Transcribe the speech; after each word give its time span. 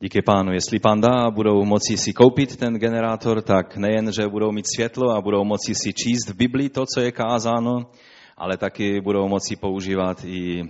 Díky 0.00 0.22
pánu, 0.22 0.52
jestli 0.52 0.78
pán 0.78 1.00
dá, 1.00 1.30
budou 1.30 1.64
moci 1.64 1.96
si 1.96 2.12
koupit 2.12 2.56
ten 2.56 2.74
generátor, 2.74 3.42
tak 3.42 3.76
nejen, 3.76 4.12
že 4.12 4.28
budou 4.28 4.52
mít 4.52 4.66
světlo 4.74 5.10
a 5.10 5.20
budou 5.20 5.44
moci 5.44 5.74
si 5.74 5.92
číst 5.92 6.28
v 6.28 6.36
Biblii 6.36 6.68
to, 6.68 6.84
co 6.94 7.00
je 7.00 7.12
kázáno, 7.12 7.90
ale 8.36 8.56
taky 8.56 9.00
budou 9.00 9.28
moci 9.28 9.56
používat 9.56 10.24
i 10.24 10.60
e, 10.60 10.64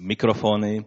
mikrofony. 0.00 0.84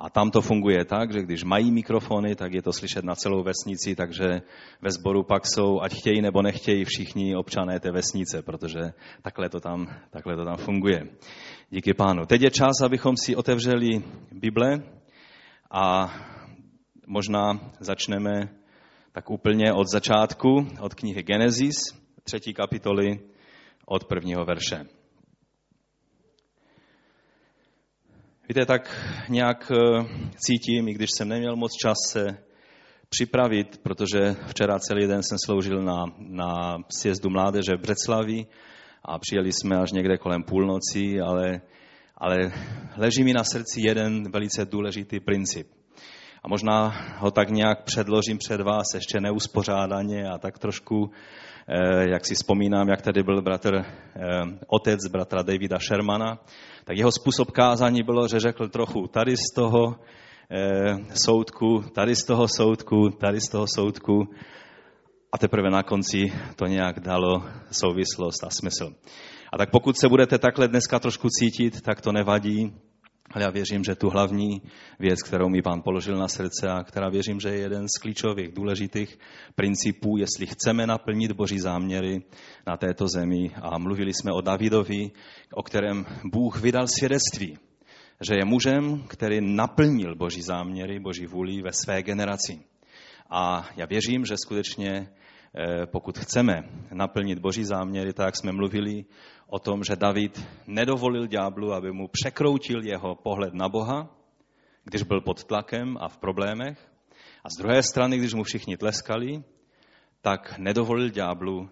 A 0.00 0.10
tam 0.10 0.30
to 0.30 0.40
funguje 0.40 0.84
tak, 0.84 1.12
že 1.12 1.22
když 1.22 1.44
mají 1.44 1.72
mikrofony, 1.72 2.34
tak 2.34 2.52
je 2.52 2.62
to 2.62 2.72
slyšet 2.72 3.04
na 3.04 3.14
celou 3.14 3.42
vesnici, 3.42 3.94
takže 3.94 4.42
ve 4.82 4.90
sboru 4.90 5.22
pak 5.22 5.42
jsou, 5.46 5.80
ať 5.80 5.94
chtějí 5.94 6.22
nebo 6.22 6.42
nechtějí, 6.42 6.84
všichni 6.84 7.36
občané 7.36 7.80
té 7.80 7.92
vesnice, 7.92 8.42
protože 8.42 8.80
takhle 9.22 9.48
to 9.48 9.60
tam, 9.60 9.86
takhle 10.10 10.36
to 10.36 10.44
tam 10.44 10.56
funguje. 10.56 11.06
Díky 11.70 11.94
pánu. 11.94 12.26
Teď 12.26 12.42
je 12.42 12.50
čas, 12.50 12.80
abychom 12.84 13.16
si 13.16 13.36
otevřeli 13.36 14.02
Bible 14.32 14.82
a 15.70 16.12
možná 17.12 17.70
začneme 17.80 18.48
tak 19.12 19.30
úplně 19.30 19.72
od 19.72 19.86
začátku, 19.92 20.66
od 20.80 20.94
knihy 20.94 21.22
Genesis, 21.22 21.76
třetí 22.22 22.54
kapitoly, 22.54 23.20
od 23.86 24.04
prvního 24.04 24.44
verše. 24.44 24.86
Víte, 28.48 28.66
tak 28.66 28.82
nějak 29.28 29.72
eh, 29.72 30.04
cítím, 30.36 30.88
i 30.88 30.94
když 30.94 31.10
jsem 31.16 31.28
neměl 31.28 31.56
moc 31.56 31.72
čas 31.72 31.96
se 32.08 32.26
připravit, 33.08 33.80
protože 33.82 34.36
včera 34.46 34.78
celý 34.78 35.06
den 35.06 35.22
jsem 35.22 35.38
sloužil 35.46 35.82
na, 35.82 36.04
na 36.18 36.78
sjezdu 36.98 37.30
mládeže 37.30 37.72
v 37.76 37.80
Břeclavi 37.80 38.46
a 39.04 39.18
přijeli 39.18 39.52
jsme 39.52 39.76
až 39.76 39.92
někde 39.92 40.18
kolem 40.18 40.42
půlnoci, 40.42 41.20
ale, 41.20 41.60
ale 42.16 42.36
leží 42.96 43.24
mi 43.24 43.32
na 43.32 43.44
srdci 43.44 43.80
jeden 43.86 44.30
velice 44.30 44.64
důležitý 44.64 45.20
princip. 45.20 45.81
A 46.44 46.48
možná 46.48 46.94
ho 47.18 47.30
tak 47.30 47.50
nějak 47.50 47.84
předložím 47.84 48.38
před 48.38 48.60
vás 48.60 48.86
ještě 48.94 49.20
neuspořádaně 49.20 50.28
a 50.28 50.38
tak 50.38 50.58
trošku, 50.58 51.10
eh, 51.68 52.10
jak 52.10 52.26
si 52.26 52.34
vzpomínám, 52.34 52.88
jak 52.88 53.02
tady 53.02 53.22
byl 53.22 53.42
bratr, 53.42 53.74
eh, 53.74 53.84
otec 54.66 55.00
bratra 55.06 55.42
Davida 55.42 55.78
Shermana, 55.78 56.38
tak 56.84 56.96
jeho 56.96 57.12
způsob 57.12 57.50
kázání 57.50 58.02
bylo, 58.02 58.28
že 58.28 58.40
řekl 58.40 58.68
trochu 58.68 59.06
tady 59.06 59.36
z 59.36 59.54
toho 59.54 59.96
eh, 60.50 60.96
soudku, 61.24 61.84
tady 61.94 62.16
z 62.16 62.24
toho 62.24 62.48
soudku, 62.48 63.10
tady 63.10 63.40
z 63.40 63.50
toho 63.50 63.66
soudku 63.74 64.28
a 65.32 65.38
teprve 65.38 65.70
na 65.70 65.82
konci 65.82 66.32
to 66.56 66.66
nějak 66.66 67.00
dalo 67.00 67.44
souvislost 67.70 68.44
a 68.44 68.50
smysl. 68.50 68.94
A 69.52 69.58
tak 69.58 69.70
pokud 69.70 69.98
se 69.98 70.08
budete 70.08 70.38
takhle 70.38 70.68
dneska 70.68 70.98
trošku 70.98 71.28
cítit, 71.28 71.80
tak 71.80 72.00
to 72.00 72.12
nevadí, 72.12 72.72
ale 73.32 73.44
já 73.44 73.50
věřím, 73.50 73.84
že 73.84 73.94
tu 73.94 74.10
hlavní 74.10 74.62
věc, 74.98 75.22
kterou 75.22 75.48
mi 75.48 75.62
pán 75.62 75.82
položil 75.82 76.16
na 76.16 76.28
srdce 76.28 76.70
a 76.70 76.84
která 76.84 77.08
věřím, 77.08 77.40
že 77.40 77.48
je 77.48 77.58
jeden 77.58 77.86
z 77.88 77.98
klíčových, 78.00 78.52
důležitých 78.52 79.18
principů, 79.54 80.16
jestli 80.16 80.46
chceme 80.46 80.86
naplnit 80.86 81.32
boží 81.32 81.58
záměry 81.58 82.22
na 82.66 82.76
této 82.76 83.08
zemi. 83.08 83.50
A 83.62 83.78
mluvili 83.78 84.14
jsme 84.14 84.32
o 84.32 84.40
Davidovi, 84.40 85.10
o 85.54 85.62
kterém 85.62 86.06
Bůh 86.32 86.60
vydal 86.60 86.86
svědectví, 86.86 87.58
že 88.20 88.34
je 88.34 88.44
mužem, 88.44 89.04
který 89.08 89.40
naplnil 89.40 90.16
boží 90.16 90.42
záměry, 90.42 91.00
boží 91.00 91.26
vůli 91.26 91.62
ve 91.62 91.72
své 91.72 92.02
generaci. 92.02 92.60
A 93.30 93.68
já 93.76 93.86
věřím, 93.86 94.24
že 94.24 94.36
skutečně 94.36 95.08
pokud 95.86 96.18
chceme 96.18 96.64
naplnit 96.92 97.38
boží 97.38 97.64
záměry, 97.64 98.12
tak 98.12 98.36
jsme 98.36 98.52
mluvili 98.52 99.04
o 99.46 99.58
tom, 99.58 99.84
že 99.84 99.96
David 99.96 100.46
nedovolil 100.66 101.26
ďáblu, 101.26 101.72
aby 101.72 101.92
mu 101.92 102.08
překroutil 102.08 102.84
jeho 102.84 103.14
pohled 103.14 103.54
na 103.54 103.68
Boha, 103.68 104.08
když 104.84 105.02
byl 105.02 105.20
pod 105.20 105.44
tlakem 105.44 105.96
a 106.00 106.08
v 106.08 106.18
problémech. 106.18 106.92
A 107.44 107.48
z 107.48 107.58
druhé 107.58 107.82
strany, 107.82 108.18
když 108.18 108.34
mu 108.34 108.42
všichni 108.42 108.76
tleskali, 108.76 109.42
tak 110.20 110.58
nedovolil 110.58 111.10
ďáblu, 111.10 111.70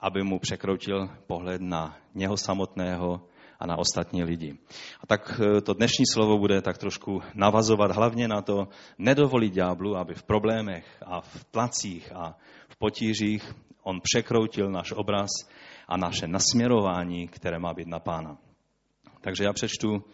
aby 0.00 0.22
mu 0.22 0.38
překroutil 0.38 1.08
pohled 1.26 1.60
na 1.60 1.96
něho 2.14 2.36
samotného 2.36 3.26
a 3.58 3.66
na 3.66 3.78
ostatní 3.78 4.24
lidi. 4.24 4.58
A 5.00 5.06
tak 5.06 5.40
e, 5.40 5.60
to 5.60 5.74
dnešní 5.74 6.04
slovo 6.12 6.38
bude 6.38 6.62
tak 6.62 6.78
trošku 6.78 7.22
navazovat 7.34 7.90
hlavně 7.90 8.28
na 8.28 8.42
to, 8.42 8.68
nedovolit 8.98 9.52
ďáblu, 9.52 9.96
aby 9.96 10.14
v 10.14 10.22
problémech 10.22 11.02
a 11.06 11.20
v 11.20 11.44
tlacích 11.44 12.12
a 12.12 12.36
v 12.68 12.76
potížích 12.76 13.54
on 13.82 14.00
překroutil 14.02 14.70
náš 14.70 14.92
obraz 14.92 15.30
a 15.88 15.96
naše 15.96 16.26
nasměrování, 16.26 17.28
které 17.28 17.58
má 17.58 17.74
být 17.74 17.88
na 17.88 17.98
pána. 17.98 18.38
Takže 19.20 19.44
já 19.44 19.52
přečtu 19.52 20.04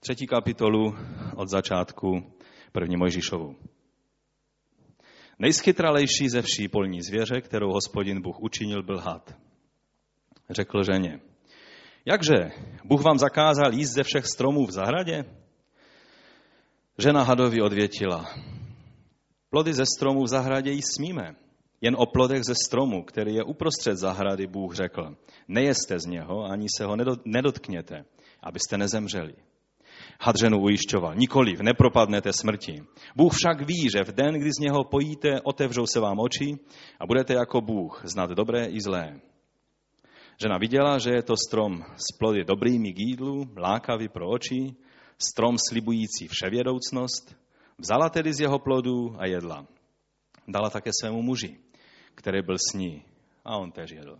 třetí 0.00 0.26
kapitolu 0.26 0.94
od 1.36 1.48
začátku 1.48 2.32
první 2.72 2.96
Mojžíšovu. 2.96 3.56
Nejschytralejší 5.38 6.28
ze 6.28 6.42
vší 6.42 6.68
polní 6.68 7.02
zvěře, 7.02 7.40
kterou 7.40 7.72
hospodin 7.72 8.22
Bůh 8.22 8.40
učinil, 8.40 8.82
byl 8.82 8.98
had. 8.98 9.36
Řekl 10.50 10.84
ženě, 10.84 11.20
jakže, 12.04 12.50
Bůh 12.84 13.02
vám 13.02 13.18
zakázal 13.18 13.74
jíst 13.74 13.92
ze 13.92 14.02
všech 14.02 14.26
stromů 14.26 14.66
v 14.66 14.70
zahradě? 14.70 15.24
Žena 16.98 17.22
hadovi 17.22 17.62
odvětila, 17.62 18.26
plody 19.50 19.74
ze 19.74 19.84
stromů 19.96 20.22
v 20.22 20.28
zahradě 20.28 20.70
jí 20.70 20.82
smíme, 20.82 21.34
jen 21.80 21.96
o 21.98 22.06
plodech 22.06 22.44
ze 22.44 22.54
stromu, 22.66 23.02
který 23.02 23.34
je 23.34 23.44
uprostřed 23.44 23.96
zahrady, 23.96 24.46
Bůh 24.46 24.74
řekl, 24.74 25.16
nejeste 25.48 25.98
z 25.98 26.06
něho, 26.06 26.44
ani 26.44 26.66
se 26.76 26.84
ho 26.84 26.96
nedotkněte, 27.24 28.04
abyste 28.42 28.78
nezemřeli. 28.78 29.34
Had 30.20 30.36
ženu 30.38 30.60
ujišťoval, 30.60 31.14
nikoliv, 31.14 31.60
nepropadnete 31.60 32.32
smrti. 32.32 32.82
Bůh 33.16 33.32
však 33.34 33.66
ví, 33.68 33.88
že 33.96 34.04
v 34.04 34.14
den, 34.14 34.34
kdy 34.34 34.50
z 34.50 34.60
něho 34.60 34.84
pojíte, 34.84 35.40
otevřou 35.44 35.86
se 35.86 36.00
vám 36.00 36.18
oči 36.20 36.58
a 37.00 37.06
budete 37.06 37.34
jako 37.34 37.60
Bůh 37.60 38.02
znat 38.04 38.30
dobré 38.30 38.66
i 38.66 38.80
zlé. 38.80 39.20
Žena 40.42 40.58
viděla, 40.58 40.98
že 40.98 41.10
je 41.10 41.22
to 41.22 41.34
strom 41.48 41.84
s 41.96 42.18
plody 42.18 42.44
dobrými 42.44 42.92
k 42.92 42.98
jídlu, 42.98 43.46
lákavý 43.56 44.08
pro 44.08 44.28
oči, 44.28 44.74
strom 45.18 45.56
slibující 45.68 46.28
vševědoucnost, 46.28 47.36
vzala 47.78 48.08
tedy 48.08 48.34
z 48.34 48.40
jeho 48.40 48.58
plodů 48.58 49.14
a 49.18 49.26
jedla. 49.26 49.66
Dala 50.48 50.70
také 50.70 50.90
svému 51.00 51.22
muži, 51.22 51.58
který 52.14 52.42
byl 52.42 52.56
s 52.58 52.74
ní. 52.74 53.04
A 53.44 53.56
on 53.56 53.72
tež 53.72 53.90
jedl. 53.90 54.18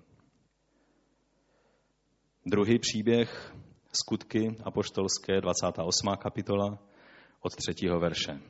Druhý 2.47 2.79
příběh, 2.79 3.55
skutky 3.93 4.57
apoštolské, 4.65 5.41
28. 5.41 6.09
kapitola, 6.19 6.79
od 7.41 7.53
třetího 7.57 8.01
verše. 8.01 8.41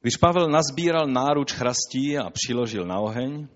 Když 0.00 0.16
Pavel 0.16 0.48
nazbíral 0.48 1.06
náruč 1.06 1.52
chrastí 1.52 2.18
a 2.18 2.30
přiložil 2.30 2.84
na 2.84 2.98
oheň, 2.98 3.48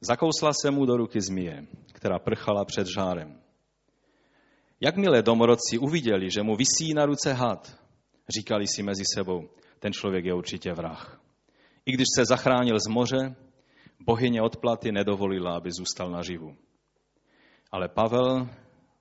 zakousla 0.00 0.50
se 0.62 0.70
mu 0.70 0.86
do 0.86 0.96
ruky 0.96 1.20
zmije, 1.20 1.66
která 1.92 2.18
prchala 2.18 2.64
před 2.64 2.86
žárem. 2.86 3.40
Jakmile 4.80 5.22
domorodci 5.22 5.78
uviděli, 5.78 6.30
že 6.30 6.42
mu 6.42 6.56
visí 6.56 6.94
na 6.94 7.06
ruce 7.06 7.32
had, 7.32 7.78
říkali 8.38 8.66
si 8.66 8.82
mezi 8.82 9.02
sebou, 9.14 9.48
ten 9.78 9.92
člověk 9.92 10.24
je 10.24 10.34
určitě 10.34 10.72
vrah. 10.72 11.20
I 11.86 11.92
když 11.92 12.06
se 12.16 12.24
zachránil 12.24 12.78
z 12.80 12.86
moře, 12.86 13.36
bohyně 14.00 14.42
odplaty 14.42 14.92
nedovolila, 14.92 15.56
aby 15.56 15.70
zůstal 15.72 16.10
naživu. 16.10 16.56
Ale 17.72 17.88
Pavel 17.88 18.48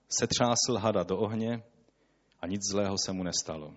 se 0.09 0.27
třásl 0.27 0.77
hada 0.77 1.03
do 1.03 1.17
ohně 1.17 1.63
a 2.39 2.47
nic 2.47 2.61
zlého 2.71 2.95
se 3.05 3.13
mu 3.13 3.23
nestalo. 3.23 3.73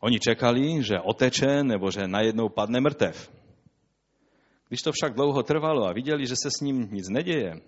Oni 0.00 0.20
čekali, 0.20 0.82
že 0.82 1.00
oteče 1.00 1.64
nebo 1.64 1.90
že 1.90 2.08
najednou 2.08 2.48
padne 2.48 2.80
mrtev. 2.80 3.39
Když 4.70 4.82
to 4.82 4.92
však 4.92 5.14
dlouho 5.14 5.42
trvalo 5.42 5.86
a 5.86 5.92
viděli, 5.92 6.26
že 6.26 6.34
se 6.36 6.50
s 6.50 6.60
ním 6.60 6.88
nic 6.92 7.08
neděje, 7.08 7.60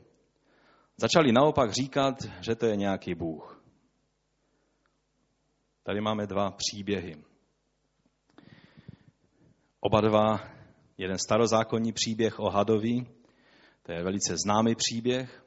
začali 0.97 1.33
naopak 1.33 1.73
říkat, 1.73 2.15
že 2.41 2.55
to 2.55 2.67
je 2.67 2.77
nějaký 2.77 3.15
Bůh. 3.15 3.65
Tady 5.83 6.01
máme 6.01 6.27
dva 6.27 6.51
příběhy. 6.51 7.25
Oba 9.81 10.01
dva, 10.01 10.41
jeden 10.99 11.19
starozákonní 11.19 11.93
příběh 11.93 12.41
o 12.41 12.51
hadovi, 12.51 13.07
to 13.83 13.93
je 13.93 14.03
velice 14.03 14.35
známý 14.45 14.75
příběh, 14.75 15.45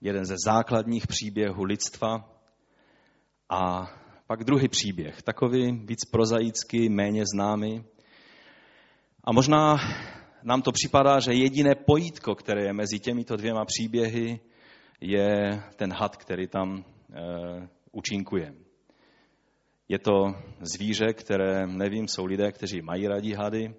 jeden 0.00 0.24
ze 0.24 0.34
základních 0.46 1.06
příběhů 1.06 1.64
lidstva 1.64 2.38
a 3.48 3.90
pak 4.26 4.44
druhý 4.44 4.68
příběh, 4.68 5.22
takový 5.22 5.72
víc 5.72 6.04
prozaický, 6.04 6.88
méně 6.88 7.24
známý. 7.34 7.84
A 9.24 9.32
možná 9.32 9.76
nám 10.42 10.62
to 10.62 10.72
připadá, 10.72 11.20
že 11.20 11.32
jediné 11.32 11.74
pojítko, 11.74 12.34
které 12.34 12.64
je 12.64 12.72
mezi 12.72 12.98
těmito 12.98 13.36
dvěma 13.36 13.64
příběhy, 13.64 14.40
je 15.00 15.62
ten 15.76 15.92
had, 15.92 16.16
který 16.16 16.48
tam 16.48 16.78
e, 16.78 16.82
účinkuje. 17.92 18.54
Je 19.88 19.98
to 19.98 20.34
zvíře, 20.60 21.12
které, 21.12 21.66
nevím, 21.66 22.08
jsou 22.08 22.24
lidé, 22.24 22.52
kteří 22.52 22.82
mají 22.82 23.08
rádi 23.08 23.34
hady. 23.34 23.74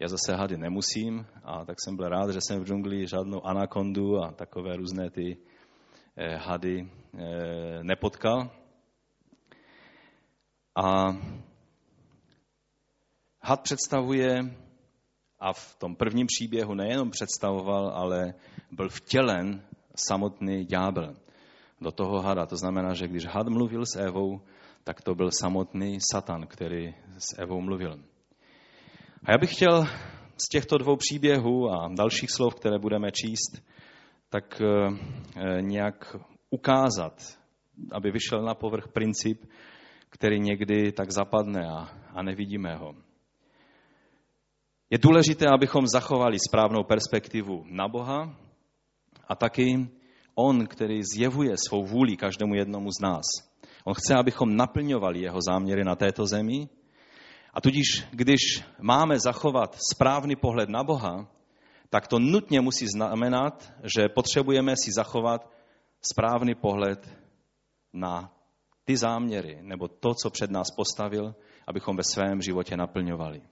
Já 0.00 0.08
zase 0.08 0.34
hady 0.36 0.56
nemusím 0.56 1.26
a 1.44 1.64
tak 1.64 1.76
jsem 1.80 1.96
byl 1.96 2.08
rád, 2.08 2.30
že 2.30 2.38
jsem 2.40 2.60
v 2.60 2.66
džungli 2.66 3.06
žádnou 3.06 3.46
anakondu 3.46 4.18
a 4.18 4.32
takové 4.32 4.76
různé 4.76 5.10
ty 5.10 5.36
eh, 6.16 6.36
hady 6.36 6.90
eh, 7.14 7.82
nepotkal. 7.82 8.50
A 10.76 11.16
had 13.42 13.62
představuje, 13.62 14.40
a 15.40 15.52
v 15.52 15.76
tom 15.78 15.96
prvním 15.96 16.26
příběhu 16.26 16.74
nejenom 16.74 17.10
představoval, 17.10 17.88
ale 17.94 18.34
byl 18.70 18.88
vtělen 18.88 19.62
samotný 19.94 20.64
ďábel 20.64 21.16
do 21.80 21.90
toho 21.92 22.22
hada. 22.22 22.46
To 22.46 22.56
znamená, 22.56 22.94
že 22.94 23.08
když 23.08 23.26
had 23.26 23.48
mluvil 23.48 23.86
s 23.86 23.96
Evou, 23.96 24.40
tak 24.84 25.02
to 25.02 25.14
byl 25.14 25.30
samotný 25.40 25.98
Satan, 26.12 26.46
který 26.46 26.94
s 27.18 27.38
Evou 27.38 27.60
mluvil. 27.60 28.00
A 29.24 29.32
já 29.32 29.38
bych 29.38 29.54
chtěl 29.54 29.86
z 30.36 30.48
těchto 30.48 30.78
dvou 30.78 30.96
příběhů 30.96 31.70
a 31.70 31.88
dalších 31.98 32.30
slov, 32.30 32.54
které 32.54 32.78
budeme 32.78 33.12
číst, 33.12 33.62
tak 34.30 34.60
eh, 34.60 35.62
nějak 35.62 36.16
ukázat, 36.50 37.38
aby 37.92 38.10
vyšel 38.10 38.42
na 38.42 38.54
povrch 38.54 38.88
princip, 38.88 39.44
který 40.10 40.40
někdy 40.40 40.92
tak 40.92 41.10
zapadne 41.10 41.68
a, 41.68 41.88
a 42.14 42.22
nevidíme 42.22 42.76
ho. 42.76 42.94
Je 44.90 44.98
důležité, 44.98 45.46
abychom 45.54 45.86
zachovali 45.86 46.38
správnou 46.48 46.84
perspektivu 46.84 47.64
na 47.66 47.88
Boha 47.88 48.36
a 49.28 49.34
taky 49.34 49.88
On, 50.34 50.66
který 50.66 51.00
zjevuje 51.14 51.56
svou 51.68 51.84
vůli 51.84 52.16
každému 52.16 52.54
jednomu 52.54 52.90
z 52.90 53.02
nás. 53.02 53.24
On 53.84 53.94
chce, 53.94 54.14
abychom 54.14 54.56
naplňovali 54.56 55.20
jeho 55.20 55.38
záměry 55.40 55.84
na 55.84 55.94
této 55.96 56.26
zemi. 56.26 56.68
A 57.54 57.60
tudíž, 57.60 58.04
když 58.10 58.40
máme 58.80 59.20
zachovat 59.20 59.76
správný 59.94 60.36
pohled 60.36 60.68
na 60.68 60.84
Boha, 60.84 61.28
tak 61.90 62.08
to 62.08 62.18
nutně 62.18 62.60
musí 62.60 62.86
znamenat, 62.96 63.72
že 63.96 64.08
potřebujeme 64.08 64.74
si 64.84 64.92
zachovat 64.92 65.50
správný 66.12 66.54
pohled 66.54 67.08
na 67.92 68.32
ty 68.84 68.96
záměry, 68.96 69.58
nebo 69.62 69.88
to, 69.88 70.14
co 70.22 70.30
před 70.30 70.50
nás 70.50 70.70
postavil, 70.76 71.34
abychom 71.66 71.96
ve 71.96 72.02
svém 72.04 72.40
životě 72.42 72.76
naplňovali. 72.76 73.42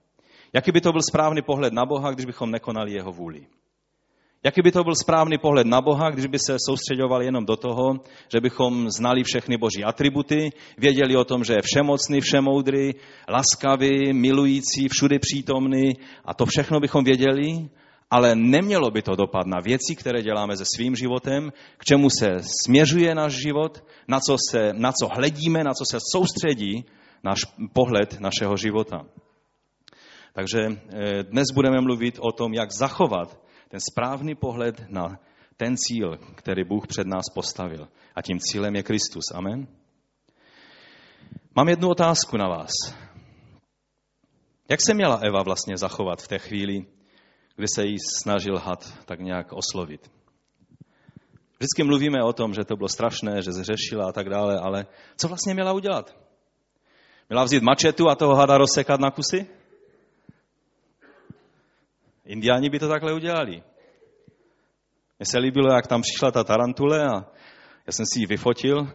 Jaký 0.56 0.72
by 0.72 0.80
to 0.80 0.92
byl 0.92 1.00
správný 1.10 1.42
pohled 1.42 1.72
na 1.72 1.86
Boha, 1.86 2.10
když 2.10 2.26
bychom 2.26 2.50
nekonali 2.50 2.92
jeho 2.92 3.12
vůli? 3.12 3.46
Jaký 4.44 4.62
by 4.62 4.72
to 4.72 4.84
byl 4.84 4.94
správný 4.94 5.38
pohled 5.38 5.66
na 5.66 5.80
Boha, 5.80 6.10
když 6.10 6.26
by 6.26 6.38
se 6.38 6.56
soustředovali 6.66 7.24
jenom 7.24 7.44
do 7.44 7.56
toho, 7.56 8.00
že 8.32 8.40
bychom 8.40 8.90
znali 8.90 9.24
všechny 9.24 9.56
boží 9.56 9.84
atributy, 9.84 10.50
věděli 10.78 11.16
o 11.16 11.24
tom, 11.24 11.44
že 11.44 11.52
je 11.52 11.62
všemocný, 11.62 12.20
všemoudrý, 12.20 12.90
laskavý, 13.28 14.12
milující, 14.12 14.88
všudy 14.88 15.18
přítomný 15.18 15.96
a 16.24 16.34
to 16.34 16.46
všechno 16.46 16.80
bychom 16.80 17.04
věděli, 17.04 17.68
ale 18.10 18.34
nemělo 18.34 18.90
by 18.90 19.02
to 19.02 19.16
dopad 19.16 19.46
na 19.46 19.60
věci, 19.60 19.96
které 19.96 20.22
děláme 20.22 20.56
se 20.56 20.64
svým 20.76 20.96
životem, 20.96 21.52
k 21.78 21.84
čemu 21.84 22.08
se 22.10 22.36
směřuje 22.64 23.14
náš 23.14 23.32
život, 23.32 23.84
na 24.08 24.20
co, 24.20 24.36
se, 24.50 24.72
na 24.72 24.92
co 24.92 25.08
hledíme, 25.16 25.64
na 25.64 25.74
co 25.74 25.84
se 25.90 25.98
soustředí 26.12 26.84
náš 27.24 27.38
pohled 27.72 28.20
našeho 28.20 28.56
života. 28.56 29.04
Takže 30.36 30.60
eh, 30.68 31.22
dnes 31.22 31.48
budeme 31.54 31.80
mluvit 31.80 32.18
o 32.20 32.32
tom, 32.32 32.54
jak 32.54 32.72
zachovat 32.72 33.40
ten 33.68 33.80
správný 33.80 34.34
pohled 34.34 34.84
na 34.88 35.18
ten 35.56 35.76
cíl, 35.76 36.18
který 36.34 36.64
Bůh 36.64 36.86
před 36.86 37.06
nás 37.06 37.24
postavil. 37.34 37.88
A 38.14 38.22
tím 38.22 38.38
cílem 38.40 38.76
je 38.76 38.82
Kristus. 38.82 39.24
Amen. 39.34 39.66
Mám 41.54 41.68
jednu 41.68 41.88
otázku 41.88 42.36
na 42.36 42.48
vás. 42.48 42.72
Jak 44.68 44.80
se 44.86 44.94
měla 44.94 45.20
Eva 45.22 45.42
vlastně 45.42 45.76
zachovat 45.76 46.22
v 46.22 46.28
té 46.28 46.38
chvíli, 46.38 46.86
kdy 47.56 47.68
se 47.74 47.84
jí 47.84 47.96
snažil 48.20 48.58
had 48.58 49.04
tak 49.04 49.20
nějak 49.20 49.52
oslovit? 49.52 50.10
Vždycky 51.58 51.82
mluvíme 51.82 52.22
o 52.22 52.32
tom, 52.32 52.54
že 52.54 52.64
to 52.64 52.76
bylo 52.76 52.88
strašné, 52.88 53.42
že 53.42 53.52
zřešila 53.52 54.08
a 54.08 54.12
tak 54.12 54.28
dále, 54.28 54.58
ale 54.58 54.86
co 55.16 55.28
vlastně 55.28 55.54
měla 55.54 55.72
udělat? 55.72 56.16
Měla 57.28 57.44
vzít 57.44 57.62
mačetu 57.62 58.08
a 58.08 58.14
toho 58.14 58.34
hada 58.34 58.58
rozsekat 58.58 59.00
na 59.00 59.10
kusy? 59.10 59.46
Indiáni 62.26 62.70
by 62.70 62.78
to 62.78 62.88
takhle 62.88 63.12
udělali. 63.12 63.62
Mně 65.18 65.26
se 65.26 65.38
líbilo, 65.38 65.72
jak 65.72 65.86
tam 65.86 66.02
přišla 66.02 66.30
ta 66.30 66.44
tarantule 66.44 67.06
a 67.06 67.12
já 67.86 67.92
jsem 67.92 68.06
si 68.06 68.20
ji 68.20 68.26
vyfotil 68.26 68.88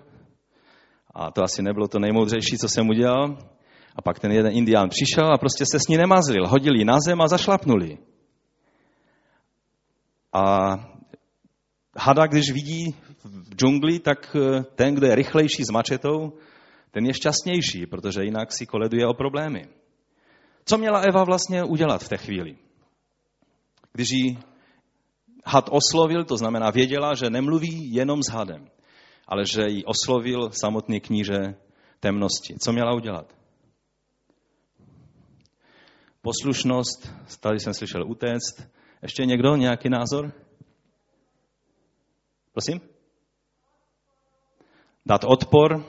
a 1.14 1.32
to 1.32 1.44
asi 1.44 1.62
nebylo 1.62 1.88
to 1.88 2.00
nejmoudřejší, 2.00 2.58
co 2.58 2.70
jsem 2.70 2.90
udělal. 2.90 3.38
A 3.96 4.02
pak 4.02 4.20
ten 4.20 4.32
jeden 4.32 4.52
indián 4.58 4.90
přišel 4.90 5.34
a 5.34 5.38
prostě 5.38 5.64
se 5.72 5.80
s 5.80 5.88
ní 5.90 5.98
nemazlil. 5.98 6.48
Hodil 6.48 6.76
ji 6.76 6.86
na 6.86 6.98
zem 7.06 7.22
a 7.22 7.28
zašlapnuli. 7.28 7.98
A 10.34 10.76
hada, 11.98 12.26
když 12.26 12.52
vidí 12.52 12.96
v 13.24 13.56
džungli, 13.56 14.00
tak 14.00 14.36
eh, 14.36 14.64
ten, 14.64 14.96
kdo 14.96 15.08
je 15.08 15.16
rychlejší 15.16 15.64
s 15.64 15.72
mačetou, 15.72 16.34
ten 16.92 17.06
je 17.06 17.14
šťastnější, 17.14 17.86
protože 17.86 18.24
jinak 18.24 18.52
si 18.52 18.66
koleduje 18.66 19.08
o 19.08 19.14
problémy. 19.14 19.68
Co 20.66 20.78
měla 20.78 21.00
Eva 21.00 21.24
vlastně 21.24 21.64
udělat 21.64 22.04
v 22.04 22.10
té 22.10 22.18
chvíli? 22.18 22.56
Když 23.94 24.10
ji 24.12 24.40
had 25.46 25.70
oslovil, 25.72 26.26
to 26.26 26.38
znamená 26.38 26.72
věděla, 26.72 27.16
že 27.16 27.30
nemluví 27.30 27.94
jenom 27.94 28.24
s 28.24 28.32
hadem, 28.32 28.70
ale 29.28 29.46
že 29.46 29.62
ji 29.68 29.84
oslovil 29.86 30.52
samotný 30.52 31.00
kníže 31.00 31.56
temnosti. 32.00 32.56
Co 32.64 32.72
měla 32.72 32.94
udělat? 32.94 33.36
Poslušnost, 36.22 37.14
tady 37.40 37.60
jsem 37.60 37.74
slyšel 37.74 38.08
utéct. 38.08 38.68
Ještě 39.02 39.26
někdo, 39.26 39.56
nějaký 39.56 39.90
názor? 39.90 40.34
Prosím? 42.52 42.82
Dát 45.06 45.24
odpor. 45.24 45.86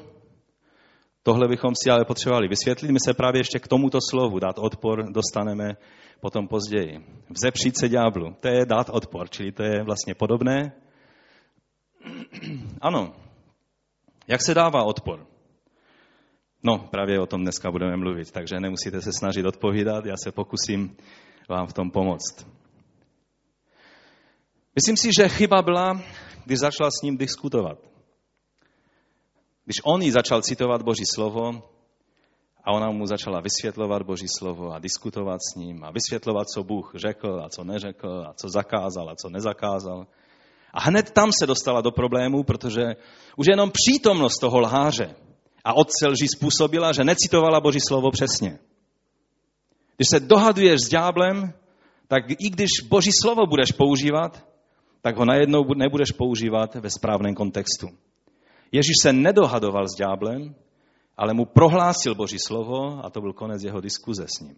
Tohle 1.22 1.48
bychom 1.48 1.72
si 1.82 1.90
ale 1.90 2.04
potřebovali 2.04 2.48
vysvětlit. 2.48 2.90
My 2.90 2.98
se 3.06 3.14
právě 3.14 3.40
ještě 3.40 3.58
k 3.58 3.68
tomuto 3.68 3.98
slovu 4.10 4.38
dát 4.38 4.58
odpor 4.58 5.12
dostaneme 5.12 5.76
potom 6.20 6.48
později. 6.48 7.04
Vzepřít 7.30 7.78
se 7.78 7.88
ďáblu, 7.88 8.36
to 8.40 8.48
je 8.48 8.66
dát 8.66 8.90
odpor, 8.90 9.30
čili 9.30 9.52
to 9.52 9.62
je 9.62 9.82
vlastně 9.82 10.14
podobné. 10.14 10.72
Ano, 12.80 13.12
jak 14.26 14.42
se 14.42 14.54
dává 14.54 14.82
odpor? 14.82 15.26
No, 16.62 16.78
právě 16.78 17.20
o 17.20 17.26
tom 17.26 17.42
dneska 17.42 17.70
budeme 17.70 17.96
mluvit, 17.96 18.30
takže 18.30 18.60
nemusíte 18.60 19.00
se 19.00 19.10
snažit 19.18 19.46
odpovídat, 19.46 20.06
já 20.06 20.14
se 20.24 20.32
pokusím 20.32 20.96
vám 21.48 21.66
v 21.66 21.72
tom 21.72 21.90
pomoct. 21.90 22.46
Myslím 24.74 24.96
si, 24.96 25.10
že 25.18 25.28
chyba 25.28 25.62
byla, 25.62 26.00
když 26.44 26.58
začala 26.58 26.90
s 26.90 27.02
ním 27.02 27.16
diskutovat. 27.16 27.91
Když 29.64 29.76
on 29.84 30.02
jí 30.02 30.10
začal 30.10 30.42
citovat 30.42 30.82
Boží 30.82 31.04
slovo, 31.14 31.62
a 32.64 32.72
ona 32.72 32.90
mu 32.90 33.06
začala 33.06 33.40
vysvětlovat 33.40 34.02
Boží 34.02 34.26
slovo 34.38 34.72
a 34.72 34.78
diskutovat 34.78 35.38
s 35.52 35.54
ním 35.54 35.84
a 35.84 35.90
vysvětlovat, 35.90 36.48
co 36.48 36.64
Bůh 36.64 36.92
řekl 36.94 37.42
a 37.44 37.48
co 37.48 37.64
neřekl 37.64 38.24
a 38.28 38.32
co 38.32 38.48
zakázal 38.48 39.10
a 39.10 39.16
co 39.16 39.28
nezakázal. 39.28 40.06
A 40.72 40.80
hned 40.80 41.10
tam 41.10 41.30
se 41.32 41.46
dostala 41.46 41.80
do 41.80 41.90
problému, 41.90 42.42
protože 42.42 42.82
už 43.36 43.46
jenom 43.46 43.70
přítomnost 43.70 44.38
toho 44.38 44.60
lháře 44.60 45.14
a 45.64 45.74
otce 45.74 46.06
lží 46.08 46.28
způsobila, 46.36 46.92
že 46.92 47.04
necitovala 47.04 47.60
Boží 47.60 47.78
slovo 47.88 48.10
přesně. 48.10 48.58
Když 49.96 50.08
se 50.10 50.20
dohaduješ 50.20 50.80
s 50.80 50.88
ďáblem, 50.88 51.52
tak 52.08 52.30
i 52.30 52.50
když 52.50 52.68
Boží 52.88 53.10
slovo 53.22 53.46
budeš 53.46 53.72
používat, 53.72 54.44
tak 55.00 55.16
ho 55.16 55.24
najednou 55.24 55.64
nebudeš 55.76 56.12
používat 56.12 56.74
ve 56.74 56.90
správném 56.90 57.34
kontextu. 57.34 57.88
Ježíš 58.72 58.96
se 59.02 59.12
nedohadoval 59.12 59.88
s 59.88 59.94
ďáblem, 59.98 60.54
ale 61.16 61.34
mu 61.34 61.44
prohlásil 61.44 62.14
Boží 62.14 62.38
slovo 62.38 63.04
a 63.04 63.10
to 63.10 63.20
byl 63.20 63.32
konec 63.32 63.62
jeho 63.62 63.80
diskuze 63.80 64.24
s 64.36 64.40
ním. 64.40 64.56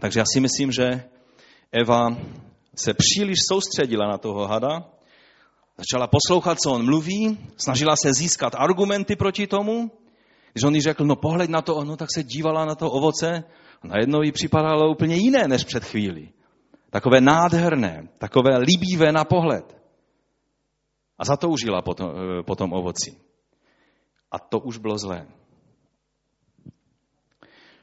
Takže 0.00 0.20
já 0.20 0.24
si 0.32 0.40
myslím, 0.40 0.72
že 0.72 1.04
Eva 1.72 2.16
se 2.74 2.94
příliš 2.94 3.38
soustředila 3.48 4.06
na 4.08 4.18
toho 4.18 4.46
hada, 4.46 4.84
začala 5.78 6.08
poslouchat, 6.08 6.58
co 6.60 6.72
on 6.72 6.84
mluví, 6.84 7.38
snažila 7.56 7.94
se 8.02 8.12
získat 8.14 8.54
argumenty 8.56 9.16
proti 9.16 9.46
tomu. 9.46 9.90
Když 10.52 10.64
on 10.64 10.74
jí 10.74 10.80
řekl, 10.80 11.04
no 11.04 11.16
pohled 11.16 11.50
na 11.50 11.62
to, 11.62 11.84
no 11.84 11.96
tak 11.96 12.08
se 12.14 12.22
dívala 12.22 12.64
na 12.64 12.74
to 12.74 12.90
ovoce 12.90 13.44
a 13.82 13.86
najednou 13.86 14.22
jí 14.22 14.32
připadalo 14.32 14.90
úplně 14.90 15.16
jiné 15.16 15.48
než 15.48 15.64
před 15.64 15.84
chvíli. 15.84 16.28
Takové 16.90 17.20
nádherné, 17.20 18.08
takové 18.18 18.58
líbivé 18.58 19.12
na 19.12 19.24
pohled. 19.24 19.81
A 21.18 21.24
zatoužila 21.24 21.82
po 21.82 21.94
tom, 21.94 22.10
eh, 22.10 22.42
po 22.42 22.54
tom 22.56 22.72
ovoci. 22.72 23.16
A 24.30 24.38
to 24.38 24.58
už 24.58 24.78
bylo 24.78 24.98
zlé. 24.98 25.26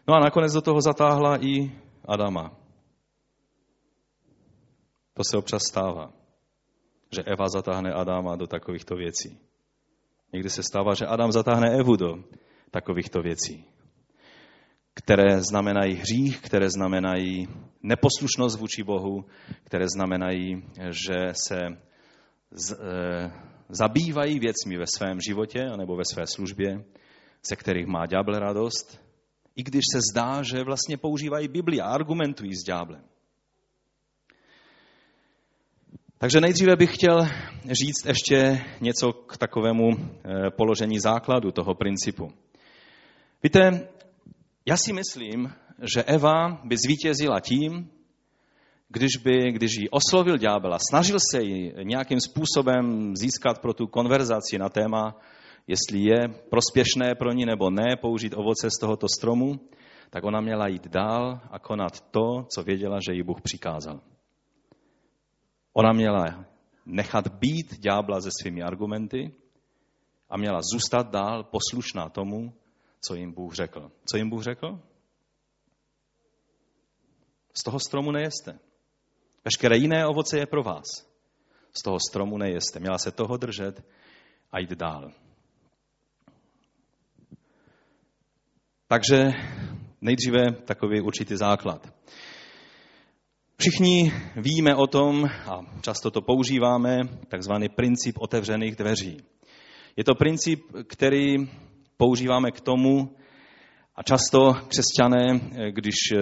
No 0.07 0.15
a 0.15 0.19
nakonec 0.19 0.53
do 0.53 0.61
toho 0.61 0.81
zatáhla 0.81 1.37
i 1.37 1.71
Adama. 2.05 2.51
To 5.13 5.23
se 5.23 5.37
občas 5.37 5.61
stává, 5.69 6.13
že 7.11 7.23
Eva 7.23 7.49
zatáhne 7.49 7.93
Adama 7.93 8.35
do 8.35 8.47
takovýchto 8.47 8.95
věcí. 8.95 9.39
Někdy 10.33 10.49
se 10.49 10.63
stává, 10.63 10.93
že 10.93 11.05
Adam 11.05 11.31
zatáhne 11.31 11.69
Evu 11.79 11.95
do 11.95 12.23
takovýchto 12.71 13.21
věcí, 13.21 13.65
které 14.93 15.41
znamenají 15.41 15.95
hřích, 15.95 16.41
které 16.41 16.69
znamenají 16.69 17.47
neposlušnost 17.83 18.59
vůči 18.59 18.83
Bohu, 18.83 19.25
které 19.63 19.85
znamenají, 19.95 20.63
že 20.89 21.33
se 21.33 21.77
z, 22.51 22.71
e, 22.71 22.77
zabývají 23.69 24.39
věcmi 24.39 24.77
ve 24.77 24.85
svém 24.97 25.19
životě 25.27 25.65
nebo 25.77 25.95
ve 25.95 26.03
své 26.05 26.27
službě 26.27 26.83
ze 27.49 27.55
kterých 27.55 27.87
má 27.87 28.05
ďábel 28.05 28.39
radost, 28.39 29.01
i 29.55 29.63
když 29.63 29.83
se 29.93 29.99
zdá, 30.11 30.43
že 30.43 30.63
vlastně 30.63 30.97
používají 30.97 31.47
Bibli 31.47 31.81
a 31.81 31.85
argumentují 31.85 32.55
s 32.55 32.63
ďáblem. 32.67 33.03
Takže 36.17 36.41
nejdříve 36.41 36.75
bych 36.75 36.95
chtěl 36.95 37.27
říct 37.65 38.05
ještě 38.05 38.65
něco 38.81 39.13
k 39.13 39.37
takovému 39.37 39.89
eh, 39.91 40.49
položení 40.49 40.99
základu 40.99 41.51
toho 41.51 41.75
principu. 41.75 42.31
Víte, 43.43 43.87
já 44.65 44.77
si 44.77 44.93
myslím, 44.93 45.53
že 45.95 46.03
Eva 46.03 46.61
by 46.63 46.75
zvítězila 46.77 47.39
tím, 47.39 47.89
když, 48.89 49.17
by, 49.23 49.51
když 49.51 49.71
ji 49.77 49.89
oslovil 49.89 50.37
ďábel 50.37 50.73
a 50.73 50.79
snažil 50.89 51.17
se 51.31 51.41
ji 51.41 51.73
nějakým 51.83 52.19
způsobem 52.19 53.15
získat 53.15 53.61
pro 53.61 53.73
tu 53.73 53.87
konverzaci 53.87 54.57
na 54.57 54.69
téma, 54.69 55.15
jestli 55.67 55.99
je 55.99 56.27
prospěšné 56.49 57.15
pro 57.15 57.31
ní 57.31 57.45
nebo 57.45 57.69
ne 57.69 57.95
použít 58.01 58.33
ovoce 58.37 58.69
z 58.69 58.79
tohoto 58.79 59.07
stromu, 59.19 59.59
tak 60.09 60.23
ona 60.23 60.41
měla 60.41 60.67
jít 60.67 60.87
dál 60.87 61.39
a 61.51 61.59
konat 61.59 62.01
to, 62.01 62.45
co 62.55 62.63
věděla, 62.63 62.99
že 63.07 63.13
jí 63.13 63.23
Bůh 63.23 63.41
přikázal. 63.41 64.01
Ona 65.73 65.93
měla 65.93 66.45
nechat 66.85 67.27
být 67.27 67.79
ďábla 67.79 68.21
se 68.21 68.29
svými 68.41 68.61
argumenty 68.61 69.35
a 70.29 70.37
měla 70.37 70.59
zůstat 70.73 71.11
dál 71.11 71.43
poslušná 71.43 72.09
tomu, 72.09 72.53
co 73.07 73.15
jim 73.15 73.33
Bůh 73.33 73.53
řekl. 73.53 73.91
Co 74.05 74.17
jim 74.17 74.29
Bůh 74.29 74.43
řekl? 74.43 74.79
Z 77.53 77.63
toho 77.63 77.79
stromu 77.79 78.11
nejeste. 78.11 78.59
Veškeré 79.45 79.77
jiné 79.77 80.05
ovoce 80.07 80.37
je 80.37 80.45
pro 80.45 80.63
vás. 80.63 80.85
Z 81.77 81.83
toho 81.83 81.97
stromu 82.09 82.37
nejeste. 82.37 82.79
Měla 82.79 82.97
se 82.97 83.11
toho 83.11 83.37
držet 83.37 83.83
a 84.51 84.59
jít 84.59 84.71
dál. 84.71 85.11
Takže 88.87 89.31
nejdříve 90.01 90.51
takový 90.65 91.01
určitý 91.01 91.35
základ. 91.35 91.93
Všichni 93.57 94.13
víme 94.35 94.75
o 94.75 94.87
tom, 94.87 95.25
a 95.25 95.59
často 95.81 96.11
to 96.11 96.21
používáme, 96.21 96.99
takzvaný 97.27 97.69
princip 97.69 98.15
otevřených 98.19 98.75
dveří. 98.75 99.17
Je 99.95 100.03
to 100.03 100.15
princip, 100.15 100.63
který 100.87 101.35
používáme 101.97 102.51
k 102.51 102.61
tomu, 102.61 103.15
a 103.99 104.03
často 104.03 104.53
křesťané, 104.67 105.39
když 105.69 105.95
eh, 106.13 106.17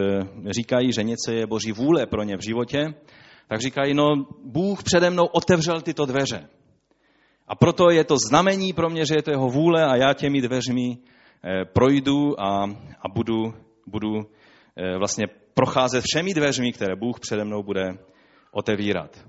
říkají, 0.54 0.94
že 0.94 1.04
něco 1.04 1.32
je 1.32 1.48
boží 1.48 1.72
vůle 1.72 2.06
pro 2.06 2.24
ně 2.24 2.38
v 2.38 2.46
životě, 2.48 2.94
tak 3.48 3.62
říkají, 3.62 3.94
no 3.94 4.26
Bůh 4.44 4.84
přede 4.84 5.10
mnou 5.10 5.26
otevřel 5.26 5.82
tyto 5.82 6.06
dveře. 6.06 6.50
A 7.48 7.56
proto 7.56 7.90
je 7.90 8.04
to 8.04 8.16
znamení 8.30 8.74
pro 8.74 8.90
mě, 8.90 9.06
že 9.06 9.14
je 9.16 9.22
to 9.22 9.32
jeho 9.32 9.48
vůle 9.50 9.86
a 9.86 9.96
já 9.96 10.14
těmi 10.14 10.42
dveřmi 10.42 10.98
eh, 10.98 11.66
projdu 11.66 12.42
a, 12.42 12.64
a 13.02 13.10
budu, 13.14 13.54
budu 13.88 14.20
eh, 14.20 14.98
vlastně 14.98 15.26
procházet 15.54 16.04
všemi 16.08 16.34
dveřmi, 16.34 16.72
které 16.74 16.96
Bůh 16.96 17.20
přede 17.20 17.44
mnou 17.44 17.64
bude 17.64 17.98
otevírat. 18.52 19.26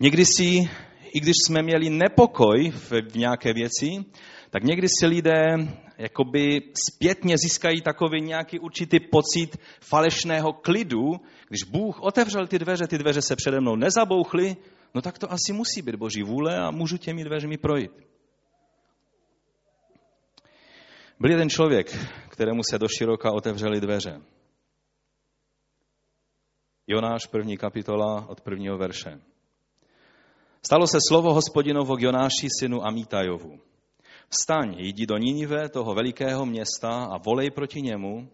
Někdy 0.00 0.24
si, 0.24 0.70
i 1.14 1.20
když 1.20 1.34
jsme 1.46 1.62
měli 1.62 1.90
nepokoj 1.90 2.70
v, 2.70 2.90
v 2.90 3.16
nějaké 3.16 3.52
věci, 3.52 4.04
tak 4.50 4.62
někdy 4.62 4.86
si 4.98 5.06
lidé 5.06 5.56
jakoby 5.98 6.62
zpětně 6.88 7.38
získají 7.38 7.82
takový 7.82 8.20
nějaký 8.20 8.58
určitý 8.58 9.00
pocit 9.00 9.56
falešného 9.80 10.52
klidu. 10.52 11.20
Když 11.48 11.62
Bůh 11.62 12.00
otevřel 12.00 12.46
ty 12.46 12.58
dveře, 12.58 12.86
ty 12.86 12.98
dveře 12.98 13.22
se 13.22 13.36
přede 13.36 13.60
mnou 13.60 13.76
nezabouchly, 13.76 14.56
no 14.94 15.02
tak 15.02 15.18
to 15.18 15.32
asi 15.32 15.52
musí 15.52 15.82
být 15.82 15.94
Boží 15.94 16.22
vůle 16.22 16.58
a 16.58 16.70
můžu 16.70 16.96
těmi 16.96 17.24
dveřmi 17.24 17.58
projít. 17.58 17.92
Byl 21.20 21.30
jeden 21.30 21.50
člověk, 21.50 21.98
kterému 22.28 22.62
se 22.70 22.78
do 22.78 22.88
široka 22.88 23.32
otevřely 23.32 23.80
dveře. 23.80 24.20
Jonáš, 26.86 27.26
první 27.26 27.56
kapitola 27.56 28.28
od 28.28 28.40
prvního 28.40 28.78
verše. 28.78 29.20
Stalo 30.66 30.86
se 30.86 30.98
slovo 31.08 31.34
hospodinovo 31.34 31.96
k 31.96 32.02
Jonáši, 32.02 32.48
synu 32.58 32.86
Amítajovu. 32.86 33.60
Vstaň, 34.28 34.74
jdi 34.78 35.06
do 35.06 35.16
Ninive, 35.16 35.68
toho 35.68 35.94
velikého 35.94 36.46
města 36.46 36.88
a 36.88 37.18
volej 37.18 37.50
proti 37.50 37.82
němu, 37.82 38.28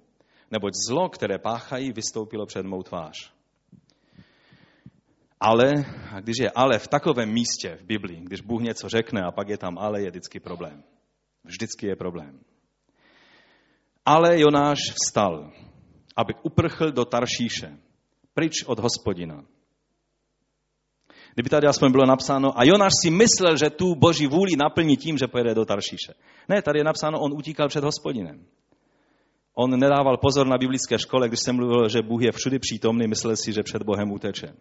neboť 0.50 0.72
zlo, 0.88 1.08
které 1.08 1.38
páchají, 1.38 1.92
vystoupilo 1.92 2.46
před 2.46 2.66
mou 2.66 2.82
tvář. 2.82 3.32
Ale, 5.40 5.72
a 6.12 6.20
když 6.20 6.36
je 6.40 6.50
ale 6.50 6.78
v 6.78 6.88
takovém 6.88 7.32
místě 7.32 7.78
v 7.80 7.84
Biblii, 7.84 8.20
když 8.20 8.40
Bůh 8.40 8.62
něco 8.62 8.88
řekne 8.88 9.22
a 9.22 9.32
pak 9.32 9.48
je 9.48 9.58
tam 9.58 9.78
ale, 9.78 10.02
je 10.02 10.10
vždycky 10.10 10.40
problém. 10.40 10.82
Vždycky 11.44 11.86
je 11.86 11.96
problém. 11.96 12.40
Ale 14.06 14.40
Jonáš 14.40 14.78
vstal, 14.78 15.50
aby 16.16 16.34
uprchl 16.42 16.92
do 16.92 17.04
Taršíše, 17.04 17.78
pryč 18.34 18.64
od 18.66 18.78
hospodina. 18.78 19.44
Kdyby 21.34 21.50
tady 21.50 21.66
aspoň 21.66 21.92
bylo 21.92 22.06
napsáno, 22.06 22.58
a 22.58 22.64
Jonáš 22.64 22.92
si 23.02 23.10
myslel, 23.10 23.56
že 23.56 23.70
tu 23.70 23.94
boží 23.94 24.26
vůli 24.26 24.56
naplní 24.56 24.96
tím, 24.96 25.18
že 25.18 25.26
pojede 25.26 25.54
do 25.54 25.64
Taršíše. 25.64 26.14
Ne, 26.48 26.62
tady 26.62 26.78
je 26.78 26.84
napsáno, 26.84 27.20
on 27.20 27.32
utíkal 27.32 27.68
před 27.68 27.84
hospodinem. 27.84 28.46
On 29.54 29.80
nedával 29.80 30.16
pozor 30.16 30.46
na 30.46 30.58
biblické 30.58 30.98
škole, 30.98 31.28
když 31.28 31.40
jsem 31.40 31.56
mluvil, 31.56 31.88
že 31.88 32.02
Bůh 32.02 32.22
je 32.22 32.32
všudy 32.32 32.58
přítomný, 32.58 33.06
myslel 33.06 33.36
si, 33.36 33.52
že 33.52 33.62
před 33.62 33.82
Bohem 33.82 34.12
uteče. 34.12 34.54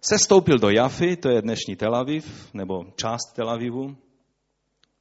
Sestoupil 0.00 0.58
do 0.58 0.70
Jafy, 0.70 1.16
to 1.16 1.28
je 1.28 1.42
dnešní 1.42 1.76
Tel 1.76 1.94
Aviv, 1.96 2.54
nebo 2.54 2.84
část 2.96 3.32
Tel 3.34 3.50
Avivu, 3.50 3.96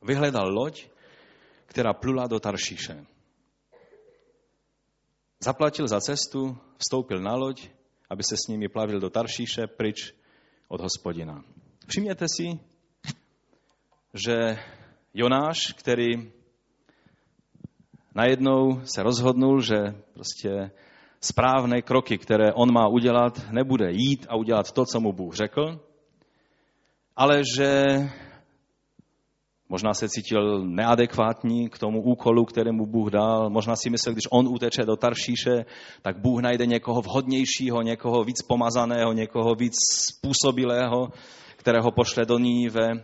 vyhledal 0.02 0.54
loď, 0.54 0.88
která 1.66 1.94
plula 1.94 2.28
do 2.28 2.40
Taršíše. 2.40 3.06
Zaplatil 5.40 5.88
za 5.88 6.02
cestu, 6.02 6.58
vstoupil 6.78 7.20
na 7.20 7.36
loď 7.36 7.70
aby 8.10 8.24
se 8.24 8.36
s 8.38 8.48
nimi 8.48 8.68
plavil 8.68 9.00
do 9.00 9.10
Taršíše 9.10 9.68
pryč 9.68 10.14
od 10.68 10.82
hospodina. 10.82 11.44
Všimněte 11.88 12.26
si, 12.38 12.60
že 14.14 14.60
Jonáš, 15.14 15.74
který 15.74 16.32
najednou 18.16 18.82
se 18.84 19.04
rozhodnul, 19.04 19.62
že 19.62 19.76
prostě 20.14 20.72
správné 21.22 21.82
kroky, 21.82 22.18
které 22.18 22.54
on 22.54 22.74
má 22.74 22.88
udělat, 22.88 23.50
nebude 23.52 23.92
jít 23.92 24.26
a 24.30 24.36
udělat 24.36 24.72
to, 24.72 24.86
co 24.86 25.00
mu 25.00 25.14
Bůh 25.14 25.36
řekl, 25.36 25.80
ale 27.16 27.42
že 27.58 27.86
Možná 29.70 29.94
se 29.94 30.10
cítil 30.10 30.66
neadekvátní 30.66 31.70
k 31.70 31.80
tomu 31.80 32.02
úkolu, 32.02 32.46
kterému 32.46 32.86
Bůh 32.86 33.12
dal. 33.12 33.50
Možná 33.50 33.76
si 33.76 33.90
myslel, 33.90 34.14
když 34.14 34.28
on 34.32 34.48
uteče 34.48 34.86
do 34.86 34.96
Taršíše, 34.96 35.66
tak 36.02 36.20
Bůh 36.20 36.42
najde 36.42 36.66
někoho 36.66 37.02
vhodnějšího, 37.02 37.82
někoho 37.82 38.24
víc 38.24 38.42
pomazaného, 38.42 39.14
někoho 39.14 39.56
víc 39.56 39.74
způsobilého, 40.08 41.10
kterého 41.58 41.92
pošle 41.92 42.26
do 42.26 42.38
Níve. 42.38 43.04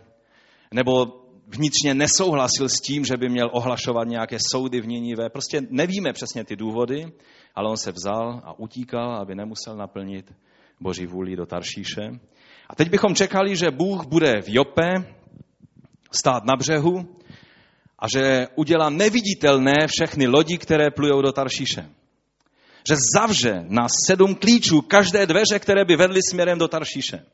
Nebo 0.74 1.06
vnitřně 1.48 1.94
nesouhlasil 1.94 2.68
s 2.68 2.80
tím, 2.80 3.04
že 3.04 3.16
by 3.16 3.28
měl 3.28 3.50
ohlašovat 3.52 4.08
nějaké 4.08 4.36
soudy 4.52 4.80
v 4.80 4.86
Nínive. 4.86 5.30
Prostě 5.30 5.60
nevíme 5.70 6.12
přesně 6.12 6.44
ty 6.44 6.56
důvody, 6.56 7.12
ale 7.54 7.70
on 7.70 7.76
se 7.76 7.92
vzal 7.92 8.40
a 8.44 8.58
utíkal, 8.58 9.16
aby 9.16 9.34
nemusel 9.34 9.76
naplnit 9.76 10.32
Boží 10.80 11.06
vůli 11.06 11.36
do 11.36 11.46
Taršíše. 11.46 12.02
A 12.68 12.74
teď 12.74 12.90
bychom 12.90 13.14
čekali, 13.14 13.56
že 13.56 13.70
Bůh 13.70 14.06
bude 14.06 14.42
v 14.42 14.48
Jope, 14.48 15.14
stát 16.14 16.44
na 16.44 16.56
břehu 16.56 17.16
a 17.98 18.06
že 18.14 18.46
udělá 18.54 18.90
neviditelné 18.90 19.86
všechny 19.86 20.26
lodi, 20.26 20.58
které 20.58 20.90
plujou 20.90 21.22
do 21.22 21.32
Taršíše. 21.32 21.90
Že 22.88 22.96
zavře 23.16 23.64
na 23.68 23.86
sedm 24.06 24.34
klíčů 24.34 24.80
každé 24.80 25.26
dveře, 25.26 25.58
které 25.58 25.84
by 25.84 25.96
vedly 25.96 26.20
směrem 26.30 26.58
do 26.58 26.68
Taršíše. 26.68 27.24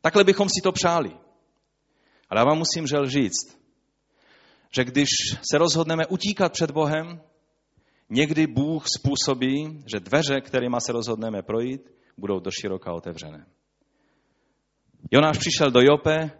Takhle 0.00 0.24
bychom 0.24 0.48
si 0.48 0.60
to 0.62 0.72
přáli. 0.72 1.10
Ale 2.30 2.40
já 2.40 2.44
vám 2.44 2.58
musím 2.58 2.86
žel 2.86 3.08
říct, 3.08 3.58
že 4.76 4.84
když 4.84 5.08
se 5.50 5.58
rozhodneme 5.58 6.06
utíkat 6.06 6.52
před 6.52 6.70
Bohem, 6.70 7.20
někdy 8.10 8.46
Bůh 8.46 8.84
způsobí, 8.98 9.84
že 9.92 10.00
dveře, 10.00 10.40
kterými 10.40 10.76
se 10.86 10.92
rozhodneme 10.92 11.42
projít, 11.42 11.92
budou 12.18 12.40
do 12.40 12.50
široka 12.50 12.92
otevřené. 12.92 13.46
Jonáš 15.10 15.38
přišel 15.38 15.70
do 15.70 15.80
Jope 15.80 16.30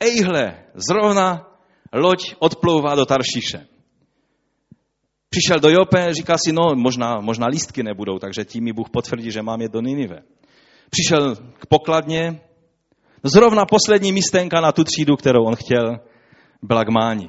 ejhle, 0.00 0.64
zrovna 0.74 1.46
loď 1.92 2.34
odplouvá 2.38 2.94
do 2.94 3.06
Taršíše. 3.06 3.66
Přišel 5.30 5.60
do 5.60 5.70
Jope, 5.70 6.14
říká 6.14 6.38
si, 6.38 6.52
no 6.52 6.74
možná, 6.74 7.20
možná 7.20 7.46
lístky 7.46 7.82
nebudou, 7.82 8.18
takže 8.18 8.44
tím 8.44 8.64
mi 8.64 8.72
Bůh 8.72 8.90
potvrdí, 8.90 9.30
že 9.30 9.42
mám 9.42 9.60
je 9.60 9.68
do 9.68 9.80
Ninive. 9.80 10.22
Přišel 10.90 11.36
k 11.36 11.66
pokladně, 11.66 12.40
zrovna 13.22 13.66
poslední 13.66 14.12
místenka 14.12 14.60
na 14.60 14.72
tu 14.72 14.84
třídu, 14.84 15.16
kterou 15.16 15.44
on 15.44 15.56
chtěl, 15.56 16.00
byla 16.62 16.84
k 16.84 16.88
mání. 16.88 17.28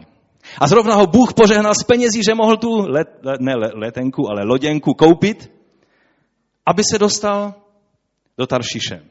A 0.62 0.68
zrovna 0.68 0.96
ho 0.96 1.08
Bůh 1.08 1.34
požehnal 1.34 1.74
z 1.76 1.84
penězí, 1.84 2.22
že 2.24 2.36
mohl 2.36 2.58
tu 2.58 2.86
let, 2.88 3.08
ne 3.40 3.54
letenku, 3.74 4.30
ale 4.32 4.44
loděnku 4.46 4.94
koupit, 4.94 5.52
aby 6.66 6.84
se 6.92 7.00
dostal 7.00 7.54
do 8.38 8.48
Taršiše. 8.48 9.02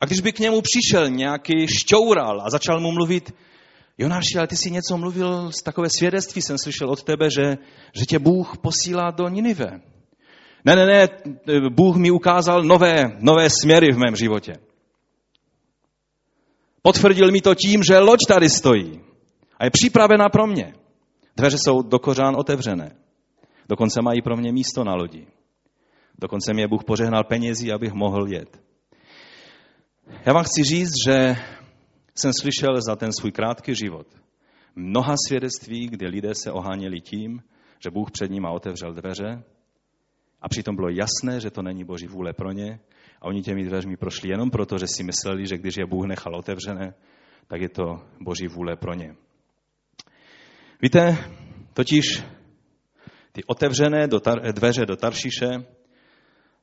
A 0.00 0.06
když 0.06 0.20
by 0.20 0.32
k 0.32 0.38
němu 0.38 0.60
přišel 0.60 1.10
nějaký 1.10 1.66
šťoural 1.68 2.40
a 2.40 2.50
začal 2.50 2.80
mu 2.80 2.92
mluvit, 2.92 3.32
Jonáši, 3.98 4.38
ale 4.38 4.46
ty 4.46 4.56
si 4.56 4.70
něco 4.70 4.98
mluvil, 4.98 5.52
z 5.52 5.62
takové 5.62 5.88
svědectví 5.98 6.42
jsem 6.42 6.58
slyšel 6.58 6.90
od 6.90 7.02
tebe, 7.02 7.30
že, 7.30 7.58
že 7.94 8.04
tě 8.08 8.18
Bůh 8.18 8.58
posílá 8.58 9.10
do 9.10 9.28
Ninive. 9.28 9.80
Ne, 10.64 10.76
ne, 10.76 10.86
ne, 10.86 11.08
Bůh 11.70 11.96
mi 11.96 12.10
ukázal 12.10 12.62
nové, 12.62 13.04
nové 13.18 13.50
směry 13.50 13.92
v 13.92 13.98
mém 13.98 14.16
životě. 14.16 14.52
Potvrdil 16.82 17.32
mi 17.32 17.40
to 17.40 17.54
tím, 17.54 17.82
že 17.82 17.98
loď 17.98 18.18
tady 18.28 18.50
stojí 18.50 19.00
a 19.58 19.64
je 19.64 19.70
připravena 19.70 20.28
pro 20.28 20.46
mě. 20.46 20.74
Dveře 21.36 21.56
jsou 21.64 21.82
do 21.82 21.98
kořán 21.98 22.36
otevřené. 22.36 22.96
Dokonce 23.68 24.02
mají 24.02 24.22
pro 24.22 24.36
mě 24.36 24.52
místo 24.52 24.84
na 24.84 24.94
lodi. 24.94 25.26
Dokonce 26.18 26.52
mě 26.54 26.68
Bůh 26.68 26.84
požehnal 26.84 27.24
penězí, 27.24 27.72
abych 27.72 27.92
mohl 27.92 28.28
jet. 28.28 28.60
Já 30.26 30.32
vám 30.32 30.44
chci 30.44 30.62
říct, 30.64 30.92
že 31.08 31.36
jsem 32.14 32.32
slyšel 32.40 32.80
za 32.86 32.96
ten 32.96 33.12
svůj 33.12 33.32
krátký 33.32 33.74
život 33.74 34.06
mnoha 34.76 35.14
svědectví, 35.28 35.88
kde 35.88 36.08
lidé 36.08 36.32
se 36.34 36.52
oháněli 36.52 37.00
tím, 37.00 37.42
že 37.84 37.90
Bůh 37.90 38.10
před 38.10 38.30
nimi 38.30 38.46
otevřel 38.50 38.92
dveře 38.92 39.42
a 40.40 40.48
přitom 40.48 40.76
bylo 40.76 40.88
jasné, 40.88 41.40
že 41.40 41.50
to 41.50 41.62
není 41.62 41.84
Boží 41.84 42.06
vůle 42.06 42.32
pro 42.32 42.52
ně 42.52 42.80
a 43.20 43.24
oni 43.24 43.42
těmi 43.42 43.64
dveřmi 43.64 43.96
prošli 43.96 44.28
jenom 44.28 44.50
proto, 44.50 44.78
že 44.78 44.86
si 44.86 45.02
mysleli, 45.02 45.46
že 45.46 45.58
když 45.58 45.76
je 45.76 45.86
Bůh 45.86 46.06
nechal 46.06 46.36
otevřené, 46.36 46.94
tak 47.46 47.60
je 47.60 47.68
to 47.68 48.02
Boží 48.20 48.46
vůle 48.46 48.76
pro 48.76 48.94
ně. 48.94 49.14
Víte, 50.82 51.16
totiž 51.72 52.22
ty 53.32 53.44
otevřené 53.44 54.08
do 54.08 54.18
tar- 54.18 54.52
dveře 54.52 54.86
do 54.86 54.96
Taršiše 54.96 55.64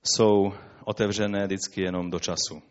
jsou 0.03 0.53
otevřené 0.85 1.45
vždycky 1.45 1.81
jenom 1.81 2.09
do 2.09 2.19
času. 2.19 2.70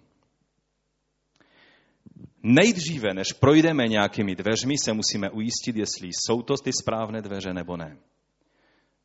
Nejdříve, 2.43 3.15
než 3.15 3.33
projdeme 3.33 3.89
nějakými 3.89 4.35
dveřmi, 4.35 4.75
se 4.79 4.93
musíme 4.93 5.31
ujistit, 5.31 5.77
jestli 5.77 6.09
jsou 6.09 6.43
to 6.43 6.55
ty 6.65 6.73
správné 6.73 7.23
dveře 7.23 7.53
nebo 7.53 7.77
ne. 7.77 7.97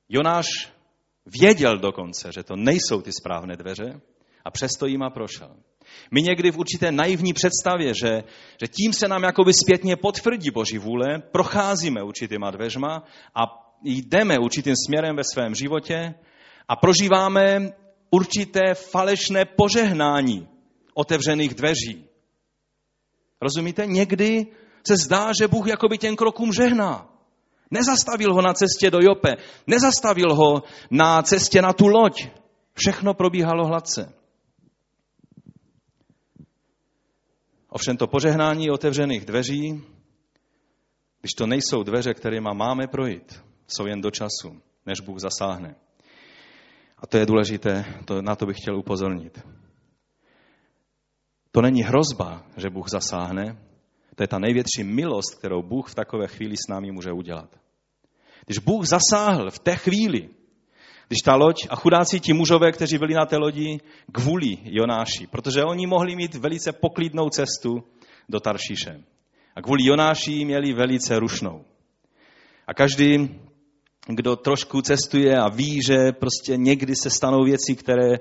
Jonáš 0.09 0.45
věděl 1.25 1.77
dokonce, 1.77 2.31
že 2.31 2.43
to 2.43 2.55
nejsou 2.55 3.01
ty 3.01 3.11
správné 3.21 3.55
dveře 3.55 4.01
a 4.45 4.51
přesto 4.51 4.85
jima 4.85 5.09
prošel. 5.09 5.55
My 6.11 6.21
někdy 6.21 6.51
v 6.51 6.57
určité 6.57 6.91
naivní 6.91 7.33
představě, 7.33 7.93
že, 8.03 8.23
že 8.61 8.67
tím 8.67 8.93
se 8.93 9.07
nám 9.07 9.23
jakoby 9.23 9.53
zpětně 9.53 9.95
potvrdí 9.95 10.51
Boží 10.51 10.77
vůle, 10.77 11.21
procházíme 11.31 12.03
určitýma 12.03 12.51
dveřma 12.51 13.03
a 13.35 13.41
jdeme 13.83 14.39
určitým 14.39 14.73
směrem 14.85 15.15
ve 15.15 15.23
svém 15.33 15.55
životě 15.55 16.13
a 16.67 16.75
prožíváme 16.75 17.73
určité 18.11 18.73
falešné 18.73 19.45
požehnání 19.45 20.47
otevřených 20.93 21.53
dveří. 21.53 22.05
Rozumíte? 23.41 23.85
Někdy 23.85 24.47
se 24.87 24.97
zdá, 24.97 25.31
že 25.41 25.47
Bůh 25.47 25.67
jakoby 25.67 25.97
těm 25.97 26.15
krokům 26.15 26.53
žehná. 26.53 27.09
Nezastavil 27.71 28.33
ho 28.33 28.41
na 28.41 28.53
cestě 28.53 28.91
do 28.91 28.99
Jope, 29.01 29.35
nezastavil 29.67 30.35
ho 30.35 30.63
na 30.91 31.21
cestě 31.21 31.61
na 31.61 31.73
tu 31.73 31.87
loď. 31.87 32.27
Všechno 32.73 33.13
probíhalo 33.13 33.67
hladce. 33.67 34.13
Ovšem 37.69 37.97
to 37.97 38.07
požehnání 38.07 38.69
otevřených 38.69 39.25
dveří, 39.25 39.83
když 41.21 41.31
to 41.37 41.47
nejsou 41.47 41.83
dveře, 41.83 42.13
kterými 42.13 42.49
máme 42.53 42.87
projít, 42.87 43.43
jsou 43.67 43.85
jen 43.85 44.01
do 44.01 44.11
času, 44.11 44.61
než 44.85 45.01
Bůh 45.01 45.19
zasáhne. 45.19 45.75
A 46.97 47.07
to 47.07 47.17
je 47.17 47.25
důležité, 47.25 47.85
to, 48.05 48.21
na 48.21 48.35
to 48.35 48.45
bych 48.45 48.57
chtěl 48.57 48.77
upozornit. 48.77 49.39
To 51.55 51.61
není 51.61 51.83
hrozba, 51.83 52.43
že 52.57 52.69
Bůh 52.69 52.89
zasáhne, 52.89 53.57
to 54.15 54.23
je 54.23 54.27
ta 54.27 54.39
největší 54.39 54.83
milost, 54.83 55.39
kterou 55.39 55.63
Bůh 55.63 55.89
v 55.89 55.95
takové 55.95 56.27
chvíli 56.27 56.55
s 56.57 56.69
námi 56.69 56.91
může 56.91 57.11
udělat. 57.11 57.49
Když 58.45 58.59
Bůh 58.59 58.85
zasáhl 58.85 59.51
v 59.51 59.59
té 59.59 59.75
chvíli, 59.75 60.29
když 61.07 61.21
ta 61.25 61.35
loď 61.35 61.55
a 61.69 61.75
chudáci 61.75 62.19
ti 62.19 62.33
mužové, 62.33 62.71
kteří 62.71 62.97
byli 62.97 63.13
na 63.13 63.25
té 63.25 63.37
lodi, 63.37 63.79
kvůli 64.11 64.57
Jonáši, 64.63 65.27
protože 65.27 65.63
oni 65.63 65.87
mohli 65.87 66.15
mít 66.15 66.35
velice 66.35 66.71
poklidnou 66.71 67.29
cestu 67.29 67.83
do 68.29 68.39
Taršíše. 68.39 69.03
A 69.55 69.61
kvůli 69.61 69.85
Jonáši 69.85 70.45
měli 70.45 70.73
velice 70.73 71.19
rušnou. 71.19 71.65
A 72.67 72.73
každý, 72.73 73.39
kdo 74.07 74.35
trošku 74.35 74.81
cestuje 74.81 75.37
a 75.37 75.49
ví, 75.49 75.79
že 75.87 76.11
prostě 76.11 76.57
někdy 76.57 76.95
se 76.95 77.09
stanou 77.09 77.43
věci, 77.43 77.75
které 77.75 78.17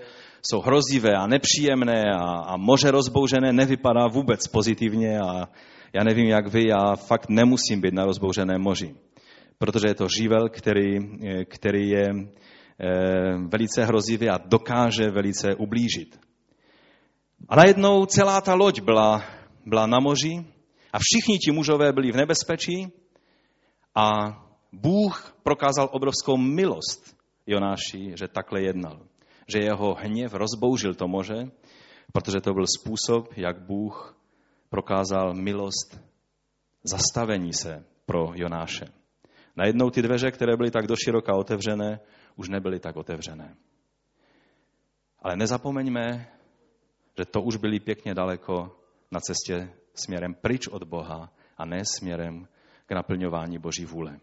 jsou 0.50 0.60
hrozivé 0.60 1.12
a 1.12 1.26
nepříjemné 1.26 2.02
a, 2.14 2.22
a 2.22 2.56
moře 2.56 2.90
rozbouřené, 2.90 3.52
nevypadá 3.52 4.06
vůbec 4.06 4.48
pozitivně 4.48 5.18
a 5.18 5.48
já 5.92 6.04
nevím, 6.04 6.26
jak 6.26 6.46
vy, 6.46 6.68
já 6.68 6.96
fakt 6.96 7.28
nemusím 7.28 7.80
být 7.80 7.94
na 7.94 8.04
rozbouřeném 8.04 8.62
moři, 8.62 8.94
protože 9.58 9.88
je 9.88 9.94
to 9.94 10.06
živel, 10.18 10.48
který, 10.48 10.98
který 11.48 11.88
je 11.88 12.08
Eh, 12.80 13.38
velice 13.48 13.84
hrozivě 13.84 14.30
a 14.30 14.38
dokáže 14.38 15.10
velice 15.10 15.54
ublížit. 15.54 16.20
A 17.48 17.56
najednou 17.56 18.06
celá 18.06 18.40
ta 18.40 18.54
loď 18.54 18.80
byla, 18.80 19.22
byla 19.66 19.86
na 19.86 20.00
moři 20.00 20.46
a 20.92 20.98
všichni 20.98 21.38
ti 21.38 21.52
mužové 21.52 21.92
byli 21.92 22.12
v 22.12 22.16
nebezpečí 22.16 22.92
a 23.94 24.10
Bůh 24.72 25.36
prokázal 25.42 25.88
obrovskou 25.92 26.36
milost 26.36 27.16
Jonáši, 27.46 28.12
že 28.18 28.28
takhle 28.28 28.62
jednal. 28.62 29.00
Že 29.46 29.58
jeho 29.58 29.94
hněv 29.94 30.34
rozboužil 30.34 30.94
to 30.94 31.08
moře, 31.08 31.50
protože 32.12 32.40
to 32.40 32.54
byl 32.54 32.64
způsob, 32.78 33.32
jak 33.36 33.62
Bůh 33.62 34.16
prokázal 34.68 35.34
milost 35.34 36.00
zastavení 36.84 37.52
se 37.52 37.84
pro 38.06 38.32
Jonáše. 38.34 38.84
Najednou 39.56 39.90
ty 39.90 40.02
dveře, 40.02 40.30
které 40.30 40.56
byly 40.56 40.70
tak 40.70 40.86
doširoka 40.86 41.36
otevřené, 41.36 42.00
už 42.36 42.48
nebyly 42.48 42.80
tak 42.80 42.96
otevřené. 42.96 43.56
Ale 45.18 45.36
nezapomeňme, 45.36 46.26
že 47.18 47.24
to 47.24 47.42
už 47.42 47.56
byli 47.56 47.80
pěkně 47.80 48.14
daleko 48.14 48.76
na 49.10 49.20
cestě 49.20 49.72
směrem 49.94 50.34
pryč 50.34 50.68
od 50.68 50.84
Boha 50.84 51.32
a 51.56 51.64
ne 51.64 51.80
směrem 51.98 52.48
k 52.86 52.92
naplňování 52.92 53.58
Boží 53.58 53.84
vůle. 53.84 54.20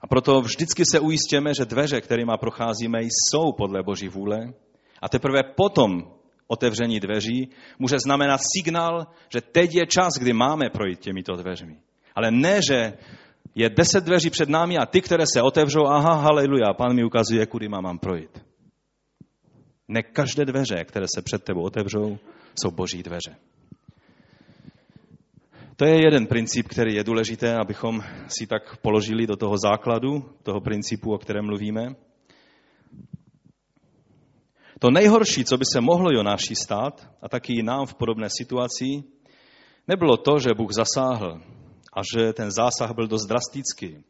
A 0.00 0.06
proto 0.06 0.40
vždycky 0.40 0.82
se 0.90 1.00
ujistěme, 1.00 1.54
že 1.54 1.64
dveře, 1.64 2.00
kterými 2.00 2.32
procházíme, 2.40 3.00
jsou 3.02 3.52
podle 3.52 3.82
Boží 3.82 4.08
vůle 4.08 4.52
a 5.02 5.08
teprve 5.08 5.42
potom 5.42 6.14
otevření 6.46 7.00
dveří 7.00 7.48
může 7.78 7.98
znamenat 7.98 8.40
signál, 8.56 9.06
že 9.32 9.40
teď 9.40 9.74
je 9.74 9.86
čas, 9.86 10.14
kdy 10.18 10.32
máme 10.32 10.70
projít 10.70 11.00
těmito 11.00 11.36
dveřmi. 11.36 11.76
Ale 12.14 12.30
ne, 12.30 12.60
že 12.70 12.92
je 13.54 13.70
deset 13.70 14.04
dveří 14.04 14.30
před 14.30 14.48
námi 14.48 14.78
a 14.78 14.86
ty, 14.86 15.00
které 15.00 15.24
se 15.32 15.42
otevřou, 15.42 15.86
aha, 15.86 16.14
haleluja, 16.14 16.74
pán 16.74 16.94
mi 16.94 17.04
ukazuje, 17.04 17.46
kudy 17.46 17.68
mám, 17.68 17.82
mám 17.82 17.98
projít. 17.98 18.44
Ne 19.88 20.02
každé 20.02 20.44
dveře, 20.44 20.84
které 20.84 21.06
se 21.14 21.22
před 21.22 21.44
tebou 21.44 21.62
otevřou, 21.62 22.18
jsou 22.60 22.70
boží 22.70 23.02
dveře. 23.02 23.36
To 25.76 25.84
je 25.84 26.04
jeden 26.04 26.26
princip, 26.26 26.68
který 26.68 26.94
je 26.94 27.04
důležité, 27.04 27.56
abychom 27.56 28.02
si 28.28 28.46
tak 28.46 28.76
položili 28.76 29.26
do 29.26 29.36
toho 29.36 29.58
základu, 29.58 30.24
toho 30.42 30.60
principu, 30.60 31.14
o 31.14 31.18
kterém 31.18 31.44
mluvíme. 31.44 31.94
To 34.78 34.90
nejhorší, 34.90 35.44
co 35.44 35.56
by 35.58 35.64
se 35.72 35.80
mohlo 35.80 36.10
Jonáši 36.12 36.54
stát, 36.54 37.08
a 37.22 37.28
taky 37.28 37.62
nám 37.62 37.86
v 37.86 37.94
podobné 37.94 38.28
situaci, 38.30 39.02
nebylo 39.88 40.16
to, 40.16 40.38
že 40.38 40.54
Bůh 40.54 40.72
zasáhl 40.72 41.40
a 41.92 42.00
že 42.14 42.32
ten 42.32 42.50
zásah 42.50 42.94
byl 42.94 43.06
dost 43.06 43.26
drastický. 43.26 44.04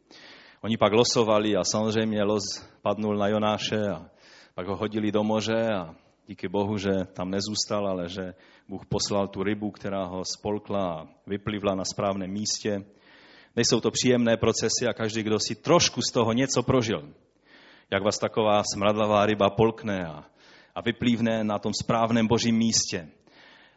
Oni 0.61 0.77
pak 0.77 0.93
losovali 0.93 1.55
a 1.55 1.63
samozřejmě 1.63 2.23
los 2.23 2.43
padnul 2.81 3.17
na 3.17 3.27
Jonáše 3.27 3.89
a 3.89 4.05
pak 4.55 4.67
ho 4.67 4.75
hodili 4.75 5.11
do 5.11 5.23
moře 5.23 5.69
a 5.73 5.95
díky 6.27 6.47
Bohu, 6.47 6.77
že 6.77 6.91
tam 7.13 7.31
nezůstal, 7.31 7.87
ale 7.87 8.09
že 8.09 8.33
Bůh 8.69 8.85
poslal 8.85 9.27
tu 9.27 9.43
rybu, 9.43 9.71
která 9.71 10.05
ho 10.05 10.23
spolkla 10.39 10.93
a 10.93 11.07
vyplivla 11.27 11.75
na 11.75 11.83
správném 11.85 12.31
místě. 12.31 12.85
Nejsou 13.55 13.79
to 13.79 13.91
příjemné 13.91 14.37
procesy 14.37 14.87
a 14.89 14.93
každý, 14.93 15.23
kdo 15.23 15.39
si 15.39 15.55
trošku 15.55 16.01
z 16.01 16.11
toho 16.11 16.33
něco 16.33 16.63
prožil, 16.63 17.13
jak 17.91 18.03
vás 18.03 18.19
taková 18.19 18.63
smradlavá 18.73 19.25
ryba 19.25 19.49
polkne 19.49 20.07
a, 20.07 20.25
a 20.75 20.81
vyplývne 20.81 21.43
na 21.43 21.59
tom 21.59 21.71
správném 21.83 22.27
božím 22.27 22.55
místě, 22.55 23.09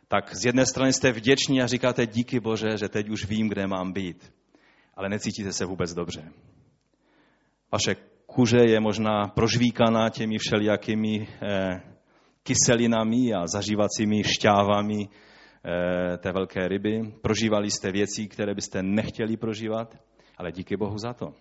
tak 0.09 0.35
z 0.35 0.45
jedné 0.45 0.67
strany 0.67 0.93
jste 0.93 1.13
vděční 1.13 1.63
a 1.63 1.67
říkáte 1.67 2.07
díky 2.07 2.41
Bože, 2.41 2.77
že 2.77 2.89
teď 2.89 3.09
už 3.09 3.25
vím, 3.25 3.49
kde 3.49 3.67
mám 3.67 3.93
být. 3.93 4.33
Ale 4.95 5.09
necítíte 5.09 5.53
se 5.53 5.65
vůbec 5.65 5.95
dobře. 5.95 6.33
Vaše 7.73 7.97
kuže 8.27 8.59
je 8.59 8.81
možná 8.81 9.29
prožvíkaná 9.29 10.09
těmi 10.09 10.39
všelijakými 10.39 11.29
eh, 11.43 11.98
kyselinami 12.49 13.37
a 13.37 13.45
zažívacími 13.45 14.25
šťávami 14.25 15.01
eh, 15.05 16.19
té 16.19 16.33
velké 16.33 16.69
ryby. 16.69 17.13
Prožívali 17.21 17.71
jste 17.71 17.93
věci, 17.93 18.29
které 18.29 18.55
byste 18.55 18.83
nechtěli 18.83 19.37
prožívat, 19.37 19.97
ale 20.37 20.53
díky 20.53 20.77
Bohu 20.77 20.99
za 20.99 21.13
to. 21.13 21.35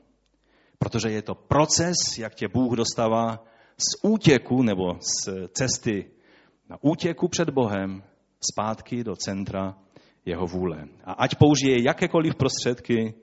Protože 0.80 1.10
je 1.10 1.22
to 1.22 1.36
proces, 1.36 2.18
jak 2.20 2.36
tě 2.36 2.48
Bůh 2.48 2.76
dostává 2.76 3.44
z 3.78 4.04
útěku 4.04 4.64
nebo 4.64 5.00
z 5.00 5.48
cesty 5.56 6.12
na 6.70 6.78
útěku 6.82 7.28
před 7.28 7.50
Bohem 7.50 8.04
zpátky 8.52 9.04
do 9.04 9.16
centra 9.16 9.78
jeho 10.26 10.46
vůle. 10.46 10.88
A 11.04 11.14
ať 11.14 11.36
použije 11.36 11.84
jakékoliv 11.84 12.36
prostředky, 12.36 13.14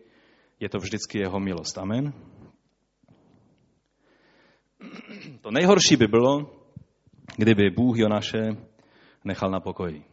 je 0.61 0.69
to 0.69 0.79
vždycky 0.79 1.19
jeho 1.19 1.41
milost. 1.41 1.79
Amen. 1.79 2.13
To 5.41 5.51
nejhorší 5.51 5.97
by 5.97 6.07
bylo, 6.07 6.64
kdyby 7.37 7.71
Bůh 7.71 7.99
Jonaše 7.99 8.57
nechal 9.25 9.51
na 9.51 9.61
pokoji. 9.61 10.05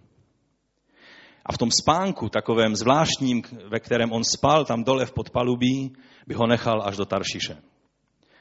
A 1.45 1.54
v 1.54 1.58
tom 1.58 1.69
spánku, 1.82 2.30
takovém 2.30 2.76
zvláštním, 2.76 3.41
ve 3.71 3.80
kterém 3.80 4.12
on 4.12 4.24
spal 4.24 4.65
tam 4.65 4.84
dole 4.84 5.06
v 5.06 5.12
podpalubí, 5.12 5.93
by 6.28 6.34
ho 6.34 6.47
nechal 6.47 6.82
až 6.86 6.97
do 6.97 7.06
Taršiše. 7.06 7.58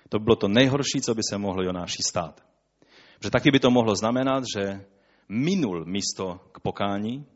To 0.08 0.18
bylo 0.18 0.36
to 0.36 0.48
nejhorší, 0.48 1.00
co 1.00 1.14
by 1.14 1.22
se 1.30 1.38
mohlo 1.38 1.62
Jonáši 1.62 2.02
stát. 2.08 2.44
Že 3.22 3.30
taky 3.30 3.50
by 3.50 3.60
to 3.60 3.70
mohlo 3.70 3.96
znamenat, 3.96 4.44
že 4.56 4.84
minul 5.28 5.84
místo 5.84 6.40
k 6.52 6.60
pokání, 6.60 7.26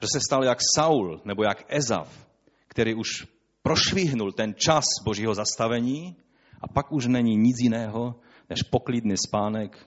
že 0.00 0.08
se 0.12 0.20
stal 0.26 0.44
jak 0.44 0.58
Saul 0.74 1.20
nebo 1.24 1.42
jak 1.42 1.64
Ezav, 1.68 2.26
který 2.68 2.94
už 2.94 3.26
prošvihnul 3.62 4.32
ten 4.32 4.54
čas 4.54 4.84
božího 5.04 5.34
zastavení 5.34 6.16
a 6.60 6.68
pak 6.68 6.92
už 6.92 7.06
není 7.06 7.36
nic 7.36 7.56
jiného, 7.62 8.14
než 8.50 8.62
poklidný 8.62 9.14
spánek 9.16 9.86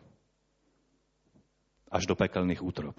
až 1.92 2.06
do 2.06 2.16
pekelných 2.16 2.64
útrop. 2.64 2.96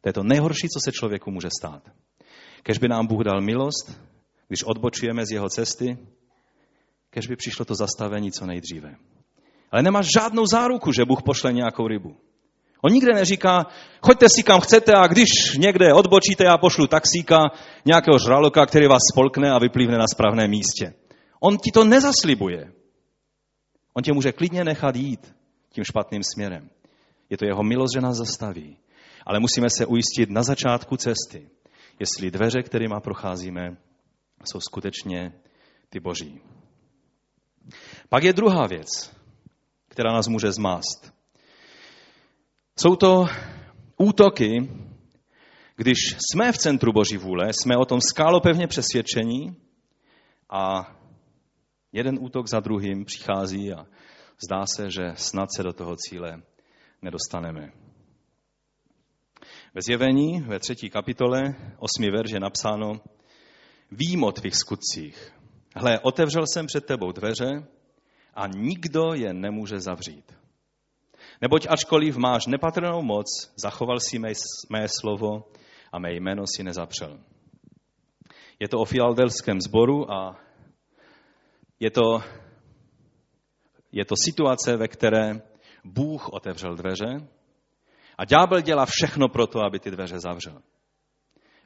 To 0.00 0.08
je 0.08 0.12
to 0.12 0.22
nejhorší, 0.22 0.68
co 0.68 0.80
se 0.84 0.92
člověku 0.92 1.30
může 1.30 1.48
stát. 1.60 1.82
Kež 2.62 2.78
by 2.78 2.88
nám 2.88 3.06
Bůh 3.06 3.24
dal 3.24 3.40
milost, 3.40 4.00
když 4.48 4.64
odbočujeme 4.64 5.26
z 5.26 5.30
jeho 5.30 5.48
cesty, 5.48 5.98
kež 7.10 7.26
by 7.26 7.36
přišlo 7.36 7.64
to 7.64 7.74
zastavení 7.74 8.32
co 8.32 8.46
nejdříve. 8.46 8.94
Ale 9.70 9.82
nemáš 9.82 10.06
žádnou 10.14 10.46
záruku, 10.46 10.92
že 10.92 11.04
Bůh 11.04 11.22
pošle 11.22 11.52
nějakou 11.52 11.88
rybu. 11.88 12.16
On 12.82 12.92
nikde 12.92 13.14
neříká, 13.14 13.66
choďte 14.02 14.26
si 14.36 14.42
kam 14.42 14.60
chcete 14.60 14.92
a 14.94 15.06
když 15.06 15.28
někde 15.58 15.94
odbočíte, 15.94 16.44
já 16.44 16.58
pošlu 16.58 16.86
taxíka, 16.86 17.38
nějakého 17.84 18.18
žraloka, 18.18 18.66
který 18.66 18.86
vás 18.86 19.00
spolkne 19.12 19.50
a 19.50 19.58
vyplivne 19.58 19.98
na 19.98 20.06
správném 20.06 20.50
místě. 20.50 20.94
On 21.40 21.58
ti 21.58 21.70
to 21.70 21.84
nezaslibuje. 21.84 22.72
On 23.94 24.02
tě 24.02 24.12
může 24.12 24.32
klidně 24.32 24.64
nechat 24.64 24.96
jít 24.96 25.34
tím 25.70 25.84
špatným 25.84 26.22
směrem. 26.34 26.70
Je 27.32 27.38
to 27.38 27.44
jeho 27.44 27.62
milost, 27.62 27.94
že 27.94 28.00
nás 28.00 28.16
zastaví. 28.16 28.76
Ale 29.26 29.40
musíme 29.40 29.68
se 29.70 29.86
ujistit 29.86 30.30
na 30.30 30.42
začátku 30.42 30.96
cesty, 30.96 31.50
jestli 32.00 32.30
dveře, 32.30 32.62
kterými 32.62 32.94
procházíme, 33.02 33.76
jsou 34.44 34.60
skutečně 34.60 35.32
ty 35.88 36.00
boží. 36.00 36.40
Pak 38.08 38.22
je 38.24 38.32
druhá 38.32 38.66
věc, 38.66 39.16
která 39.88 40.12
nás 40.12 40.28
může 40.28 40.52
zmást. 40.52 41.12
Jsou 42.78 42.96
to 42.96 43.26
útoky, 43.96 44.70
když 45.76 45.98
jsme 46.32 46.52
v 46.52 46.58
centru 46.58 46.92
Boží 46.92 47.16
vůle, 47.16 47.52
jsme 47.52 47.76
o 47.76 47.84
tom 47.84 48.00
skálopevně 48.00 48.66
přesvědčení 48.66 49.56
a 50.50 50.94
jeden 51.92 52.18
útok 52.20 52.48
za 52.48 52.60
druhým 52.60 53.04
přichází 53.04 53.72
a 53.72 53.86
zdá 54.44 54.64
se, 54.76 54.90
že 54.90 55.12
snad 55.14 55.48
se 55.56 55.62
do 55.62 55.72
toho 55.72 55.96
cíle 55.96 56.42
nedostaneme. 57.02 57.72
Ve 59.74 59.82
zjevení 59.86 60.40
ve 60.40 60.58
třetí 60.58 60.90
kapitole, 60.90 61.54
osmi 61.78 62.10
verš 62.10 62.30
je 62.30 62.40
napsáno, 62.40 63.00
vím 63.90 64.24
o 64.24 64.32
tvých 64.32 64.56
skutcích. 64.56 65.32
Hle, 65.76 66.00
otevřel 66.00 66.46
jsem 66.46 66.66
před 66.66 66.86
tebou 66.86 67.12
dveře 67.12 67.66
a 68.34 68.46
nikdo 68.46 69.14
je 69.14 69.34
nemůže 69.34 69.80
zavřít. 69.80 70.32
Neboť 71.40 71.66
ačkoliv 71.70 72.16
máš 72.16 72.46
nepatrnou 72.46 73.02
moc, 73.02 73.26
zachoval 73.56 74.00
si 74.00 74.18
mé, 74.18 74.32
mé 74.70 74.86
slovo 75.00 75.44
a 75.92 75.98
mé 75.98 76.12
jméno 76.12 76.44
si 76.56 76.62
nezapřel. 76.62 77.20
Je 78.60 78.68
to 78.68 78.78
o 78.78 78.84
filadelském 78.84 79.60
sboru 79.60 80.12
a 80.12 80.40
je 81.80 81.90
to, 81.90 82.22
je 83.92 84.04
to 84.04 84.14
situace, 84.24 84.76
ve 84.76 84.88
které 84.88 85.42
Bůh 85.84 86.28
otevřel 86.28 86.76
dveře 86.76 87.28
a 88.18 88.24
ďábel 88.24 88.60
dělá 88.60 88.86
všechno 88.86 89.28
pro 89.28 89.46
to, 89.46 89.60
aby 89.60 89.78
ty 89.78 89.90
dveře 89.90 90.20
zavřel. 90.20 90.62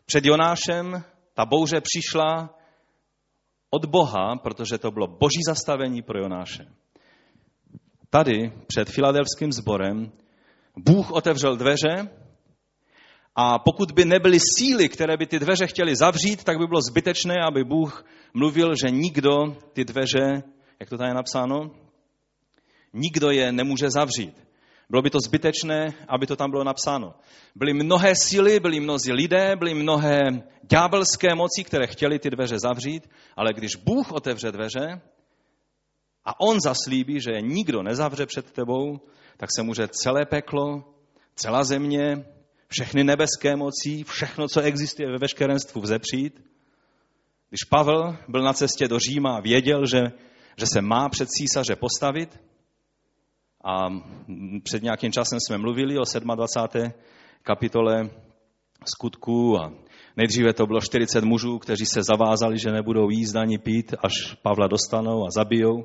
Před 0.07 0.25
Jonášem 0.25 1.05
ta 1.35 1.47
bouře 1.47 1.81
přišla 1.81 2.55
od 3.71 3.85
Boha, 3.85 4.37
protože 4.43 4.79
to 4.79 4.91
bylo 4.91 5.07
boží 5.07 5.41
zastavení 5.49 6.03
pro 6.03 6.19
Jonáše. 6.19 6.67
Tady 8.11 8.53
před 8.67 8.91
filadelským 8.91 9.53
sborem 9.53 10.13
Bůh 10.77 11.11
otevřel 11.11 11.57
dveře 11.57 12.09
a 13.35 13.59
pokud 13.59 13.93
by 13.93 14.05
nebyly 14.05 14.39
síly, 14.59 14.89
které 14.89 15.17
by 15.17 15.27
ty 15.27 15.39
dveře 15.39 15.67
chtěly 15.67 15.97
zavřít, 15.97 16.45
tak 16.45 16.59
by 16.59 16.67
bylo 16.67 16.81
zbytečné, 16.91 17.35
aby 17.49 17.65
Bůh 17.65 18.05
mluvil, 18.35 18.75
že 18.85 18.91
nikdo 18.91 19.37
ty 19.73 19.85
dveře, 19.85 20.43
jak 20.81 20.89
to 20.89 20.99
tady 20.99 21.11
je 21.11 21.15
napsáno, 21.15 21.71
nikdo 22.97 23.31
je 23.31 23.53
nemůže 23.53 23.91
zavřít. 23.91 24.47
Bylo 24.91 25.03
by 25.03 25.11
to 25.11 25.19
zbytečné, 25.21 25.95
aby 26.09 26.27
to 26.27 26.37
tam 26.37 26.51
bylo 26.51 26.65
napsáno. 26.65 27.15
Byly 27.55 27.75
mnohé 27.75 28.15
síly, 28.15 28.61
byli 28.61 28.81
mnozí 28.81 29.13
lidé, 29.13 29.57
byly 29.57 29.75
mnohé 29.75 30.23
ďábelské 30.63 31.35
moci, 31.35 31.65
které 31.65 31.87
chtěli 31.87 32.19
ty 32.19 32.31
dveře 32.31 32.59
zavřít, 32.59 33.11
ale 33.37 33.53
když 33.53 33.77
Bůh 33.77 34.13
otevře 34.13 34.53
dveře 34.53 35.01
a 36.25 36.41
On 36.41 36.61
zaslíbí, 36.61 37.21
že 37.21 37.31
je 37.31 37.41
nikdo 37.41 37.83
nezavře 37.83 38.27
před 38.27 38.53
tebou, 38.53 39.01
tak 39.37 39.51
se 39.57 39.63
může 39.63 39.89
celé 39.89 40.27
peklo, 40.27 40.85
celá 41.35 41.65
země, 41.65 42.25
všechny 42.69 43.05
nebeské 43.05 43.57
moci, 43.57 44.05
všechno, 44.05 44.49
co 44.49 44.61
existuje 44.61 45.11
ve 45.11 45.19
veškerenstvu 45.19 45.81
vzepřít. 45.81 46.43
Když 47.49 47.65
Pavel 47.71 48.17
byl 48.29 48.43
na 48.43 48.53
cestě 48.53 48.89
do 48.89 48.99
Říma 48.99 49.37
a 49.37 49.41
věděl, 49.41 49.87
že, 49.87 50.03
že 50.57 50.67
se 50.67 50.81
má 50.81 51.09
před 51.09 51.29
císaře 51.29 51.77
postavit, 51.77 52.41
a 53.67 53.89
před 54.63 54.83
nějakým 54.83 55.13
časem 55.13 55.39
jsme 55.41 55.59
mluvili 55.59 55.99
o 55.99 56.05
27. 56.35 56.93
kapitole 57.43 58.11
skutků 58.95 59.59
a 59.61 59.73
nejdříve 60.17 60.53
to 60.53 60.67
bylo 60.67 60.81
40 60.81 61.25
mužů, 61.25 61.59
kteří 61.59 61.87
se 61.87 62.01
zavázali, 62.03 62.59
že 62.59 62.73
nebudou 62.73 63.11
jíst 63.11 63.37
ani 63.37 63.59
pít, 63.59 63.95
až 64.05 64.35
Pavla 64.43 64.67
dostanou 64.67 65.27
a 65.27 65.31
zabijou. 65.31 65.85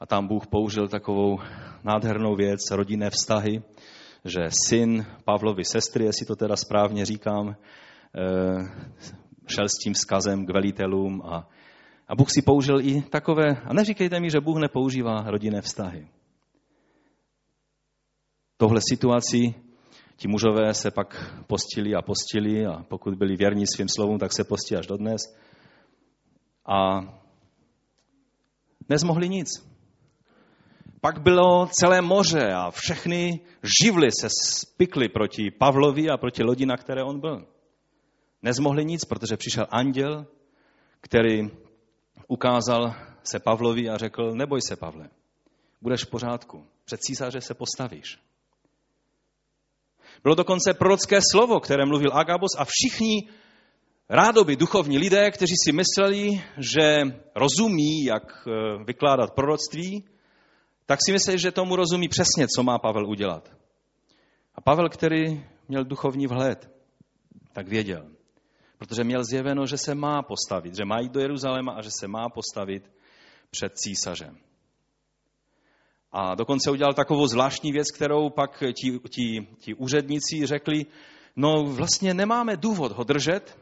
A 0.00 0.06
tam 0.06 0.28
Bůh 0.28 0.46
použil 0.46 0.88
takovou 0.88 1.38
nádhernou 1.84 2.36
věc, 2.36 2.60
rodinné 2.70 3.10
vztahy, 3.10 3.62
že 4.24 4.40
syn 4.66 5.06
Pavlovy 5.24 5.64
sestry, 5.64 6.04
jestli 6.04 6.26
to 6.26 6.36
teda 6.36 6.56
správně 6.56 7.04
říkám, 7.04 7.56
eh, 7.56 7.56
šel 9.46 9.68
s 9.68 9.78
tím 9.84 9.94
skazem 9.94 10.46
k 10.46 10.52
velitelům 10.52 11.22
a, 11.24 11.48
a 12.08 12.14
Bůh 12.16 12.30
si 12.30 12.42
použil 12.42 12.80
i 12.80 13.02
takové, 13.02 13.46
a 13.64 13.72
neříkejte 13.72 14.20
mi, 14.20 14.30
že 14.30 14.40
Bůh 14.40 14.58
nepoužívá 14.58 15.24
rodinné 15.26 15.60
vztahy 15.60 16.06
tohle 18.56 18.80
situaci 18.88 19.54
ti 20.16 20.28
mužové 20.28 20.74
se 20.74 20.90
pak 20.90 21.34
postili 21.46 21.94
a 21.94 22.02
postili 22.02 22.66
a 22.66 22.82
pokud 22.88 23.14
byli 23.14 23.36
věrní 23.36 23.66
svým 23.66 23.88
slovům, 23.88 24.18
tak 24.18 24.32
se 24.32 24.44
postí 24.44 24.76
až 24.76 24.86
dodnes. 24.86 25.20
A 26.66 27.00
nezmohli 28.88 29.28
nic. 29.28 29.48
Pak 31.00 31.22
bylo 31.22 31.66
celé 31.66 32.00
moře 32.00 32.52
a 32.52 32.70
všechny 32.70 33.40
živly 33.82 34.08
se 34.20 34.28
spikly 34.30 35.08
proti 35.08 35.50
Pavlovi 35.50 36.10
a 36.10 36.16
proti 36.16 36.42
lodi, 36.42 36.66
na 36.66 36.76
které 36.76 37.04
on 37.04 37.20
byl. 37.20 37.46
Nezmohli 38.42 38.84
nic, 38.84 39.04
protože 39.04 39.36
přišel 39.36 39.66
anděl, 39.70 40.26
který 41.00 41.50
ukázal 42.28 42.94
se 43.22 43.38
Pavlovi 43.38 43.88
a 43.88 43.96
řekl, 43.96 44.34
neboj 44.34 44.60
se, 44.68 44.76
Pavle, 44.76 45.10
budeš 45.82 46.04
v 46.04 46.10
pořádku, 46.10 46.66
před 46.84 47.00
císaře 47.00 47.40
se 47.40 47.54
postavíš. 47.54 48.25
Bylo 50.26 50.34
dokonce 50.34 50.74
prorocké 50.74 51.18
slovo, 51.32 51.60
které 51.60 51.86
mluvil 51.86 52.10
Agabos 52.12 52.50
a 52.58 52.64
všichni 52.64 53.28
rádoby 54.08 54.56
duchovní 54.56 54.98
lidé, 54.98 55.30
kteří 55.30 55.54
si 55.64 55.72
mysleli, 55.72 56.42
že 56.58 57.02
rozumí, 57.34 58.04
jak 58.04 58.48
eh, 58.48 58.84
vykládat 58.84 59.34
proroctví, 59.34 60.04
tak 60.86 60.98
si 61.06 61.12
mysleli, 61.12 61.38
že 61.38 61.52
tomu 61.52 61.76
rozumí 61.76 62.08
přesně, 62.08 62.46
co 62.56 62.62
má 62.62 62.78
Pavel 62.78 63.06
udělat. 63.08 63.50
A 64.54 64.60
Pavel, 64.60 64.88
který 64.88 65.44
měl 65.68 65.84
duchovní 65.84 66.26
vhled, 66.26 66.70
tak 67.52 67.68
věděl. 67.68 68.06
Protože 68.78 69.04
měl 69.04 69.24
zjeveno, 69.24 69.66
že 69.66 69.78
se 69.78 69.94
má 69.94 70.22
postavit, 70.22 70.74
že 70.74 70.84
má 70.84 71.00
jít 71.00 71.12
do 71.12 71.20
Jeruzaléma 71.20 71.72
a 71.72 71.82
že 71.82 71.90
se 72.00 72.08
má 72.08 72.28
postavit 72.28 72.90
před 73.50 73.72
císařem. 73.78 74.45
A 76.12 76.34
dokonce 76.34 76.70
udělal 76.70 76.94
takovou 76.94 77.26
zvláštní 77.26 77.72
věc, 77.72 77.86
kterou 77.90 78.30
pak 78.30 78.62
ti, 78.82 78.98
ti, 79.10 79.46
ti 79.58 79.74
úředníci 79.74 80.46
řekli, 80.46 80.86
no 81.36 81.64
vlastně 81.64 82.14
nemáme 82.14 82.56
důvod 82.56 82.92
ho 82.92 83.04
držet 83.04 83.58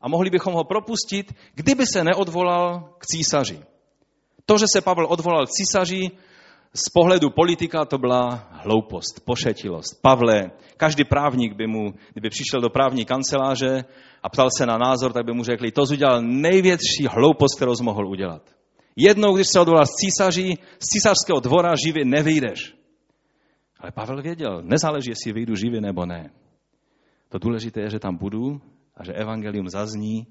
a 0.00 0.08
mohli 0.08 0.30
bychom 0.30 0.54
ho 0.54 0.64
propustit, 0.64 1.34
kdyby 1.54 1.86
se 1.86 2.04
neodvolal 2.04 2.94
k 2.98 3.06
císaři. 3.06 3.60
To, 4.46 4.58
že 4.58 4.66
se 4.72 4.80
Pavel 4.80 5.06
odvolal 5.10 5.46
k 5.46 5.50
císaři, 5.50 6.10
z 6.74 6.90
pohledu 6.94 7.30
politika 7.30 7.84
to 7.84 7.98
byla 7.98 8.48
hloupost, 8.50 9.20
pošetilost. 9.24 10.02
Pavle, 10.02 10.50
každý 10.76 11.04
právník 11.04 11.52
by 11.52 11.66
mu, 11.66 11.94
kdyby 12.12 12.30
přišel 12.30 12.60
do 12.60 12.70
právní 12.70 13.04
kanceláře 13.04 13.84
a 14.22 14.28
ptal 14.28 14.48
se 14.56 14.66
na 14.66 14.78
názor, 14.78 15.12
tak 15.12 15.24
by 15.24 15.32
mu 15.32 15.44
řekli, 15.44 15.72
to 15.72 15.82
udělal 15.82 16.22
největší 16.22 17.06
hloupost, 17.10 17.56
kterou 17.56 17.76
jsi 17.76 17.82
mohl 17.82 18.06
udělat. 18.06 18.42
Jednou, 18.96 19.34
když 19.34 19.46
se 19.52 19.60
odvolal 19.60 19.86
z 19.86 19.94
císaří, 19.94 20.58
z 20.78 20.86
císařského 20.86 21.40
dvora 21.40 21.74
živě 21.86 22.04
nevyjdeš. 22.04 22.74
Ale 23.78 23.92
Pavel 23.92 24.22
věděl, 24.22 24.62
nezáleží, 24.62 25.10
jestli 25.10 25.32
vyjdu 25.32 25.54
živě 25.54 25.80
nebo 25.80 26.06
ne. 26.06 26.30
To 27.28 27.38
důležité 27.38 27.80
je, 27.80 27.90
že 27.90 27.98
tam 27.98 28.16
budu 28.16 28.60
a 28.96 29.04
že 29.04 29.12
evangelium 29.12 29.68
zazní 29.68 30.26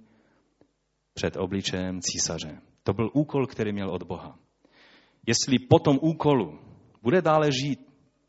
před 1.14 1.38
obličejem 1.38 2.00
císaře. 2.02 2.62
To 2.84 2.94
byl 2.94 3.10
úkol, 3.14 3.48
který 3.48 3.74
měl 3.74 3.90
od 3.90 4.04
Boha. 4.04 4.40
Jestli 5.28 5.60
po 5.70 5.80
tom 5.80 6.00
úkolu 6.02 6.60
bude 7.02 7.22
dále 7.22 7.52
žít 7.52 7.80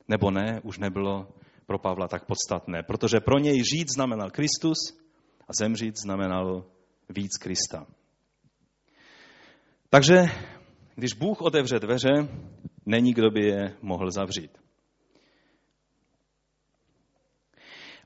nebo 0.09 0.31
ne, 0.31 0.61
už 0.65 0.79
nebylo 0.79 1.29
pro 1.67 1.79
Pavla 1.79 2.09
tak 2.09 2.25
podstatné, 2.27 2.83
protože 2.83 3.21
pro 3.21 3.39
něj 3.39 3.63
žít 3.65 3.89
znamenal 3.95 4.31
Kristus 4.31 4.79
a 5.49 5.53
zemřít 5.61 5.97
znamenalo 5.97 6.67
víc 7.09 7.37
Krista. 7.41 7.87
Takže 9.95 10.25
když 10.95 11.13
Bůh 11.13 11.41
otevře 11.41 11.79
dveře, 11.79 12.29
není 12.87 13.13
kdo 13.13 13.31
by 13.31 13.47
je 13.47 13.77
mohl 13.83 14.11
zavřít. 14.11 14.59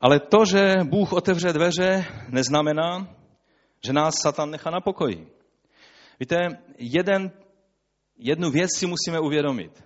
Ale 0.00 0.20
to, 0.20 0.44
že 0.44 0.74
Bůh 0.84 1.12
otevře 1.12 1.52
dveře, 1.52 2.04
neznamená, 2.28 3.16
že 3.84 3.92
nás 3.92 4.14
Satan 4.22 4.50
nechá 4.50 4.70
na 4.70 4.80
pokoji. 4.80 5.32
Víte, 6.20 6.36
jeden, 6.78 7.30
jednu 8.18 8.50
věc 8.50 8.70
si 8.78 8.86
musíme 8.86 9.20
uvědomit. 9.20 9.84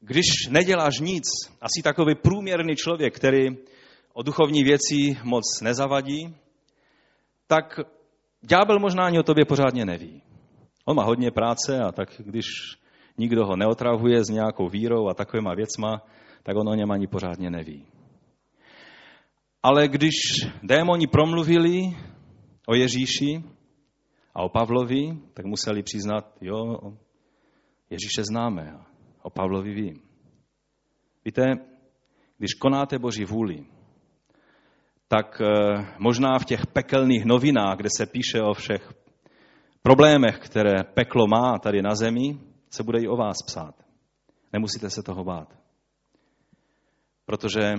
Když 0.00 0.26
neděláš 0.50 1.00
nic, 1.00 1.24
asi 1.60 1.82
takový 1.84 2.14
průměrný 2.14 2.76
člověk, 2.76 3.16
který 3.16 3.46
o 4.12 4.22
duchovní 4.22 4.64
věci 4.64 5.18
moc 5.22 5.60
nezavadí, 5.62 6.36
tak 7.46 7.80
ďábel 8.46 8.78
možná 8.78 9.04
ani 9.04 9.18
o 9.18 9.22
tobě 9.22 9.44
pořádně 9.44 9.84
neví. 9.84 10.22
On 10.84 10.96
má 10.96 11.04
hodně 11.04 11.30
práce 11.30 11.80
a 11.80 11.92
tak 11.92 12.08
když 12.18 12.46
nikdo 13.18 13.46
ho 13.46 13.56
neotravuje 13.56 14.24
s 14.24 14.28
nějakou 14.28 14.68
vírou 14.68 15.08
a 15.08 15.14
takovýma 15.14 15.54
věcma, 15.54 16.02
tak 16.42 16.56
on 16.56 16.68
o 16.68 16.74
něm 16.74 16.90
ani 16.90 17.06
pořádně 17.06 17.50
neví. 17.50 17.86
Ale 19.62 19.88
když 19.88 20.14
démoni 20.62 21.06
promluvili 21.06 21.96
o 22.66 22.74
Ježíši 22.74 23.44
a 24.34 24.42
o 24.42 24.48
Pavlovi, 24.48 25.18
tak 25.34 25.46
museli 25.46 25.82
přiznat, 25.82 26.36
jo, 26.40 26.78
Ježíše 27.90 28.24
známe 28.30 28.78
o 29.22 29.30
Pavlovi 29.30 29.74
vím. 29.74 30.02
Víte, 31.24 31.42
když 32.38 32.54
konáte 32.54 32.98
Boží 32.98 33.24
vůli, 33.24 33.64
tak 35.08 35.40
eh, 35.40 35.86
možná 35.98 36.38
v 36.38 36.44
těch 36.44 36.66
pekelných 36.66 37.24
novinách, 37.24 37.76
kde 37.76 37.88
se 37.96 38.06
píše 38.06 38.42
o 38.42 38.54
všech 38.54 38.92
problémech, 39.82 40.38
které 40.38 40.84
peklo 40.94 41.26
má 41.26 41.58
tady 41.58 41.82
na 41.82 41.94
zemi, 41.94 42.38
se 42.70 42.82
bude 42.82 42.98
i 43.00 43.08
o 43.08 43.16
vás 43.16 43.36
psát. 43.46 43.74
Nemusíte 44.52 44.90
se 44.90 45.02
toho 45.02 45.24
bát. 45.24 45.58
Protože 47.26 47.74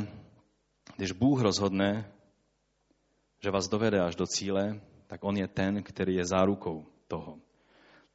když 0.98 1.12
Bůh 1.12 1.42
rozhodne, 1.42 2.12
že 3.44 3.52
vás 3.52 3.68
dovede 3.68 4.02
až 4.02 4.16
do 4.16 4.26
cíle, 4.26 4.82
tak 5.08 5.24
on 5.24 5.38
je 5.38 5.48
ten, 5.48 5.84
který 5.84 6.16
je 6.16 6.26
zárukou 6.26 6.86
toho. 7.08 7.38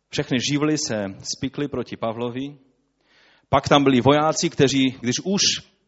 Všechny 0.09 0.39
živly 0.51 0.79
se 0.79 1.05
spikly 1.37 1.69
proti 1.69 1.97
Pavlovi, 1.97 2.59
pak 3.49 3.69
tam 3.69 3.85
byli 3.85 4.01
vojáci, 4.01 4.51
kteří, 4.51 4.97
když 5.01 5.17
už 5.25 5.41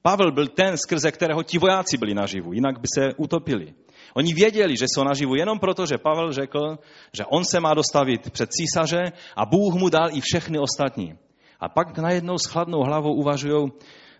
Pavel 0.03 0.33
byl 0.33 0.47
ten, 0.47 0.77
skrze 0.77 1.13
kterého 1.13 1.43
ti 1.43 1.59
vojáci 1.59 1.99
byli 1.99 2.15
naživu, 2.15 2.53
jinak 2.53 2.81
by 2.81 2.87
se 2.95 3.15
utopili. 3.17 3.75
Oni 4.15 4.35
věděli, 4.35 4.77
že 4.77 4.85
jsou 4.89 5.05
naživu 5.05 5.35
jenom 5.35 5.59
proto, 5.59 5.87
že 5.87 5.99
Pavel 5.99 6.33
řekl, 6.33 6.79
že 7.13 7.25
on 7.25 7.45
se 7.45 7.61
má 7.61 7.75
dostavit 7.75 8.31
před 8.31 8.51
císaře 8.53 9.13
a 9.37 9.47
Bůh 9.47 9.75
mu 9.75 9.89
dal 9.89 10.09
i 10.13 10.21
všechny 10.21 10.59
ostatní. 10.59 11.15
A 11.61 11.69
pak 11.69 11.99
najednou 11.99 12.39
s 12.39 12.47
chladnou 12.47 12.83
hlavou 12.83 13.15
uvažují, 13.15 13.73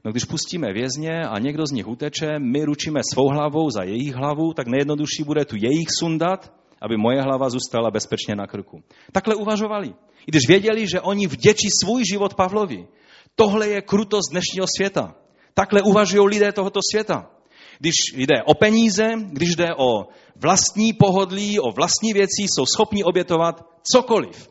no 0.05 0.11
když 0.11 0.25
pustíme 0.25 0.73
vězně 0.73 1.21
a 1.29 1.39
někdo 1.39 1.67
z 1.67 1.71
nich 1.71 1.89
uteče, 1.89 2.39
my 2.39 2.65
ručíme 2.65 3.01
svou 3.13 3.29
hlavou 3.29 3.71
za 3.71 3.83
jejich 3.83 4.15
hlavu, 4.15 4.53
tak 4.55 4.67
nejjednodušší 4.67 5.25
bude 5.25 5.45
tu 5.45 5.57
jejich 5.57 5.89
sundat, 5.99 6.53
aby 6.81 6.97
moje 6.97 7.23
hlava 7.23 7.51
zůstala 7.51 7.91
bezpečně 7.91 8.35
na 8.35 8.47
krku. 8.47 8.83
Takhle 9.13 9.35
uvažovali. 9.35 9.89
I 10.27 10.31
když 10.31 10.49
věděli, 10.49 10.87
že 10.87 11.01
oni 11.01 11.27
vděčí 11.27 11.69
svůj 11.83 12.03
život 12.13 12.35
Pavlovi. 12.35 12.87
Tohle 13.35 13.69
je 13.69 13.83
krutost 13.83 14.31
dnešního 14.31 14.67
světa. 14.77 15.15
Takhle 15.55 15.83
uvažují 15.83 16.29
lidé 16.29 16.53
tohoto 16.53 16.81
světa. 16.93 17.31
Když 17.79 17.95
jde 18.17 18.43
o 18.47 18.55
peníze, 18.55 19.13
když 19.31 19.57
jde 19.57 19.75
o 19.77 20.07
vlastní 20.37 20.93
pohodlí, 20.93 21.61
o 21.61 21.73
vlastní 21.73 22.13
věci, 22.13 22.43
jsou 22.43 22.67
schopni 22.67 23.05
obětovat 23.05 23.67
cokoliv. 23.93 24.49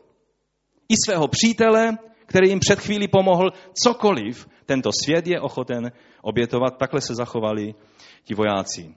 I 0.88 0.94
svého 1.06 1.28
přítele, 1.28 1.98
který 2.26 2.48
jim 2.48 2.60
před 2.60 2.80
chvílí 2.80 3.08
pomohl, 3.08 3.50
cokoliv, 3.74 4.48
tento 4.66 4.90
svět 5.04 5.26
je 5.26 5.40
ochoten 5.40 5.92
obětovat. 6.22 6.78
Takhle 6.78 7.00
se 7.00 7.14
zachovali 7.14 7.74
ti 8.24 8.34
vojáci. 8.34 8.94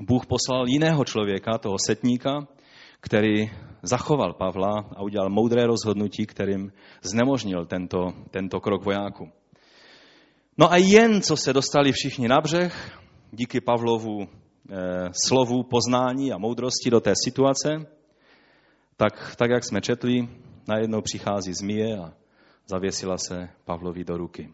Bůh 0.00 0.26
poslal 0.26 0.68
jiného 0.68 1.04
člověka, 1.04 1.58
toho 1.58 1.76
setníka, 1.86 2.46
který 3.00 3.50
zachoval 3.82 4.32
Pavla 4.32 4.90
a 4.96 5.02
udělal 5.02 5.30
moudré 5.30 5.66
rozhodnutí, 5.66 6.26
kterým 6.26 6.72
znemožnil 7.02 7.66
tento, 7.66 8.12
tento 8.30 8.60
krok 8.60 8.84
vojáku. 8.84 9.28
No 10.60 10.72
a 10.72 10.76
jen, 10.76 11.22
co 11.22 11.36
se 11.36 11.52
dostali 11.52 11.92
všichni 11.92 12.28
na 12.28 12.40
břeh, 12.40 13.00
díky 13.32 13.60
Pavlovu 13.60 14.22
eh, 14.22 15.08
slovu 15.26 15.62
poznání 15.62 16.32
a 16.32 16.38
moudrosti 16.38 16.90
do 16.90 17.00
té 17.00 17.12
situace, 17.24 17.68
tak, 18.96 19.36
tak 19.36 19.50
jak 19.50 19.64
jsme 19.64 19.80
četli, 19.80 20.28
najednou 20.68 21.00
přichází 21.00 21.54
zmije 21.54 21.98
a 21.98 22.12
zavěsila 22.66 23.18
se 23.18 23.48
Pavlovi 23.64 24.04
do 24.04 24.16
ruky. 24.16 24.52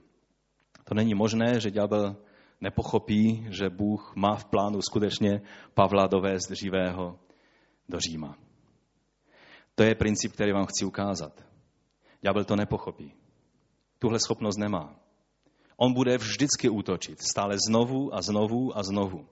To 0.85 0.95
není 0.95 1.15
možné, 1.15 1.61
že 1.61 1.71
ďábel 1.71 2.17
nepochopí, 2.61 3.47
že 3.51 3.71
Bůh 3.71 4.13
má 4.17 4.37
v 4.37 4.45
plánu 4.45 4.83
skutečně 4.83 5.41
Pavla 5.75 6.07
dovést 6.07 6.51
živého 6.51 7.19
do 7.89 8.01
Říma. 8.01 8.37
To 9.75 9.83
je 9.83 9.95
princip, 9.95 10.33
který 10.33 10.53
vám 10.53 10.67
chci 10.67 10.85
ukázat. 10.85 11.45
Ďábel 12.23 12.45
to 12.45 12.57
nepochopí. 12.57 13.13
Tuhle 13.99 14.19
schopnost 14.19 14.57
nemá. 14.57 15.06
On 15.77 15.93
bude 15.93 16.19
vždycky 16.19 16.69
útočit, 16.69 17.23
stále 17.23 17.57
znovu 17.69 18.15
a 18.15 18.23
znovu 18.23 18.79
a 18.79 18.83
znovu. 18.83 19.29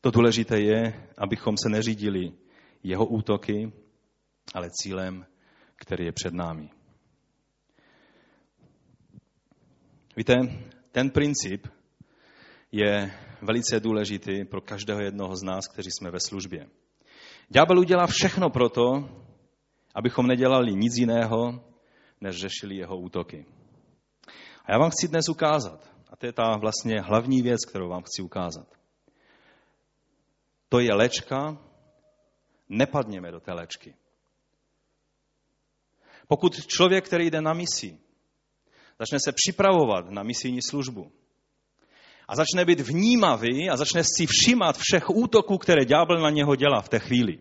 To 0.00 0.10
důležité 0.10 0.60
je, 0.60 1.08
abychom 1.18 1.54
se 1.62 1.68
neřídili 1.68 2.32
jeho 2.82 3.06
útoky, 3.06 3.72
ale 4.54 4.70
cílem, 4.70 5.26
který 5.76 6.04
je 6.04 6.12
před 6.12 6.34
námi. 6.34 6.70
Víte, 10.16 10.34
ten 10.92 11.10
princip 11.10 11.66
je 12.72 13.12
velice 13.42 13.80
důležitý 13.80 14.44
pro 14.44 14.60
každého 14.60 15.00
jednoho 15.00 15.36
z 15.36 15.42
nás, 15.42 15.68
kteří 15.72 15.90
jsme 15.90 16.10
ve 16.10 16.20
službě. 16.20 16.68
Ďábel 17.48 17.78
udělá 17.78 18.06
všechno 18.06 18.50
proto, 18.50 19.08
abychom 19.94 20.26
nedělali 20.26 20.74
nic 20.74 20.96
jiného, 20.96 21.64
než 22.20 22.36
řešili 22.36 22.76
jeho 22.76 22.96
útoky. 22.96 23.46
A 24.64 24.72
já 24.72 24.78
vám 24.78 24.90
chci 24.90 25.08
dnes 25.08 25.28
ukázat, 25.28 25.94
a 26.10 26.16
to 26.16 26.26
je 26.26 26.32
ta 26.32 26.56
vlastně 26.56 27.00
hlavní 27.00 27.42
věc, 27.42 27.64
kterou 27.64 27.88
vám 27.88 28.02
chci 28.02 28.22
ukázat. 28.22 28.66
To 30.68 30.80
je 30.80 30.94
lečka, 30.94 31.58
nepadněme 32.68 33.32
do 33.32 33.40
té 33.40 33.52
léčky. 33.52 33.94
Pokud 36.28 36.66
člověk, 36.66 37.06
který 37.06 37.30
jde 37.30 37.40
na 37.40 37.52
misi, 37.52 37.98
začne 38.98 39.18
se 39.24 39.32
připravovat 39.32 40.10
na 40.10 40.22
misijní 40.22 40.62
službu 40.62 41.12
a 42.28 42.36
začne 42.36 42.64
být 42.64 42.80
vnímavý 42.80 43.70
a 43.70 43.76
začne 43.76 44.02
si 44.04 44.26
všímat 44.26 44.78
všech 44.78 45.10
útoků, 45.10 45.58
které 45.58 45.84
ďábel 45.84 46.20
na 46.20 46.30
něho 46.30 46.56
dělá 46.56 46.80
v 46.80 46.88
té 46.88 46.98
chvíli, 46.98 47.38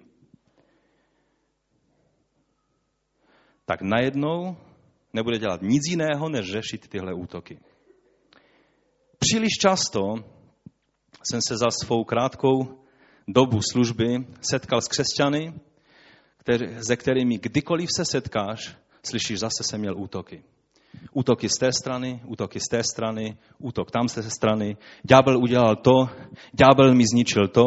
tak 3.65 3.81
najednou 3.81 4.57
nebude 5.13 5.39
dělat 5.39 5.61
nic 5.61 5.81
jiného, 5.89 6.29
než 6.29 6.51
řešit 6.51 6.87
tyhle 6.87 7.13
útoky. 7.13 7.59
Příliš 9.19 9.51
často 9.61 10.15
jsem 11.23 11.39
se 11.47 11.57
za 11.57 11.71
svou 11.83 12.03
krátkou 12.03 12.83
dobu 13.27 13.59
služby 13.71 14.25
setkal 14.41 14.81
s 14.81 14.87
křesťany, 14.87 15.53
který, 16.37 16.83
se 16.83 16.95
kterými 16.95 17.37
kdykoliv 17.37 17.89
se 17.95 18.05
setkáš, 18.05 18.75
slyšíš, 19.05 19.39
zase 19.39 19.63
jsem 19.63 19.79
měl 19.79 19.97
útoky. 19.97 20.43
Útoky 21.13 21.49
z 21.49 21.59
té 21.59 21.71
strany, 21.71 22.21
útoky 22.25 22.59
z 22.59 22.69
té 22.69 22.83
strany, 22.83 23.37
útok 23.57 23.91
tam 23.91 24.07
z 24.07 24.13
té 24.13 24.23
strany. 24.23 24.77
Ďábel 25.03 25.37
udělal 25.37 25.75
to, 25.75 26.09
ďábel 26.53 26.95
mi 26.95 27.03
zničil 27.13 27.47
to, 27.47 27.63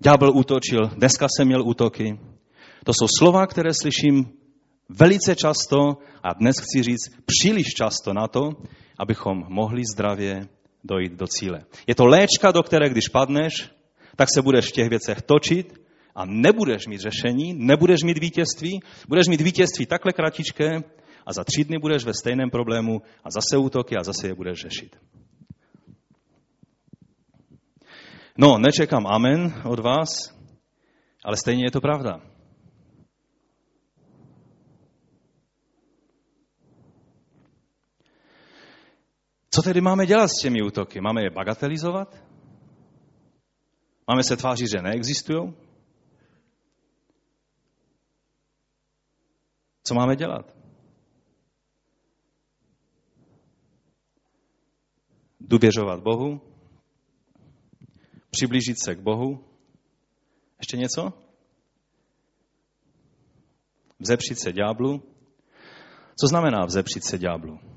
ďábel 0.00 0.30
útočil, 0.36 0.80
dneska 0.96 1.26
jsem 1.28 1.46
měl 1.46 1.62
útoky. 1.68 2.18
To 2.84 2.92
jsou 2.92 3.06
slova, 3.18 3.46
které 3.46 3.70
slyším 3.74 4.43
Velice 4.88 5.36
často, 5.36 5.98
a 6.22 6.34
dnes 6.34 6.56
chci 6.60 6.82
říct 6.82 7.10
příliš 7.26 7.66
často 7.66 8.12
na 8.12 8.28
to, 8.28 8.50
abychom 8.98 9.44
mohli 9.48 9.82
zdravě 9.94 10.48
dojít 10.84 11.12
do 11.12 11.26
cíle. 11.26 11.64
Je 11.86 11.94
to 11.94 12.06
léčka, 12.06 12.52
do 12.52 12.62
které 12.62 12.88
když 12.88 13.08
padneš, 13.08 13.70
tak 14.16 14.28
se 14.34 14.42
budeš 14.42 14.68
v 14.68 14.72
těch 14.72 14.88
věcech 14.88 15.22
točit 15.22 15.80
a 16.14 16.24
nebudeš 16.24 16.86
mít 16.86 17.00
řešení, 17.00 17.54
nebudeš 17.54 18.02
mít 18.02 18.18
vítězství, 18.18 18.80
budeš 19.08 19.26
mít 19.26 19.40
vítězství 19.40 19.86
takhle 19.86 20.12
kratičké 20.12 20.70
a 21.26 21.32
za 21.32 21.44
tři 21.44 21.64
dny 21.64 21.78
budeš 21.78 22.04
ve 22.04 22.14
stejném 22.14 22.50
problému 22.50 23.02
a 23.24 23.30
zase 23.30 23.56
útoky 23.56 23.96
a 23.96 24.04
zase 24.04 24.28
je 24.28 24.34
budeš 24.34 24.58
řešit. 24.60 24.96
No, 28.38 28.58
nečekám 28.58 29.06
amen 29.06 29.62
od 29.64 29.78
vás, 29.78 30.08
ale 31.24 31.36
stejně 31.36 31.64
je 31.66 31.70
to 31.70 31.80
pravda. 31.80 32.33
Co 39.54 39.62
tedy 39.62 39.80
máme 39.80 40.06
dělat 40.06 40.28
s 40.28 40.42
těmi 40.42 40.62
útoky? 40.62 41.00
Máme 41.00 41.22
je 41.22 41.30
bagatelizovat? 41.30 42.24
Máme 44.08 44.24
se 44.24 44.36
tvářit, 44.36 44.66
že 44.76 44.82
neexistují? 44.82 45.54
Co 49.82 49.94
máme 49.94 50.16
dělat? 50.16 50.56
Důvěřovat 55.40 56.00
Bohu? 56.00 56.40
Přiblížit 58.30 58.76
se 58.84 58.94
k 58.94 59.00
Bohu? 59.00 59.44
Ještě 60.58 60.76
něco? 60.76 61.12
Vzepřít 63.98 64.40
se 64.40 64.52
ďáblu? 64.52 65.02
Co 66.20 66.26
znamená 66.26 66.64
vzepřít 66.64 67.04
se 67.04 67.18
ďáblu? 67.18 67.73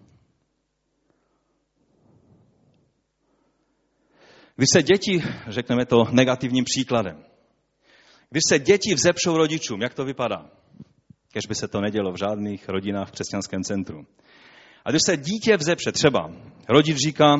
Když 4.57 4.69
se 4.73 4.83
děti, 4.83 5.21
řekneme 5.47 5.85
to 5.85 6.03
negativním 6.11 6.63
příkladem, 6.63 7.25
když 8.29 8.41
se 8.49 8.59
děti 8.59 8.95
vzepřou 8.95 9.37
rodičům, 9.37 9.81
jak 9.81 9.93
to 9.93 10.05
vypadá? 10.05 10.49
Kež 11.31 11.45
by 11.49 11.55
se 11.55 11.67
to 11.67 11.81
nedělo 11.81 12.11
v 12.11 12.17
žádných 12.17 12.69
rodinách 12.69 13.07
v 13.07 13.11
křesťanském 13.11 13.63
centru. 13.63 14.05
A 14.85 14.89
když 14.89 15.01
se 15.05 15.17
dítě 15.17 15.57
vzepře, 15.57 15.91
třeba 15.91 16.31
rodič 16.69 16.97
říká, 16.97 17.35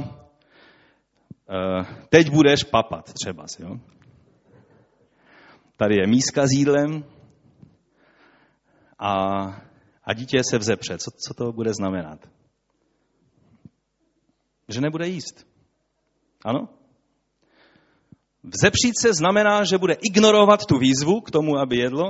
eh, 1.50 2.06
teď 2.10 2.30
budeš 2.30 2.64
papat, 2.64 3.14
třeba. 3.14 3.46
Jo? 3.60 3.80
Tady 5.78 5.96
je 5.96 6.08
míska 6.08 6.48
s 6.48 6.52
jídlem 6.52 7.06
a, 9.00 9.12
a 10.04 10.14
dítě 10.14 10.38
se 10.50 10.58
vzepře. 10.58 10.98
Co, 10.98 11.12
co 11.28 11.34
to 11.34 11.52
bude 11.52 11.74
znamenat? 11.74 12.30
Že 14.70 14.82
nebude 14.82 15.08
jíst. 15.08 15.48
Ano? 16.46 16.77
Vzepřít 18.48 18.94
se 19.02 19.14
znamená, 19.14 19.64
že 19.64 19.78
bude 19.78 19.96
ignorovat 20.02 20.66
tu 20.66 20.78
výzvu 20.78 21.22
k 21.22 21.32
tomu, 21.32 21.58
aby 21.58 21.78
jedlo 21.78 22.06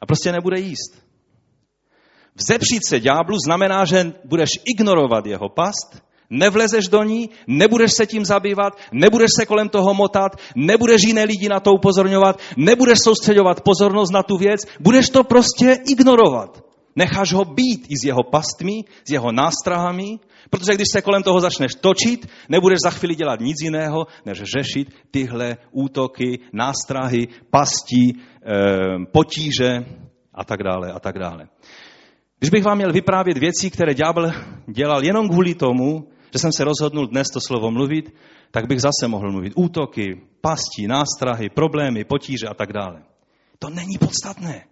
a 0.00 0.06
prostě 0.06 0.32
nebude 0.32 0.60
jíst. 0.60 1.04
Vzepřít 2.34 2.86
se 2.86 3.00
ďáblu 3.00 3.36
znamená, 3.44 3.84
že 3.84 4.12
budeš 4.24 4.50
ignorovat 4.64 5.26
jeho 5.26 5.48
past, 5.48 6.02
nevlezeš 6.30 6.88
do 6.88 7.02
ní, 7.02 7.30
nebudeš 7.46 7.92
se 7.92 8.06
tím 8.06 8.24
zabývat, 8.24 8.78
nebudeš 8.92 9.30
se 9.38 9.46
kolem 9.46 9.68
toho 9.68 9.94
motat, 9.94 10.36
nebudeš 10.56 11.02
jiné 11.02 11.24
lidi 11.24 11.48
na 11.48 11.60
to 11.60 11.72
upozorňovat, 11.72 12.40
nebudeš 12.56 12.98
soustředovat 12.98 13.60
pozornost 13.60 14.10
na 14.12 14.22
tu 14.22 14.36
věc, 14.36 14.60
budeš 14.80 15.08
to 15.08 15.24
prostě 15.24 15.78
ignorovat. 15.86 16.64
Necháš 16.96 17.32
ho 17.32 17.44
být 17.44 17.86
i 17.88 17.96
s 17.96 18.04
jeho 18.04 18.22
pastmi, 18.30 18.84
s 19.04 19.10
jeho 19.10 19.32
nástrahami, 19.32 20.18
protože 20.50 20.74
když 20.74 20.88
se 20.92 21.02
kolem 21.02 21.22
toho 21.22 21.40
začneš 21.40 21.74
točit, 21.74 22.26
nebudeš 22.48 22.78
za 22.84 22.90
chvíli 22.90 23.14
dělat 23.14 23.40
nic 23.40 23.56
jiného, 23.62 24.06
než 24.26 24.42
řešit 24.42 24.94
tyhle 25.10 25.56
útoky, 25.70 26.38
nástrahy, 26.52 27.28
pasti, 27.50 28.12
eh, 28.12 29.06
potíže 29.12 29.84
a 30.34 30.44
tak 30.44 30.62
dále 30.62 30.92
a 30.92 31.00
tak 31.00 31.18
dále. 31.18 31.48
Když 32.38 32.50
bych 32.50 32.64
vám 32.64 32.76
měl 32.76 32.92
vyprávět 32.92 33.38
věci, 33.38 33.70
které 33.70 33.94
ďábel 33.94 34.32
dělal 34.66 35.04
jenom 35.04 35.28
kvůli 35.28 35.54
tomu, 35.54 36.08
že 36.32 36.38
jsem 36.38 36.52
se 36.52 36.64
rozhodnul 36.64 37.06
dnes 37.06 37.28
to 37.30 37.40
slovo 37.40 37.70
mluvit, 37.70 38.14
tak 38.50 38.66
bych 38.66 38.80
zase 38.80 39.08
mohl 39.08 39.32
mluvit 39.32 39.52
útoky, 39.56 40.20
pasti, 40.40 40.86
nástrahy, 40.86 41.50
problémy, 41.50 42.04
potíže 42.04 42.46
a 42.48 42.54
tak 42.54 42.72
dále. 42.72 43.02
To 43.58 43.70
není 43.70 43.98
podstatné. 43.98 44.64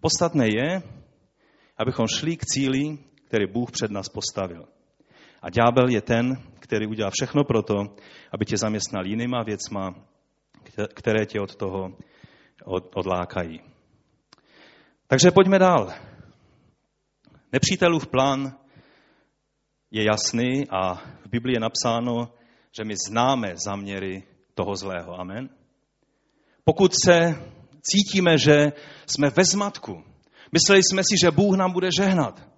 Podstatné 0.00 0.48
je, 0.48 0.82
abychom 1.78 2.06
šli 2.06 2.36
k 2.36 2.44
cíli, 2.44 2.98
který 3.24 3.46
Bůh 3.46 3.70
před 3.70 3.90
nás 3.90 4.08
postavil. 4.08 4.64
A 5.44 5.50
ďábel 5.50 5.88
je 5.88 6.00
ten, 6.00 6.42
který 6.60 6.86
udělá 6.86 7.10
všechno 7.10 7.44
pro 7.44 7.62
to, 7.62 7.74
aby 8.32 8.44
tě 8.44 8.56
zaměstnal 8.56 9.06
jinýma 9.06 9.42
věcma, 9.42 9.94
které 10.94 11.26
tě 11.26 11.40
od 11.40 11.56
toho 11.56 11.96
odlákají. 12.94 13.60
Takže 15.06 15.30
pojďme 15.30 15.58
dál. 15.58 15.92
Nepřítelův 17.52 18.06
plán 18.06 18.56
je 19.90 20.04
jasný 20.04 20.68
a 20.70 20.94
v 20.94 21.28
Biblii 21.30 21.56
je 21.56 21.60
napsáno, 21.60 22.32
že 22.76 22.84
my 22.84 22.94
známe 23.08 23.52
zaměry 23.56 24.22
toho 24.54 24.76
zlého. 24.76 25.20
Amen. 25.20 25.48
Pokud 26.64 26.92
se 27.04 27.44
cítíme, 27.82 28.38
že 28.38 28.72
jsme 29.06 29.30
ve 29.30 29.44
zmatku, 29.44 30.04
mysleli 30.52 30.82
jsme 30.82 31.02
si, 31.02 31.16
že 31.24 31.30
Bůh 31.30 31.56
nám 31.56 31.72
bude 31.72 31.88
žehnat, 31.98 32.53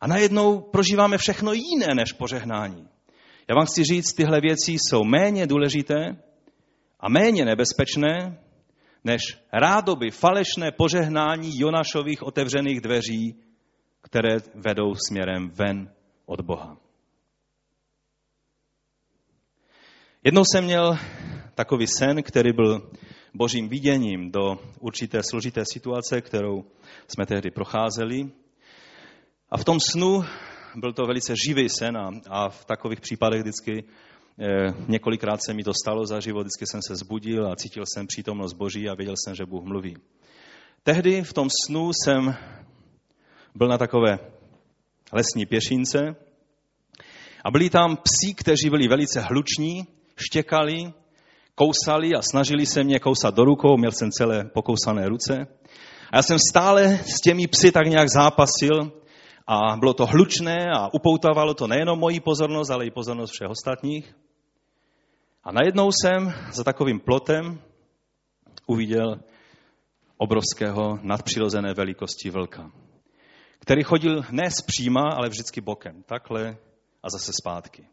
a 0.00 0.06
najednou 0.06 0.60
prožíváme 0.60 1.18
všechno 1.18 1.52
jiné 1.52 1.94
než 1.94 2.12
požehnání. 2.12 2.88
Já 3.48 3.54
vám 3.54 3.66
chci 3.66 3.84
říct, 3.84 4.14
tyhle 4.14 4.40
věci 4.40 4.72
jsou 4.72 5.04
méně 5.04 5.46
důležité 5.46 5.94
a 7.00 7.08
méně 7.08 7.44
nebezpečné, 7.44 8.38
než 9.04 9.20
rádoby 9.52 10.10
falešné 10.10 10.72
požehnání 10.72 11.50
Jonašových 11.58 12.22
otevřených 12.22 12.80
dveří, 12.80 13.36
které 14.00 14.36
vedou 14.54 14.94
směrem 15.08 15.50
ven 15.50 15.90
od 16.26 16.40
Boha. 16.40 16.76
Jednou 20.24 20.42
jsem 20.44 20.64
měl 20.64 20.98
takový 21.54 21.86
sen, 21.86 22.22
který 22.22 22.52
byl 22.52 22.90
božím 23.34 23.68
viděním 23.68 24.30
do 24.30 24.58
určité 24.80 25.20
složité 25.30 25.62
situace, 25.72 26.20
kterou 26.20 26.64
jsme 27.08 27.26
tehdy 27.26 27.50
procházeli. 27.50 28.30
A 29.50 29.56
v 29.56 29.64
tom 29.64 29.78
snu 29.80 30.24
byl 30.76 30.92
to 30.92 31.06
velice 31.06 31.34
živý 31.46 31.68
sen 31.68 31.96
a, 31.96 32.10
a 32.30 32.48
v 32.48 32.64
takových 32.64 33.00
případech 33.00 33.40
vždycky 33.40 33.84
eh, 34.40 34.74
několikrát 34.88 35.40
se 35.44 35.54
mi 35.54 35.64
to 35.64 35.72
stalo 35.82 36.06
za 36.06 36.20
život, 36.20 36.40
vždycky 36.40 36.66
jsem 36.66 36.80
se 36.82 36.96
zbudil 36.96 37.52
a 37.52 37.56
cítil 37.56 37.84
jsem 37.86 38.06
přítomnost 38.06 38.52
Boží 38.52 38.88
a 38.88 38.94
věděl 38.94 39.14
jsem, 39.24 39.34
že 39.34 39.46
Bůh 39.46 39.64
mluví. 39.64 39.96
Tehdy 40.82 41.22
v 41.22 41.32
tom 41.32 41.48
snu 41.66 41.90
jsem 41.92 42.34
byl 43.54 43.68
na 43.68 43.78
takové 43.78 44.18
lesní 45.12 45.46
pěšince 45.46 46.16
a 47.44 47.50
byli 47.50 47.70
tam 47.70 47.96
psi, 47.96 48.34
kteří 48.34 48.70
byli 48.70 48.88
velice 48.88 49.20
hluční, 49.20 49.86
štěkali, 50.16 50.92
kousali 51.54 52.14
a 52.14 52.22
snažili 52.22 52.66
se 52.66 52.84
mě 52.84 52.98
kousat 52.98 53.34
do 53.34 53.44
rukou, 53.44 53.76
měl 53.76 53.92
jsem 53.92 54.10
celé 54.10 54.44
pokousané 54.44 55.08
ruce. 55.08 55.46
A 56.12 56.16
já 56.16 56.22
jsem 56.22 56.38
stále 56.50 56.98
s 57.06 57.20
těmi 57.20 57.46
psy 57.46 57.72
tak 57.72 57.86
nějak 57.86 58.08
zápasil 58.08 58.97
a 59.48 59.76
bylo 59.76 59.94
to 59.94 60.06
hlučné 60.06 60.70
a 60.76 60.94
upoutávalo 60.94 61.54
to 61.54 61.66
nejenom 61.66 61.98
moji 61.98 62.20
pozornost, 62.20 62.70
ale 62.70 62.86
i 62.86 62.90
pozornost 62.90 63.30
všech 63.30 63.48
ostatních. 63.48 64.14
A 65.44 65.52
najednou 65.52 65.90
jsem 65.92 66.32
za 66.52 66.64
takovým 66.64 67.00
plotem 67.00 67.60
uviděl 68.66 69.20
obrovského 70.16 70.98
nadpřirozené 71.02 71.74
velikosti 71.74 72.30
vlka, 72.30 72.70
který 73.58 73.82
chodil 73.82 74.22
ne 74.30 74.50
zpříma, 74.50 75.02
ale 75.16 75.28
vždycky 75.28 75.60
bokem, 75.60 76.02
takhle 76.02 76.56
a 77.02 77.10
zase 77.10 77.32
zpátky. 77.32 77.88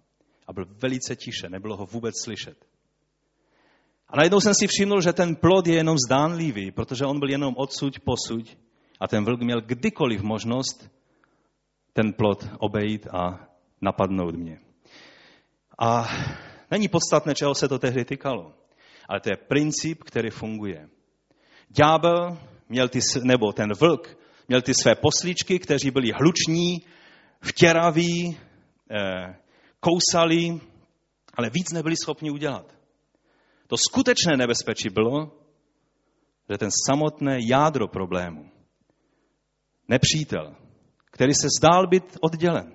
A 0.48 0.54
byl 0.54 0.66
velice 0.82 1.16
tiše, 1.16 1.50
nebylo 1.50 1.78
ho 1.78 1.86
vůbec 1.86 2.14
slyšet. 2.24 2.66
A 4.08 4.18
najednou 4.18 4.40
jsem 4.40 4.54
si 4.54 4.68
všimnul, 4.68 5.02
že 5.02 5.14
ten 5.14 5.36
plod 5.36 5.68
je 5.68 5.76
jenom 5.76 5.98
zdánlivý, 6.08 6.72
protože 6.72 7.06
on 7.06 7.20
byl 7.20 7.30
jenom 7.30 7.54
odsuť, 7.58 8.00
posuť 8.00 8.58
a 9.00 9.08
ten 9.08 9.26
vlk 9.26 9.42
měl 9.42 9.62
kdykoliv 9.62 10.22
možnost 10.22 10.96
ten 11.96 12.14
plot 12.14 12.48
obejít 12.60 13.08
a 13.08 13.48
napadnout 13.82 14.36
mě. 14.36 14.60
A 15.80 16.08
není 16.72 16.88
podstatné, 16.88 17.36
čeho 17.36 17.56
se 17.56 17.68
to 17.68 17.80
tehdy 17.80 18.06
týkalo, 18.06 18.54
ale 19.10 19.20
to 19.20 19.30
je 19.30 19.38
princip, 19.38 20.04
který 20.04 20.30
funguje. 20.30 20.90
Ďábel 21.70 22.38
měl 22.70 22.90
ty, 22.90 23.00
nebo 23.24 23.52
ten 23.54 23.74
vlk 23.80 24.18
měl 24.48 24.62
ty 24.62 24.74
své 24.74 24.96
posličky, 24.96 25.60
kteří 25.60 25.92
byli 25.92 26.12
hluční, 26.12 26.86
vtěraví, 27.42 28.38
eh, 28.92 29.36
kousali, 29.80 30.60
ale 31.34 31.50
víc 31.50 31.72
nebyli 31.72 31.96
schopni 32.04 32.32
udělat. 32.32 32.76
To 33.68 33.78
skutečné 33.78 34.38
nebezpečí 34.38 34.90
bylo, 34.90 35.32
že 36.50 36.58
ten 36.58 36.70
samotné 36.90 37.38
jádro 37.50 37.88
problému 37.88 38.50
nepřítel, 39.88 40.56
který 41.16 41.34
se 41.34 41.48
zdál 41.60 41.88
být 41.88 42.18
oddělen, 42.22 42.74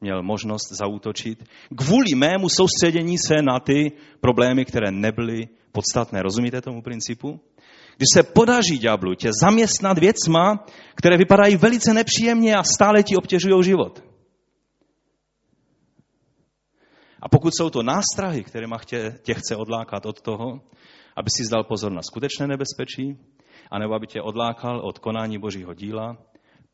měl 0.00 0.22
možnost 0.22 0.72
zaútočit 0.72 1.44
kvůli 1.76 2.14
mému 2.14 2.48
soustředění 2.48 3.18
se 3.18 3.42
na 3.42 3.60
ty 3.60 3.92
problémy, 4.20 4.64
které 4.64 4.90
nebyly 4.90 5.48
podstatné. 5.72 6.22
Rozumíte 6.22 6.60
tomu 6.60 6.82
principu? 6.82 7.40
Když 7.96 8.06
se 8.14 8.22
podaří 8.22 8.78
ďáblu 8.78 9.14
tě 9.14 9.30
zaměstnat 9.42 9.98
věcma, 9.98 10.64
které 10.94 11.16
vypadají 11.16 11.56
velice 11.56 11.94
nepříjemně 11.94 12.54
a 12.54 12.62
stále 12.62 13.02
ti 13.02 13.16
obtěžují 13.16 13.64
život. 13.64 14.04
A 17.22 17.28
pokud 17.28 17.52
jsou 17.56 17.70
to 17.70 17.82
nástrahy, 17.82 18.44
které 18.44 18.66
tě, 18.86 19.18
tě 19.22 19.34
chce 19.34 19.56
odlákat 19.56 20.06
od 20.06 20.20
toho, 20.20 20.60
aby 21.16 21.30
si 21.36 21.44
zdal 21.44 21.64
pozor 21.64 21.92
na 21.92 22.02
skutečné 22.02 22.46
nebezpečí, 22.46 23.18
anebo 23.70 23.94
aby 23.94 24.06
tě 24.06 24.22
odlákal 24.22 24.80
od 24.80 24.98
konání 24.98 25.38
Božího 25.38 25.74
díla, 25.74 26.16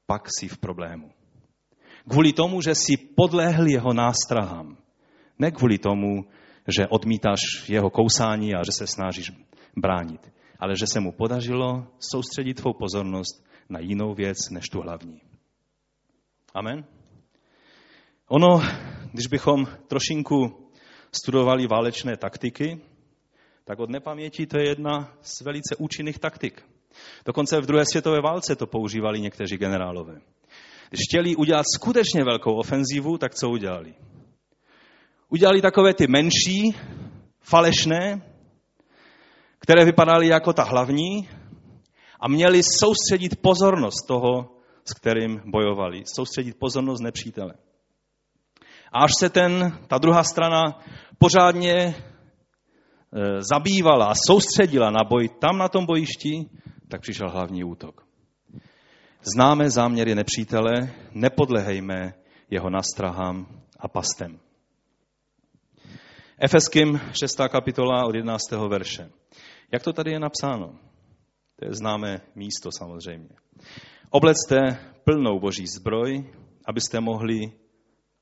pak 0.07 0.29
si 0.39 0.49
v 0.49 0.59
problému. 0.59 1.11
Kvůli 2.09 2.33
tomu, 2.33 2.61
že 2.61 2.75
si 2.75 2.97
podlehl 2.97 3.67
jeho 3.67 3.93
nástrahám. 3.93 4.77
Ne 5.39 5.51
kvůli 5.51 5.79
tomu, 5.79 6.25
že 6.77 6.87
odmítáš 6.87 7.69
jeho 7.69 7.91
kousání 7.91 8.55
a 8.55 8.59
že 8.59 8.73
se 8.73 8.87
snažíš 8.87 9.33
bránit, 9.77 10.33
ale 10.59 10.75
že 10.81 10.87
se 10.87 11.01
mu 11.01 11.13
podařilo 11.13 11.87
soustředit 11.99 12.55
tvou 12.55 12.73
pozornost 12.73 13.47
na 13.69 13.81
jinou 13.81 14.15
věc 14.15 14.51
než 14.51 14.69
tu 14.69 14.81
hlavní. 14.81 15.21
Amen. 16.55 16.85
Ono, 18.29 18.61
když 19.13 19.27
bychom 19.27 19.67
trošinku 19.87 20.71
studovali 21.13 21.67
válečné 21.67 22.17
taktiky, 22.17 22.81
tak 23.65 23.79
od 23.79 23.91
nepaměti 23.91 24.47
to 24.47 24.59
je 24.59 24.69
jedna 24.69 25.17
z 25.21 25.41
velice 25.41 25.77
účinných 25.79 26.19
taktik. 26.19 26.76
Dokonce 27.25 27.61
v 27.61 27.67
druhé 27.67 27.85
světové 27.91 28.21
válce 28.21 28.57
to 28.57 28.67
používali 28.67 29.21
někteří 29.21 29.57
generálové. 29.57 30.21
Když 30.91 31.01
chtěli 31.09 31.37
udělat 31.37 31.65
skutečně 31.75 32.25
velkou 32.25 32.55
ofenzivu, 32.55 33.19
tak 33.19 33.35
co 33.35 33.51
udělali? 33.51 33.95
Udělali 35.29 35.63
takové 35.63 35.95
ty 35.95 36.07
menší, 36.07 36.77
falešné, 37.41 38.23
které 39.59 39.85
vypadaly 39.85 40.27
jako 40.27 40.53
ta 40.53 40.63
hlavní 40.63 41.29
a 42.21 42.29
měli 42.29 42.63
soustředit 42.63 43.41
pozornost 43.41 44.07
toho, 44.09 44.57
s 44.85 44.93
kterým 44.95 45.43
bojovali. 45.47 46.03
Soustředit 46.15 46.59
pozornost 46.59 47.01
nepřítele. 47.01 47.55
A 48.93 49.05
až 49.05 49.11
se 49.19 49.31
ten, 49.31 49.79
ta 49.89 49.99
druhá 49.99 50.25
strana 50.25 50.81
pořádně 51.19 51.73
e, 51.73 51.95
zabývala 53.43 54.07
a 54.07 54.15
soustředila 54.27 54.91
na 54.91 55.05
boj 55.05 55.29
tam 55.29 55.59
na 55.59 55.69
tom 55.69 55.87
bojišti, 55.87 56.47
tak 56.89 57.01
přišel 57.01 57.31
hlavní 57.31 57.65
útok. 57.65 58.07
Známe 59.35 59.71
záměry 59.71 60.15
nepřítele, 60.15 60.95
nepodlehejme 61.15 62.15
jeho 62.51 62.71
nastrahám 62.71 63.63
a 63.81 63.89
pastem. 63.89 64.39
Efeským 66.39 67.01
6. 67.21 67.41
kapitola 67.51 68.07
od 68.07 68.15
11. 68.15 68.51
verše. 68.69 69.11
Jak 69.73 69.83
to 69.83 69.93
tady 69.93 70.11
je 70.13 70.21
napsáno? 70.21 70.79
To 71.57 71.65
je 71.65 71.75
známé 71.75 72.21
místo 72.35 72.69
samozřejmě. 72.79 73.29
Oblecte 74.11 74.79
plnou 75.05 75.41
boží 75.41 75.67
zbroj, 75.67 76.33
abyste 76.67 77.01
mohli 77.01 77.53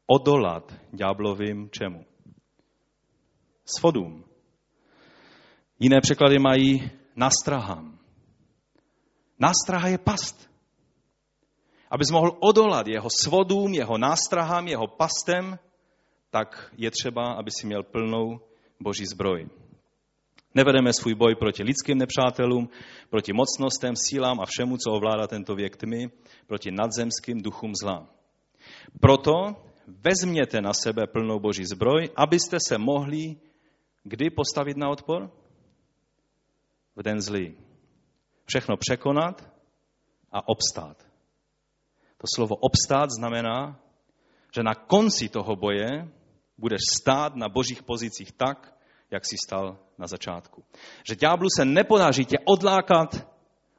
odolat 0.07 0.75
ďáblovým 0.93 1.71
čemu? 1.71 2.05
Svodům. 3.65 4.25
Jiné 5.79 6.01
překlady 6.01 6.39
mají 6.39 6.91
nastrahám. 7.17 7.99
Nástraha 9.39 9.89
je 9.89 9.99
past. 9.99 10.51
Abys 11.91 12.11
mohl 12.11 12.37
odolat 12.41 12.87
jeho 12.87 13.09
svodům, 13.23 13.75
jeho 13.75 13.99
nástrahám, 13.99 14.69
jeho 14.69 14.87
pastem, 14.87 15.59
tak 16.31 16.73
je 16.77 16.91
třeba, 16.91 17.33
aby 17.33 17.51
si 17.51 17.67
měl 17.67 17.83
plnou 17.83 18.41
boží 18.81 19.07
zbroj. 19.07 19.49
Nevedeme 20.55 20.93
svůj 20.93 21.15
boj 21.15 21.35
proti 21.35 21.63
lidským 21.63 21.99
nepřátelům, 21.99 22.69
proti 23.11 23.33
mocnostem, 23.33 23.95
sílám 23.97 24.41
a 24.41 24.47
všemu, 24.47 24.77
co 24.77 24.93
ovládá 24.93 25.27
tento 25.27 25.55
věk 25.55 25.77
tmy, 25.77 26.11
proti 26.47 26.71
nadzemským 26.71 27.43
duchům 27.43 27.73
zla. 27.83 28.07
Proto 29.01 29.33
vezměte 29.87 30.61
na 30.61 30.73
sebe 30.73 31.07
plnou 31.07 31.41
boží 31.41 31.65
zbroj, 31.65 32.11
abyste 32.17 32.57
se 32.69 32.79
mohli 32.79 33.37
kdy 34.05 34.31
postavit 34.31 34.77
na 34.77 34.89
odpor? 34.89 35.31
V 36.97 37.03
den 37.03 37.21
zlý. 37.21 37.57
Všechno 38.47 38.77
překonat 38.77 39.49
a 40.33 40.49
obstát. 40.49 41.07
To 42.19 42.27
slovo 42.35 42.57
obstát 42.57 43.11
znamená, 43.11 43.81
že 44.55 44.63
na 44.63 44.75
konci 44.75 45.29
toho 45.29 45.57
boje 45.57 46.09
budeš 46.59 46.81
stát 47.01 47.37
na 47.37 47.49
božích 47.49 47.83
pozicích 47.83 48.33
tak, 48.33 48.75
jak 49.11 49.27
si 49.27 49.37
stal 49.47 49.79
na 49.99 50.07
začátku. 50.07 50.65
Že 51.09 51.17
ďáblu 51.17 51.49
se 51.57 51.65
nepodaří 51.65 52.25
tě 52.25 52.37
odlákat 52.45 53.29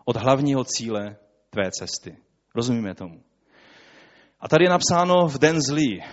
od 0.06 0.16
hlavního 0.16 0.64
cíle 0.64 1.18
tvé 1.50 1.72
cesty. 1.72 2.18
Rozumíme 2.56 2.96
tomu? 2.96 3.24
A 4.40 4.48
tady 4.48 4.66
je 4.66 4.70
napsáno 4.70 5.28
v 5.28 5.38
den 5.38 5.62
zlý. 5.62 6.04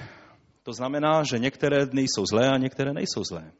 To 0.62 0.72
znamená, 0.72 1.22
že 1.22 1.38
některé 1.38 1.86
dny 1.86 2.02
jsou 2.02 2.26
zlé 2.26 2.50
a 2.50 2.58
některé 2.58 2.92
nejsou 2.92 3.24
zlé. 3.24 3.52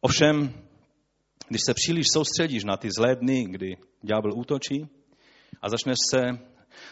Ovšem, 0.00 0.54
když 1.48 1.62
se 1.66 1.74
příliš 1.74 2.06
soustředíš 2.12 2.64
na 2.64 2.76
ty 2.76 2.88
zlé 2.98 3.16
dny, 3.16 3.44
kdy 3.44 3.76
ďábel 4.02 4.32
útočí, 4.34 4.88
a 5.62 5.68
začneš 5.68 5.96
se 6.10 6.38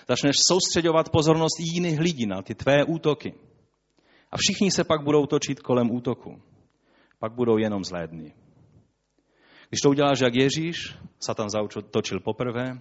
začneš 0.08 0.36
soustředovat 0.48 1.08
pozornost 1.08 1.60
jiných 1.60 2.00
lidí 2.00 2.26
na 2.26 2.42
ty 2.42 2.54
tvé 2.54 2.84
útoky. 2.84 3.34
A 4.32 4.36
všichni 4.36 4.70
se 4.70 4.84
pak 4.84 5.04
budou 5.04 5.26
točit 5.26 5.60
kolem 5.60 5.90
útoku. 5.90 6.42
Pak 7.18 7.32
budou 7.32 7.58
jenom 7.58 7.84
zlé 7.84 8.06
dny. 8.06 8.34
Když 9.68 9.80
to 9.82 9.90
uděláš 9.90 10.20
jak 10.20 10.34
Ježíš, 10.34 10.98
Satan 11.18 11.50
zautočil 11.50 12.20
poprvé, 12.20 12.80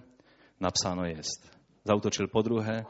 napsáno 0.60 1.04
jest. 1.04 1.58
Zautočil 1.84 2.28
po 2.28 2.42
druhé, 2.42 2.84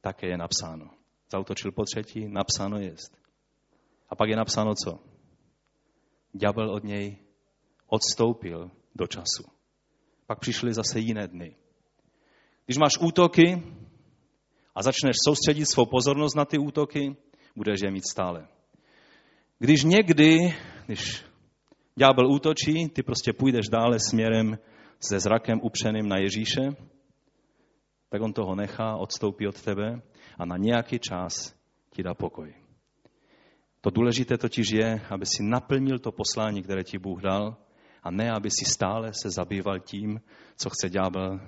také 0.00 0.26
je 0.26 0.36
napsáno. 0.36 0.90
Zautočil 1.32 1.72
po 1.72 1.84
třetí, 1.84 2.28
napsáno 2.28 2.78
jest. 2.78 3.18
A 4.08 4.16
pak 4.16 4.28
je 4.28 4.36
napsáno 4.36 4.74
co? 4.74 4.98
Ďábel 6.32 6.70
od 6.70 6.84
něj 6.84 7.16
odstoupil 7.92 8.70
do 8.94 9.06
času. 9.06 9.44
Pak 10.26 10.38
přišly 10.38 10.74
zase 10.74 10.98
jiné 10.98 11.28
dny. 11.28 11.56
Když 12.64 12.78
máš 12.78 12.92
útoky 13.00 13.62
a 14.74 14.82
začneš 14.82 15.16
soustředit 15.24 15.66
svou 15.66 15.86
pozornost 15.86 16.36
na 16.36 16.44
ty 16.44 16.58
útoky, 16.58 17.16
budeš 17.56 17.80
je 17.84 17.90
mít 17.90 18.08
stále. 18.10 18.48
Když 19.58 19.84
někdy, 19.84 20.54
když 20.86 21.24
ďábel 21.96 22.32
útočí, 22.32 22.88
ty 22.88 23.02
prostě 23.02 23.32
půjdeš 23.32 23.68
dále 23.68 23.98
směrem 24.10 24.58
se 25.00 25.20
zrakem 25.20 25.60
upřeným 25.62 26.08
na 26.08 26.16
Ježíše, 26.16 26.62
tak 28.08 28.22
on 28.22 28.32
toho 28.32 28.54
nechá, 28.54 28.96
odstoupí 28.96 29.48
od 29.48 29.62
tebe 29.62 30.02
a 30.38 30.44
na 30.44 30.56
nějaký 30.56 30.98
čas 30.98 31.54
ti 31.90 32.02
dá 32.02 32.14
pokoj. 32.14 32.54
To 33.80 33.90
důležité 33.90 34.38
totiž 34.38 34.70
je, 34.70 35.00
aby 35.10 35.26
si 35.26 35.42
naplnil 35.42 35.98
to 35.98 36.12
poslání, 36.12 36.62
které 36.62 36.84
ti 36.84 36.98
Bůh 36.98 37.20
dal, 37.20 37.56
a 38.02 38.10
ne, 38.10 38.30
aby 38.30 38.50
si 38.50 38.64
stále 38.64 39.10
se 39.22 39.30
zabýval 39.30 39.78
tím, 39.78 40.20
co 40.56 40.70
chce 40.70 40.88
ďábel 40.88 41.40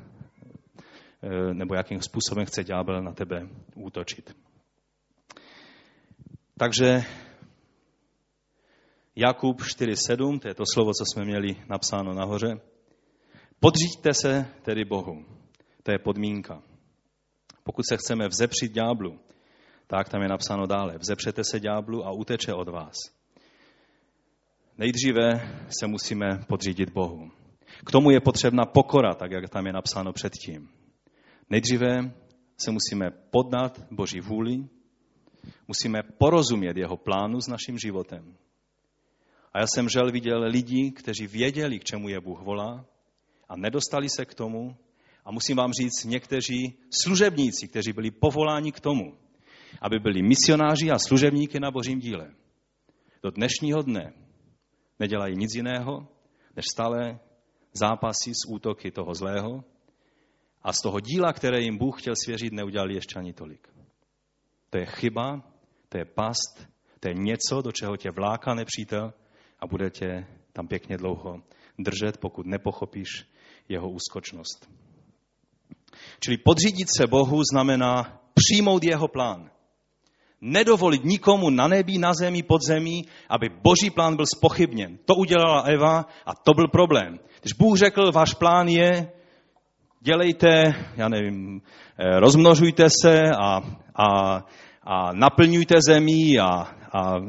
Eh, 1.26 1.54
nebo 1.54 1.74
jakým 1.74 2.02
způsobem 2.02 2.46
chce 2.46 2.64
ďábel 2.64 3.02
na 3.02 3.12
tebe 3.12 3.48
útočit. 3.74 4.36
Takže 6.58 7.02
Jakub 9.16 9.60
4.7, 9.60 10.38
to 10.38 10.48
je 10.48 10.54
to 10.54 10.64
slovo, 10.74 10.90
co 10.92 11.04
jsme 11.04 11.24
měli 11.24 11.56
napsáno 11.68 12.14
nahoře. 12.14 12.60
Podříďte 13.60 14.14
se 14.14 14.46
tedy 14.62 14.84
Bohu. 14.84 15.24
To 15.82 15.92
je 15.92 15.98
podmínka. 15.98 16.62
Pokud 17.62 17.82
se 17.88 17.96
chceme 17.96 18.28
vzepřít 18.28 18.72
ďáblu, 18.72 19.20
tak 19.86 20.08
tam 20.08 20.22
je 20.22 20.28
napsáno 20.28 20.66
dále. 20.66 20.98
Vzepřete 20.98 21.44
se 21.44 21.60
ďáblu 21.60 22.06
a 22.06 22.12
uteče 22.12 22.54
od 22.54 22.68
vás. 22.68 22.94
Nejdříve 24.78 25.30
se 25.78 25.86
musíme 25.86 26.38
podřídit 26.48 26.90
Bohu. 26.90 27.30
K 27.86 27.90
tomu 27.90 28.10
je 28.10 28.20
potřebna 28.20 28.64
pokora, 28.64 29.14
tak 29.14 29.30
jak 29.30 29.48
tam 29.48 29.66
je 29.66 29.72
napsáno 29.72 30.12
předtím. 30.12 30.68
Nejdříve 31.50 32.14
se 32.56 32.70
musíme 32.70 33.10
podnat 33.30 33.80
Boží 33.90 34.20
vůli, 34.20 34.64
musíme 35.68 36.02
porozumět 36.18 36.76
jeho 36.76 36.96
plánu 36.96 37.40
s 37.40 37.48
naším 37.48 37.78
životem. 37.78 38.36
A 39.52 39.60
já 39.60 39.66
jsem 39.66 39.88
žel 39.88 40.12
viděl 40.12 40.42
lidi, 40.42 40.90
kteří 40.90 41.26
věděli, 41.26 41.78
k 41.78 41.84
čemu 41.84 42.08
je 42.08 42.20
Bůh 42.20 42.42
volá 42.42 42.86
a 43.48 43.56
nedostali 43.56 44.08
se 44.08 44.24
k 44.24 44.34
tomu. 44.34 44.76
A 45.24 45.32
musím 45.32 45.56
vám 45.56 45.72
říct, 45.72 46.04
někteří 46.04 46.74
služebníci, 47.02 47.68
kteří 47.68 47.92
byli 47.92 48.10
povoláni 48.10 48.72
k 48.72 48.80
tomu, 48.80 49.14
aby 49.80 49.98
byli 49.98 50.22
misionáři 50.22 50.90
a 50.90 50.98
služebníky 50.98 51.60
na 51.60 51.70
božím 51.70 51.98
díle. 51.98 52.30
Do 53.22 53.30
dnešního 53.30 53.82
dne 53.82 54.23
nedělají 55.00 55.36
nic 55.36 55.54
jiného, 55.54 56.08
než 56.56 56.64
stále 56.72 57.18
zápasy 57.72 58.30
s 58.34 58.48
útoky 58.48 58.90
toho 58.90 59.14
zlého 59.14 59.64
a 60.62 60.72
z 60.72 60.80
toho 60.82 61.00
díla, 61.00 61.32
které 61.32 61.60
jim 61.60 61.78
Bůh 61.78 62.00
chtěl 62.00 62.14
svěřit, 62.24 62.52
neudělali 62.52 62.94
ještě 62.94 63.18
ani 63.18 63.32
tolik. 63.32 63.68
To 64.70 64.78
je 64.78 64.86
chyba, 64.86 65.42
to 65.88 65.98
je 65.98 66.04
past, 66.04 66.66
to 67.00 67.08
je 67.08 67.14
něco, 67.14 67.62
do 67.62 67.72
čeho 67.72 67.96
tě 67.96 68.10
vláká 68.10 68.54
nepřítel 68.54 69.12
a 69.60 69.66
bude 69.66 69.90
tě 69.90 70.26
tam 70.52 70.68
pěkně 70.68 70.96
dlouho 70.96 71.42
držet, 71.78 72.18
pokud 72.18 72.46
nepochopíš 72.46 73.08
jeho 73.68 73.90
úskočnost. 73.90 74.70
Čili 76.20 76.36
podřídit 76.36 76.88
se 76.96 77.06
Bohu 77.06 77.42
znamená 77.52 78.20
přijmout 78.34 78.84
jeho 78.84 79.08
plán. 79.08 79.50
Nedovolit 80.46 81.04
nikomu 81.04 81.50
na 81.50 81.68
nebi, 81.68 81.98
na 81.98 82.12
zemi, 82.14 82.42
pod 82.42 82.62
zemí, 82.62 83.04
aby 83.28 83.48
boží 83.48 83.90
plán 83.90 84.16
byl 84.16 84.26
spochybněn. 84.36 84.98
To 85.04 85.14
udělala 85.14 85.60
Eva 85.60 86.06
a 86.26 86.34
to 86.44 86.54
byl 86.54 86.68
problém. 86.68 87.18
Když 87.40 87.52
Bůh 87.52 87.78
řekl, 87.78 88.12
váš 88.12 88.34
plán 88.34 88.68
je, 88.68 89.12
dělejte, 90.00 90.74
já 90.96 91.08
nevím, 91.08 91.60
eh, 91.98 92.20
rozmnožujte 92.20 92.84
se 93.02 93.22
a, 93.22 93.60
a, 93.94 94.40
a 94.82 95.12
naplňujte 95.12 95.74
zemi 95.88 96.38
a, 96.38 96.68
a 96.92 97.20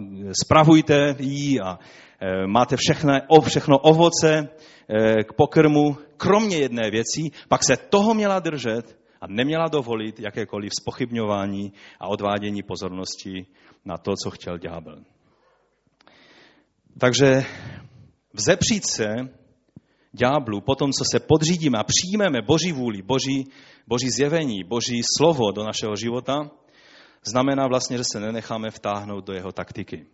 spravujte 0.43 1.15
ji 1.19 1.59
a 1.59 1.79
e, 2.19 2.47
máte 2.47 2.75
všechno, 2.77 3.13
všechno 3.47 3.77
ovoce 3.77 4.37
e, 4.37 5.23
k 5.23 5.33
pokrmu, 5.33 5.97
kromě 6.17 6.57
jedné 6.57 6.91
věci, 6.91 7.21
pak 7.49 7.63
se 7.63 7.77
toho 7.77 8.13
měla 8.13 8.39
držet 8.39 9.04
a 9.25 9.27
neměla 9.27 9.67
dovolit 9.67 10.19
jakékoliv 10.19 10.71
spochybňování 10.81 11.73
a 11.99 12.07
odvádění 12.07 12.63
pozornosti 12.63 13.45
na 13.85 13.97
to, 13.97 14.13
co 14.23 14.31
chtěl 14.31 14.57
ďábel. 14.57 15.03
Takže 16.99 17.45
vzepřít 18.33 18.85
se 18.85 19.05
ďáblu, 20.13 20.61
potom, 20.61 20.91
co 20.91 21.03
se 21.11 21.19
podřídíme 21.19 21.77
a 21.77 21.83
přijmeme 21.83 22.41
Boží 22.41 22.71
vůli, 22.71 23.01
Boží, 23.01 23.47
Boží 23.87 24.09
zjevení, 24.09 24.63
Boží 24.63 25.01
slovo 25.17 25.51
do 25.51 25.63
našeho 25.63 25.95
života, 25.95 26.51
znamená 27.23 27.67
vlastně, 27.67 27.97
že 27.97 28.03
se 28.11 28.19
nenecháme 28.19 28.71
vtáhnout 28.71 29.25
do 29.25 29.33
jeho 29.33 29.51
taktiky. 29.51 30.05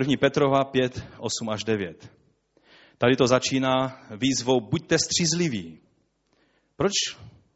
1. 0.00 0.14
Petrova 0.20 0.64
5, 0.64 1.04
8 1.18 1.48
až 1.48 1.64
9. 1.64 2.12
Tady 2.98 3.16
to 3.16 3.26
začíná 3.26 4.00
výzvou 4.16 4.60
buďte 4.60 4.98
střízliví. 4.98 5.78
Proč 6.76 6.92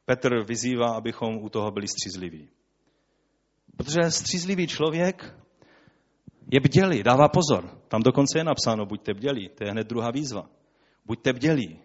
Petr 0.06 0.44
vyzývá, 0.48 0.96
abychom 0.96 1.36
u 1.36 1.48
toho 1.48 1.70
byli 1.70 1.88
střízliví? 1.88 2.48
Protože 3.76 4.10
střízlivý 4.10 4.66
člověk 4.66 5.34
je 6.52 6.60
bdělý, 6.60 7.02
dává 7.02 7.28
pozor. 7.28 7.80
Tam 7.88 8.02
dokonce 8.02 8.38
je 8.38 8.44
napsáno, 8.44 8.86
buďte 8.86 9.14
bdělí. 9.14 9.48
To 9.48 9.64
je 9.64 9.70
hned 9.70 9.86
druhá 9.86 10.10
výzva. 10.10 10.48
Buďte 11.06 11.32
bdělí. 11.32 11.78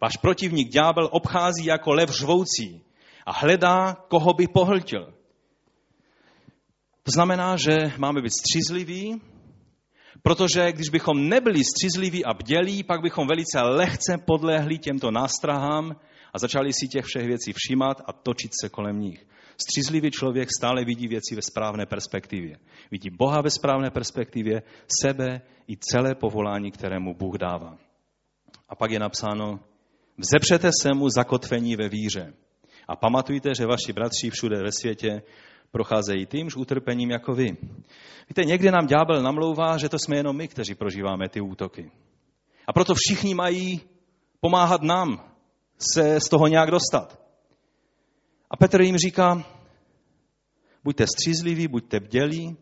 Váš 0.00 0.16
protivník 0.16 0.68
ďábel 0.68 1.08
obchází 1.12 1.64
jako 1.64 1.92
lev 1.92 2.10
řvoucí 2.10 2.82
a 3.26 3.32
hledá, 3.32 3.94
koho 4.08 4.34
by 4.34 4.46
pohltil. 4.46 5.14
To 7.02 7.10
znamená, 7.14 7.56
že 7.56 7.76
máme 7.98 8.22
být 8.22 8.32
střízliví, 8.32 9.20
protože 10.22 10.72
když 10.72 10.88
bychom 10.88 11.28
nebyli 11.28 11.64
střízliví 11.64 12.24
a 12.24 12.34
bdělí, 12.34 12.82
pak 12.82 13.02
bychom 13.02 13.26
velice 13.26 13.60
lehce 13.60 14.18
podlehli 14.18 14.78
těmto 14.78 15.10
nástrahám 15.10 15.96
a 16.32 16.38
začali 16.38 16.72
si 16.72 16.88
těch 16.88 17.04
všech 17.04 17.26
věcí 17.26 17.52
všímat 17.52 18.02
a 18.06 18.12
točit 18.12 18.52
se 18.60 18.68
kolem 18.68 19.00
nich. 19.00 19.26
Střízlivý 19.62 20.10
člověk 20.10 20.48
stále 20.58 20.84
vidí 20.84 21.08
věci 21.08 21.34
ve 21.34 21.42
správné 21.42 21.86
perspektivě. 21.86 22.56
Vidí 22.90 23.10
Boha 23.10 23.40
ve 23.40 23.50
správné 23.50 23.90
perspektivě, 23.90 24.62
sebe 25.02 25.40
i 25.68 25.76
celé 25.76 26.14
povolání, 26.14 26.70
které 26.70 26.98
mu 26.98 27.14
Bůh 27.14 27.38
dává. 27.38 27.78
A 28.68 28.74
pak 28.74 28.90
je 28.90 28.98
napsáno, 28.98 29.60
vzepřete 30.18 30.70
se 30.82 30.94
mu 30.94 31.08
zakotvení 31.08 31.76
ve 31.76 31.88
víře. 31.88 32.32
A 32.88 32.96
pamatujte, 32.96 33.54
že 33.54 33.66
vaši 33.66 33.92
bratři 33.92 34.30
všude 34.30 34.62
ve 34.62 34.72
světě 34.72 35.22
procházejí 35.70 36.26
týmž 36.26 36.56
utrpením 36.56 37.10
jako 37.10 37.34
vy. 37.34 37.56
Víte, 38.28 38.44
někdy 38.44 38.70
nám 38.70 38.86
ďábel 38.86 39.22
namlouvá, 39.22 39.78
že 39.78 39.88
to 39.88 39.98
jsme 39.98 40.16
jenom 40.16 40.36
my, 40.36 40.48
kteří 40.48 40.74
prožíváme 40.74 41.28
ty 41.28 41.40
útoky. 41.40 41.90
A 42.66 42.72
proto 42.72 42.94
všichni 42.94 43.34
mají 43.34 43.80
pomáhat 44.40 44.82
nám 44.82 45.35
se 45.78 46.20
z 46.20 46.28
toho 46.28 46.46
nějak 46.46 46.70
dostat. 46.70 47.20
A 48.50 48.56
Petr 48.56 48.80
jim 48.80 48.96
říká, 48.96 49.44
buďte 50.84 51.06
střízliví, 51.06 51.68
buďte 51.68 52.00
bdělí. 52.00 52.56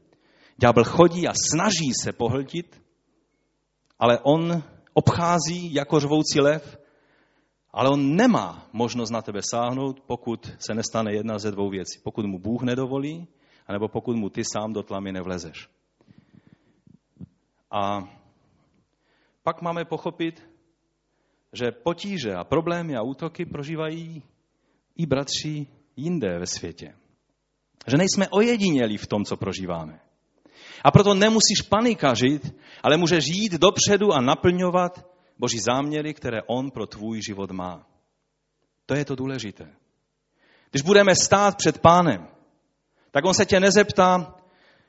Ďábel 0.57 0.85
chodí 0.85 1.29
a 1.29 1.33
snaží 1.51 1.93
se 2.03 2.13
pohltit, 2.13 2.83
ale 3.99 4.19
on 4.23 4.63
obchází 4.95 5.75
jako 5.75 6.01
řvoucí 6.01 6.41
lev 6.41 6.85
ale 7.75 7.91
on 7.91 8.17
nemá 8.17 8.69
možnost 8.73 9.11
na 9.11 9.23
tebe 9.23 9.41
sáhnout, 9.43 10.01
pokud 10.01 10.53
se 10.59 10.75
nestane 10.75 11.13
jedna 11.13 11.39
ze 11.39 11.51
dvou 11.51 11.71
věcí. 11.71 12.01
Pokud 12.05 12.27
mu 12.27 12.39
Bůh 12.39 12.63
nedovolí, 12.63 13.27
anebo 13.67 13.89
pokud 13.89 14.17
mu 14.17 14.31
ty 14.31 14.45
sám 14.45 14.73
do 14.73 14.83
tlamy 14.83 15.13
nevlezeš. 15.13 15.69
A 17.71 18.09
pak 19.43 19.63
máme 19.63 19.85
pochopit, 19.85 20.43
že 21.55 21.73
potíže 21.73 22.35
a 22.35 22.45
problémy 22.45 22.97
a 22.97 23.03
útoky 23.03 23.47
prožívají 23.47 24.23
i 24.97 25.07
bratři 25.07 25.67
jinde 25.97 26.39
ve 26.39 26.47
světě. 26.47 26.95
Že 27.87 27.97
nejsme 27.97 28.29
ojedinělí 28.29 28.97
v 28.97 29.07
tom, 29.07 29.25
co 29.25 29.37
prožíváme. 29.37 30.01
A 30.85 30.91
proto 30.91 31.15
nemusíš 31.15 31.63
panikařit, 31.69 32.55
ale 32.83 32.97
můžeš 32.97 33.27
jít 33.27 33.53
dopředu 33.53 34.13
a 34.13 34.21
naplňovat 34.21 35.07
boží 35.39 35.59
záměry, 35.61 36.15
které 36.15 36.43
on 36.47 36.71
pro 36.71 36.87
tvůj 36.87 37.21
život 37.23 37.51
má. 37.51 37.87
To 38.87 38.95
je 38.95 39.05
to 39.05 39.15
důležité. 39.15 39.75
Když 40.71 40.83
budeme 40.83 41.17
stát 41.17 41.57
před 41.57 41.79
pánem, 41.79 42.29
tak 43.11 43.25
on 43.25 43.35
se 43.35 43.47
tě 43.47 43.61
nezeptá, 43.61 44.35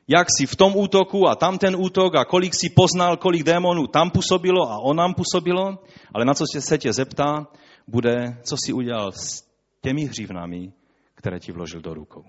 jak 0.08 0.28
jsi 0.30 0.46
v 0.46 0.56
tom 0.56 0.76
útoku 0.76 1.28
a 1.28 1.36
tam 1.36 1.58
ten 1.58 1.76
útok 1.76 2.16
a 2.16 2.26
kolik 2.26 2.54
si 2.56 2.70
poznal, 2.70 3.18
kolik 3.18 3.44
démonů 3.44 3.88
tam 3.88 4.12
působilo 4.12 4.72
a 4.72 4.80
on 4.80 4.96
nám 4.96 5.14
působilo, 5.14 5.84
ale 6.14 6.26
na 6.26 6.34
co 6.34 6.44
se 6.60 6.78
tě 6.78 6.94
zeptá, 6.94 7.48
bude, 7.88 8.42
co 8.44 8.56
si 8.66 8.74
udělal 8.74 9.12
s 9.12 9.44
těmi 9.82 10.06
hřívnami, 10.06 10.74
které 11.16 11.40
ti 11.40 11.52
vložil 11.52 11.82
do 11.82 11.94
rukou. 11.94 12.24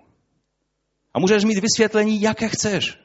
A 1.15 1.19
můžeš 1.19 1.45
mít 1.45 1.59
vysvětlení, 1.59 2.21
jaké 2.21 2.49
chceš. 2.49 2.99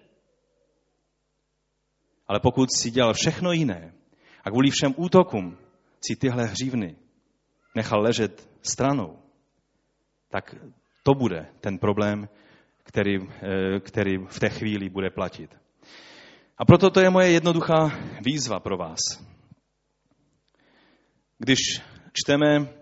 Ale 2.28 2.40
pokud 2.40 2.70
si 2.82 2.92
dělal 2.92 3.14
všechno 3.14 3.52
jiné, 3.52 3.94
a 4.44 4.50
kvůli 4.50 4.70
všem 4.70 4.94
útokům 4.98 5.58
si 6.08 6.16
tyhle 6.16 6.46
hřívny 6.46 6.96
nechal 7.76 8.02
ležet 8.02 8.50
stranou, 8.62 9.20
tak 10.30 10.56
to 11.04 11.14
bude 11.14 11.48
ten 11.62 11.78
problém, 11.78 12.30
který, 12.92 13.18
eh, 13.18 13.80
který 13.80 14.18
v 14.18 14.40
té 14.40 14.50
chvíli 14.50 14.90
bude 14.90 15.10
platit. 15.10 15.56
A 16.58 16.66
proto 16.66 16.90
to 16.90 17.00
je 17.00 17.10
moje 17.10 17.32
jednoduchá 17.32 17.92
výzva 18.26 18.60
pro 18.60 18.78
vás. 18.78 19.00
Když 21.38 21.58
čteme 22.14 22.74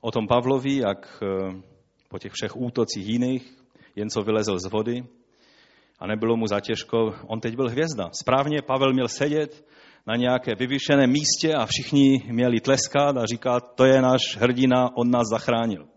o 0.00 0.10
tom 0.10 0.26
Pavlovi, 0.26 0.76
jak 0.76 1.22
eh, 1.22 1.62
po 2.08 2.18
těch 2.18 2.32
všech 2.32 2.56
útocích 2.56 3.06
jiných, 3.06 3.52
jen 3.96 4.10
co 4.10 4.22
vylezl 4.22 4.58
z 4.58 4.70
vody 4.70 5.04
a 5.98 6.06
nebylo 6.06 6.36
mu 6.36 6.46
zatěžko, 6.46 7.14
on 7.26 7.40
teď 7.40 7.56
byl 7.56 7.68
hvězda. 7.68 8.10
Správně 8.12 8.62
Pavel 8.62 8.92
měl 8.92 9.08
sedět 9.08 9.66
na 10.06 10.16
nějaké 10.16 10.54
vyvyšené 10.54 11.06
místě 11.06 11.54
a 11.54 11.66
všichni 11.66 12.22
měli 12.32 12.60
tleskat 12.60 13.16
a 13.16 13.26
říkat, 13.26 13.74
to 13.74 13.84
je 13.84 14.02
náš 14.02 14.36
hrdina, 14.36 14.96
on 14.96 15.10
nás 15.10 15.26
zachránil. 15.30 15.95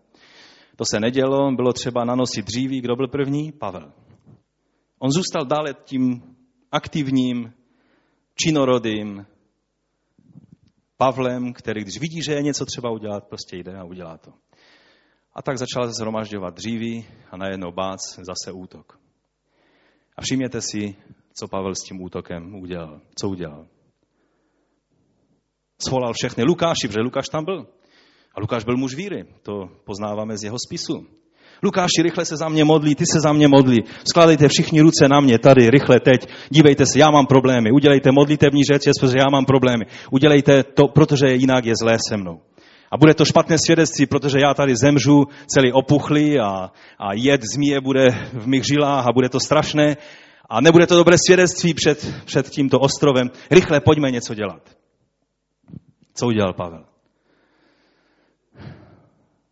To 0.80 0.84
se 0.90 1.00
nedělo, 1.00 1.52
bylo 1.52 1.72
třeba 1.72 2.04
nanosit 2.04 2.46
dříví. 2.46 2.80
Kdo 2.80 2.96
byl 2.96 3.08
první? 3.08 3.52
Pavel. 3.52 3.92
On 4.98 5.10
zůstal 5.10 5.44
dále 5.44 5.74
tím 5.84 6.36
aktivním, 6.72 7.52
činorodým 8.34 9.26
Pavlem, 10.96 11.52
který 11.52 11.82
když 11.82 12.00
vidí, 12.00 12.22
že 12.22 12.32
je 12.32 12.42
něco 12.42 12.66
třeba 12.66 12.90
udělat, 12.90 13.28
prostě 13.28 13.56
jde 13.56 13.76
a 13.76 13.84
udělá 13.84 14.18
to. 14.18 14.32
A 15.34 15.42
tak 15.42 15.58
začal 15.58 15.92
zhromažďovat 15.92 16.54
dříví 16.54 17.06
a 17.30 17.36
najednou 17.36 17.72
bác, 17.72 18.00
zase 18.16 18.52
útok. 18.52 18.98
A 20.16 20.22
všimněte 20.22 20.60
si, 20.60 20.96
co 21.38 21.48
Pavel 21.48 21.74
s 21.74 21.84
tím 21.88 22.02
útokem 22.02 22.54
udělal. 22.54 23.00
Co 23.20 23.28
udělal? 23.28 23.66
svolal 25.78 26.12
všechny 26.12 26.44
Lukáši, 26.44 26.88
protože 26.88 27.00
Lukáš 27.00 27.28
tam 27.28 27.44
byl. 27.44 27.66
A 28.34 28.40
Lukáš 28.40 28.64
byl 28.64 28.76
muž 28.76 28.94
víry, 28.94 29.24
to 29.42 29.68
poznáváme 29.84 30.38
z 30.38 30.44
jeho 30.44 30.56
spisu. 30.66 31.06
Lukáši, 31.62 32.02
rychle 32.02 32.24
se 32.24 32.36
za 32.36 32.48
mě 32.48 32.64
modlí, 32.64 32.94
ty 32.94 33.04
se 33.12 33.20
za 33.20 33.32
mě 33.32 33.48
modlí. 33.48 33.76
Skladejte 34.04 34.48
všichni 34.48 34.80
ruce 34.80 35.08
na 35.08 35.20
mě, 35.20 35.38
tady, 35.38 35.70
rychle, 35.70 36.00
teď. 36.00 36.28
Dívejte 36.50 36.86
se, 36.86 36.98
já 36.98 37.10
mám 37.10 37.26
problémy. 37.26 37.72
Udělejte 37.72 38.12
modlitevní 38.12 38.62
řeč, 38.64 38.82
protože 39.00 39.18
já 39.18 39.26
mám 39.32 39.44
problémy. 39.44 39.84
Udělejte 40.10 40.62
to, 40.62 40.88
protože 40.88 41.26
jinak 41.34 41.64
je 41.64 41.74
zlé 41.82 41.96
se 42.08 42.16
mnou. 42.16 42.40
A 42.90 42.96
bude 42.98 43.14
to 43.14 43.24
špatné 43.24 43.56
svědectví, 43.66 44.06
protože 44.06 44.38
já 44.42 44.54
tady 44.54 44.76
zemřu 44.76 45.24
celý 45.46 45.72
opuchlý 45.72 46.40
a, 46.40 46.70
a 46.98 47.14
jed 47.14 47.40
zmije 47.54 47.80
bude 47.80 48.08
v 48.32 48.46
mých 48.46 48.64
žilách 48.64 49.06
a 49.06 49.12
bude 49.12 49.28
to 49.28 49.40
strašné. 49.40 49.96
A 50.50 50.60
nebude 50.60 50.86
to 50.86 50.96
dobré 50.96 51.16
svědectví 51.26 51.74
před, 51.74 52.14
před 52.24 52.50
tímto 52.50 52.80
ostrovem. 52.80 53.30
Rychle, 53.50 53.80
pojďme 53.80 54.10
něco 54.10 54.34
dělat. 54.34 54.70
Co 56.14 56.26
udělal 56.26 56.52
Pavel? 56.52 56.84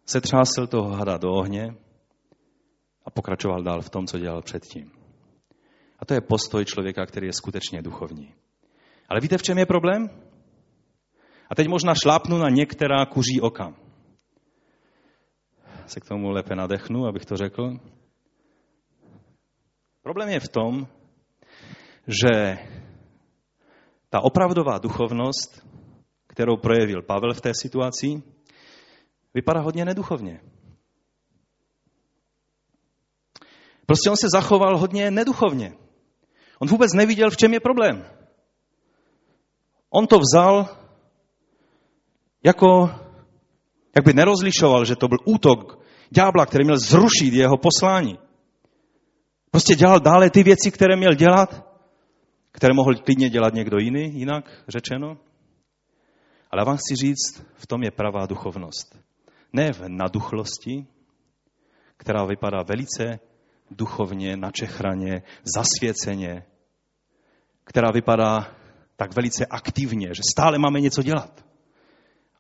Setřásl 0.09 0.67
toho 0.67 0.91
hada 0.91 1.19
do 1.19 1.33
ohně 1.33 1.75
a 3.05 3.11
pokračoval 3.11 3.63
dál 3.63 3.81
v 3.81 3.91
tom, 3.91 4.07
co 4.07 4.19
dělal 4.19 4.43
předtím. 4.43 4.91
A 5.99 6.05
to 6.05 6.15
je 6.15 6.21
postoj 6.21 6.65
člověka, 6.65 7.07
který 7.07 7.27
je 7.27 7.33
skutečně 7.33 7.83
duchovní. 7.83 8.35
Ale 9.09 9.21
víte, 9.21 9.39
v 9.39 9.43
čem 9.43 9.59
je 9.59 9.67
problém? 9.67 10.11
A 11.51 11.55
teď 11.55 11.69
možná 11.69 11.95
šlápnu 12.03 12.39
na 12.39 12.49
některá 12.49 13.07
kuří 13.07 13.41
oka. 13.41 13.75
Se 15.87 16.01
k 16.01 16.05
tomu 16.05 16.31
lépe 16.31 16.57
nadechnu, 16.57 17.07
abych 17.07 17.27
to 17.27 17.37
řekl. 17.37 17.77
Problém 20.03 20.29
je 20.29 20.41
v 20.41 20.49
tom, 20.49 20.87
že 22.07 22.59
ta 24.11 24.21
opravdová 24.21 24.79
duchovnost, 24.79 25.67
kterou 26.27 26.57
projevil 26.57 27.03
Pavel 27.03 27.35
v 27.35 27.41
té 27.41 27.53
situaci, 27.55 28.23
vypadá 29.35 29.61
hodně 29.61 29.85
neduchovně. 29.85 30.41
Prostě 33.87 34.11
on 34.11 34.17
se 34.17 34.27
zachoval 34.33 34.79
hodně 34.79 35.11
neduchovně. 35.11 35.73
On 36.59 36.69
vůbec 36.69 36.93
neviděl, 36.93 37.31
v 37.31 37.37
čem 37.37 37.53
je 37.53 37.61
problém. 37.61 38.05
On 39.91 40.07
to 40.07 40.19
vzal 40.19 40.69
jako, 42.45 42.91
jak 43.97 44.05
by 44.05 44.13
nerozlišoval, 44.13 44.85
že 44.85 44.97
to 44.97 45.09
byl 45.09 45.19
útok 45.25 45.79
ďábla, 46.11 46.47
který 46.47 46.65
měl 46.65 46.79
zrušit 46.79 47.35
jeho 47.35 47.57
poslání. 47.57 48.19
Prostě 49.51 49.75
dělal 49.75 50.01
dále 50.01 50.31
ty 50.31 50.43
věci, 50.43 50.71
které 50.71 50.97
měl 50.97 51.15
dělat, 51.15 51.69
které 52.51 52.75
mohl 52.75 52.95
klidně 52.95 53.31
dělat 53.31 53.55
někdo 53.55 53.79
jiný, 53.79 54.19
jinak 54.19 54.65
řečeno. 54.69 55.17
Ale 56.51 56.65
vám 56.65 56.77
chci 56.77 56.95
říct, 56.95 57.47
v 57.55 57.67
tom 57.67 57.83
je 57.83 57.91
pravá 57.91 58.27
duchovnost. 58.27 58.99
Ne 59.53 59.73
v 59.73 59.83
naduchlosti, 59.89 60.87
která 61.97 62.25
vypadá 62.25 62.63
velice 62.63 63.19
duchovně, 63.71 64.37
načechraně, 64.37 65.23
zasvěceně, 65.57 66.45
která 67.65 67.91
vypadá 67.91 68.55
tak 68.97 69.17
velice 69.17 69.47
aktivně, 69.47 70.09
že 70.15 70.23
stále 70.33 70.59
máme 70.59 70.81
něco 70.81 71.03
dělat. 71.03 71.45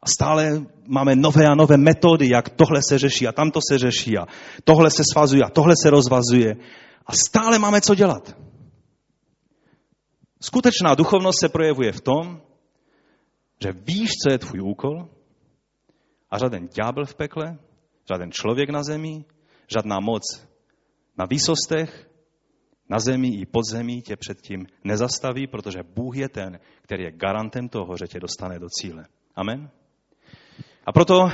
A 0.03 0.07
stále 0.07 0.67
máme 0.87 1.17
nové 1.17 1.47
a 1.47 1.55
nové 1.55 1.77
metody, 1.77 2.29
jak 2.33 2.49
tohle 2.49 2.81
se 2.89 2.99
řeší 2.99 3.29
a 3.29 3.33
tamto 3.33 3.61
se 3.71 3.79
řeší 3.79 4.19
a 4.19 4.27
tohle 4.65 4.91
se 4.91 5.03
svazuje 5.13 5.43
a 5.45 5.51
tohle 5.51 5.75
se 5.83 5.91
rozvazuje. 5.91 6.57
A 7.07 7.13
stále 7.13 7.59
máme 7.59 7.81
co 7.81 7.95
dělat. 7.95 8.37
Skutečná 10.41 10.95
duchovnost 10.95 11.41
se 11.41 11.49
projevuje 11.49 11.93
v 11.93 12.01
tom, 12.01 12.41
že 13.63 13.73
víš, 13.73 14.11
co 14.23 14.33
je 14.33 14.39
tvůj 14.39 14.61
úkol 14.61 15.09
a 16.31 16.39
žádný 16.39 16.69
ďábel 16.69 17.05
v 17.05 17.15
pekle, 17.15 17.59
žádný 18.09 18.31
člověk 18.31 18.71
na 18.71 18.83
zemi, 18.83 19.25
žádná 19.75 20.01
moc 20.01 20.23
na 21.19 21.27
výsostech, 21.31 22.11
na 22.89 22.99
zemi 22.99 23.29
i 23.29 23.47
pod 23.47 23.63
zemí 23.71 24.03
tě 24.03 24.17
předtím 24.17 24.67
nezastaví, 24.85 25.47
protože 25.47 25.83
Bůh 25.83 26.17
je 26.17 26.29
ten, 26.29 26.61
který 26.83 27.05
je 27.05 27.13
garantem 27.13 27.69
toho, 27.69 27.97
že 27.97 28.07
tě 28.07 28.21
dostane 28.21 28.59
do 28.59 28.67
cíle. 28.69 29.07
Amen? 29.37 29.71
A 30.87 30.93
proto 30.93 31.29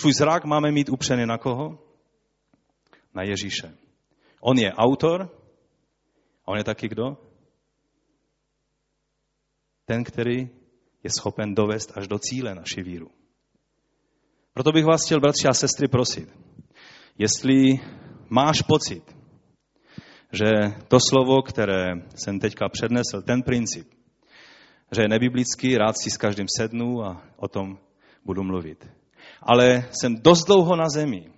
svůj 0.00 0.12
zrak 0.12 0.44
máme 0.44 0.72
mít 0.72 0.88
upřený 0.88 1.26
na 1.26 1.38
koho? 1.38 1.78
Na 3.14 3.22
Ježíše. 3.22 3.74
On 4.40 4.58
je 4.58 4.72
autor, 4.72 5.30
a 6.44 6.48
on 6.48 6.58
je 6.58 6.64
taky 6.64 6.88
kdo? 6.88 7.16
Ten, 9.84 10.04
který 10.04 10.48
je 11.02 11.10
schopen 11.18 11.54
dovést 11.54 11.98
až 11.98 12.08
do 12.08 12.18
cíle 12.18 12.54
naši 12.54 12.82
víru. 12.82 13.10
Proto 14.56 14.72
bych 14.72 14.84
vás 14.84 15.04
chtěl, 15.04 15.20
bratři 15.20 15.48
a 15.48 15.54
sestry, 15.54 15.88
prosit, 15.88 16.28
jestli 17.18 17.80
máš 18.30 18.62
pocit, 18.62 19.16
že 20.32 20.50
to 20.88 20.98
slovo, 21.10 21.42
které 21.42 21.92
jsem 22.14 22.40
teďka 22.40 22.68
přednesl, 22.68 23.22
ten 23.22 23.42
princip, 23.42 23.88
že 24.92 25.02
je 25.02 25.08
nebiblický, 25.08 25.76
rád 25.76 25.98
si 26.02 26.10
s 26.10 26.16
každým 26.16 26.46
sednu 26.56 27.04
a 27.04 27.22
o 27.36 27.48
tom 27.48 27.78
budu 28.24 28.42
mluvit. 28.42 28.88
Ale 29.42 29.88
jsem 29.90 30.16
dost 30.16 30.44
dlouho 30.44 30.76
na 30.76 30.88
zemi, 30.88 31.32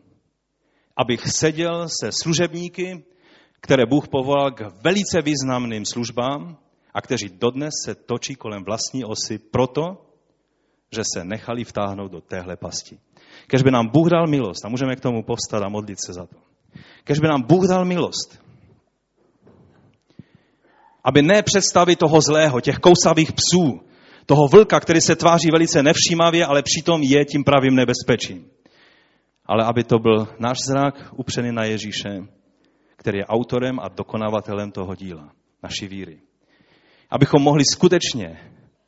abych 0.97 1.29
seděl 1.29 1.89
se 1.89 2.11
služebníky, 2.23 3.05
které 3.61 3.87
Bůh 3.87 4.09
povolal 4.09 4.51
k 4.51 4.61
velice 4.85 5.23
významným 5.23 5.85
službám 5.85 6.59
a 6.95 7.01
kteří 7.03 7.29
dodnes 7.29 7.75
se 7.85 7.95
točí 7.95 8.35
kolem 8.35 8.65
vlastní 8.65 9.05
osy 9.05 9.39
proto, 9.39 10.09
že 10.91 11.03
se 11.15 11.25
nechali 11.25 11.65
vtáhnout 11.65 12.13
do 12.13 12.21
téhle 12.21 12.57
pasti. 12.57 12.99
Kež 13.47 13.63
by 13.63 13.71
nám 13.71 13.89
Bůh 13.89 14.09
dal 14.11 14.27
milost, 14.27 14.65
a 14.65 14.69
můžeme 14.69 14.97
k 14.97 15.01
tomu 15.01 15.23
povstat 15.23 15.63
a 15.63 15.69
modlit 15.69 15.99
se 16.07 16.13
za 16.13 16.27
to. 16.27 16.37
Kež 17.05 17.19
by 17.19 17.29
nám 17.29 17.43
Bůh 17.43 17.69
dal 17.69 17.85
milost, 17.85 18.43
aby 21.05 21.23
ne 21.23 21.43
představy 21.43 21.97
toho 21.97 22.21
zlého, 22.21 22.61
těch 22.61 22.79
kousavých 22.79 23.33
psů, 23.33 23.81
toho 24.27 24.49
vlka, 24.49 24.81
který 24.81 25.01
se 25.01 25.17
tváří 25.17 25.51
velice 25.51 25.83
nevšímavě, 25.83 26.47
ale 26.47 26.63
přitom 26.63 27.03
je 27.03 27.25
tím 27.25 27.45
pravým 27.45 27.75
nebezpečím. 27.75 28.51
Ale 29.47 29.65
aby 29.65 29.85
to 29.85 29.99
byl 29.99 30.29
náš 30.39 30.59
zrak 30.69 30.95
upřený 31.17 31.53
na 31.53 31.65
Ježíše, 31.65 32.09
který 32.97 33.19
je 33.19 33.27
autorem 33.27 33.81
a 33.81 33.89
dokonavatelem 33.89 34.71
toho 34.71 34.95
díla, 34.95 35.33
naší 35.63 35.89
víry. 35.89 36.21
Abychom 37.11 37.43
mohli 37.43 37.65
skutečně 37.73 38.39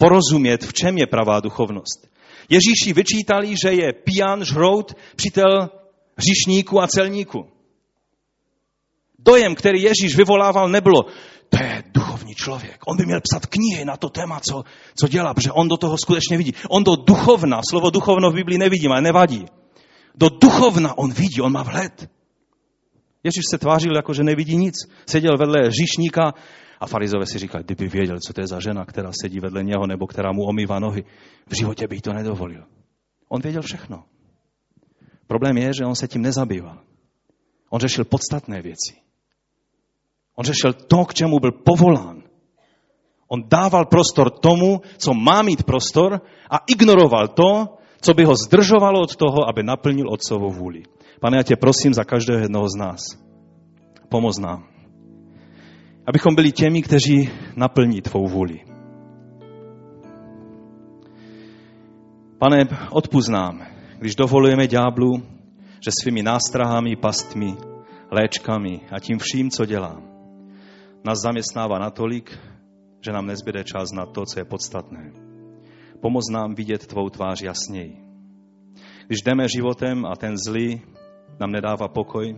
porozumět, 0.01 0.65
v 0.65 0.73
čem 0.73 0.99
je 0.99 1.07
pravá 1.07 1.41
duchovnost. 1.41 2.09
Ježíši 2.49 2.93
vyčítali, 2.93 3.55
že 3.63 3.73
je 3.73 3.93
pijan, 3.93 4.45
žrout, 4.45 4.97
přítel 5.17 5.69
hříšníků 6.17 6.83
a 6.83 6.87
celníků. 6.87 7.47
Dojem, 9.19 9.55
který 9.55 9.83
Ježíš 9.83 10.17
vyvolával, 10.17 10.69
nebylo, 10.69 11.03
to 11.49 11.63
je 11.63 11.85
duchovní 11.95 12.35
člověk. 12.35 12.81
On 12.87 12.97
by 12.97 13.07
měl 13.07 13.21
psat 13.21 13.47
knihy 13.47 13.85
na 13.85 13.97
to 13.97 14.09
téma, 14.09 14.41
co, 14.41 14.65
co 15.01 15.09
dělá, 15.09 15.35
protože 15.35 15.53
on 15.53 15.69
do 15.69 15.77
toho 15.77 15.99
skutečně 15.99 16.39
vidí. 16.39 16.53
On 16.69 16.85
do 16.85 16.97
duchovna, 16.97 17.61
slovo 17.71 17.91
duchovno 17.91 18.31
v 18.31 18.35
Biblii 18.35 18.59
nevidím, 18.59 18.93
ale 18.93 19.03
nevadí. 19.03 19.47
Do 20.15 20.29
duchovna 20.29 20.99
on 20.99 21.13
vidí, 21.13 21.41
on 21.41 21.53
má 21.53 21.63
vhled. 21.63 22.11
Ježíš 23.25 23.45
se 23.51 23.59
tvářil 23.59 23.97
jako, 23.97 24.15
že 24.15 24.23
nevidí 24.23 24.57
nic. 24.57 24.75
Seděl 25.07 25.37
vedle 25.39 25.71
říšníka 25.71 26.35
a 26.81 26.87
farizové 26.87 27.27
si 27.27 27.39
říkali, 27.39 27.65
kdyby 27.65 27.89
věděl, 27.89 28.17
co 28.27 28.33
to 28.33 28.41
je 28.41 28.47
za 28.47 28.61
žena, 28.61 28.85
která 28.85 29.11
sedí 29.23 29.41
vedle 29.41 29.63
něho 29.63 29.87
nebo 29.87 30.07
která 30.07 30.33
mu 30.33 30.45
omývá 30.45 30.79
nohy, 30.79 31.05
v 31.47 31.57
životě 31.57 31.87
by 31.89 31.97
jí 31.97 32.01
to 32.01 32.13
nedovolil. 32.13 32.65
On 33.29 33.41
věděl 33.41 33.63
všechno. 33.63 34.05
Problém 35.27 35.59
je, 35.59 35.71
že 35.79 35.85
on 35.85 35.95
se 35.95 36.09
tím 36.09 36.23
nezabýval. 36.23 36.79
On 37.71 37.81
řešil 37.81 38.05
podstatné 38.05 38.63
věci. 38.63 38.97
On 40.37 40.45
řešil 40.45 40.73
to, 40.73 41.05
k 41.05 41.15
čemu 41.15 41.41
byl 41.41 41.53
povolán. 41.53 42.23
On 43.29 43.43
dával 43.49 43.87
prostor 43.87 44.31
tomu, 44.31 44.81
co 44.99 45.15
má 45.15 45.43
mít 45.43 45.63
prostor 45.63 46.21
a 46.51 46.57
ignoroval 46.67 47.29
to, 47.29 47.79
co 48.01 48.15
by 48.15 48.25
ho 48.25 48.35
zdržovalo 48.35 49.01
od 49.01 49.17
toho, 49.17 49.49
aby 49.49 49.63
naplnil 49.63 50.11
otcovou 50.11 50.51
vůli. 50.51 50.83
Pane, 51.21 51.37
já 51.37 51.43
tě 51.43 51.57
prosím 51.57 51.95
za 51.95 52.05
každého 52.05 52.41
jednoho 52.41 52.69
z 52.69 52.79
nás. 52.79 53.01
Pomoz 54.09 54.39
nám. 54.39 54.80
Abychom 56.11 56.35
byli 56.35 56.53
těmi, 56.53 56.83
kteří 56.83 57.31
naplní 57.57 58.03
tvou 58.03 58.27
vůli. 58.29 58.61
Pane, 62.39 62.65
odpust 62.91 63.29
nám, 63.29 63.67
když 63.99 64.15
dovolujeme 64.15 64.67
ďáblu, 64.67 65.23
že 65.85 65.91
svými 66.03 66.23
nástrahami, 66.23 66.97
pastmi, 66.97 67.55
léčkami 68.11 68.81
a 68.91 69.01
tím 69.01 69.19
vším, 69.19 69.51
co 69.51 69.65
dělám, 69.65 70.03
nás 71.05 71.19
zaměstnává 71.23 71.79
natolik, 71.79 72.39
že 73.07 73.13
nám 73.13 73.27
nezbyde 73.27 73.65
čas 73.65 73.93
na 73.93 74.07
to, 74.07 74.25
co 74.27 74.41
je 74.41 74.45
podstatné. 74.45 75.13
Pomoz 76.01 76.25
nám 76.33 76.55
vidět 76.55 76.87
tvou 76.87 77.09
tvář 77.09 77.43
jasněji. 77.43 77.97
Když 79.07 79.23
jdeme 79.23 79.49
životem 79.49 80.07
a 80.07 80.17
ten 80.17 80.37
zlý 80.47 80.83
nám 81.41 81.51
nedává 81.51 81.89
pokoj, 81.89 82.37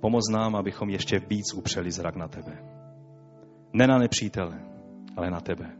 pomoz 0.00 0.24
nám, 0.32 0.56
abychom 0.56 0.90
ještě 0.90 1.20
víc 1.30 1.54
upřeli 1.54 1.90
zrak 1.90 2.16
na 2.16 2.28
tebe. 2.28 2.77
Ne 3.72 3.86
na 3.86 3.98
nepřítele, 3.98 4.60
ale 5.16 5.30
na 5.30 5.40
tebe. 5.40 5.78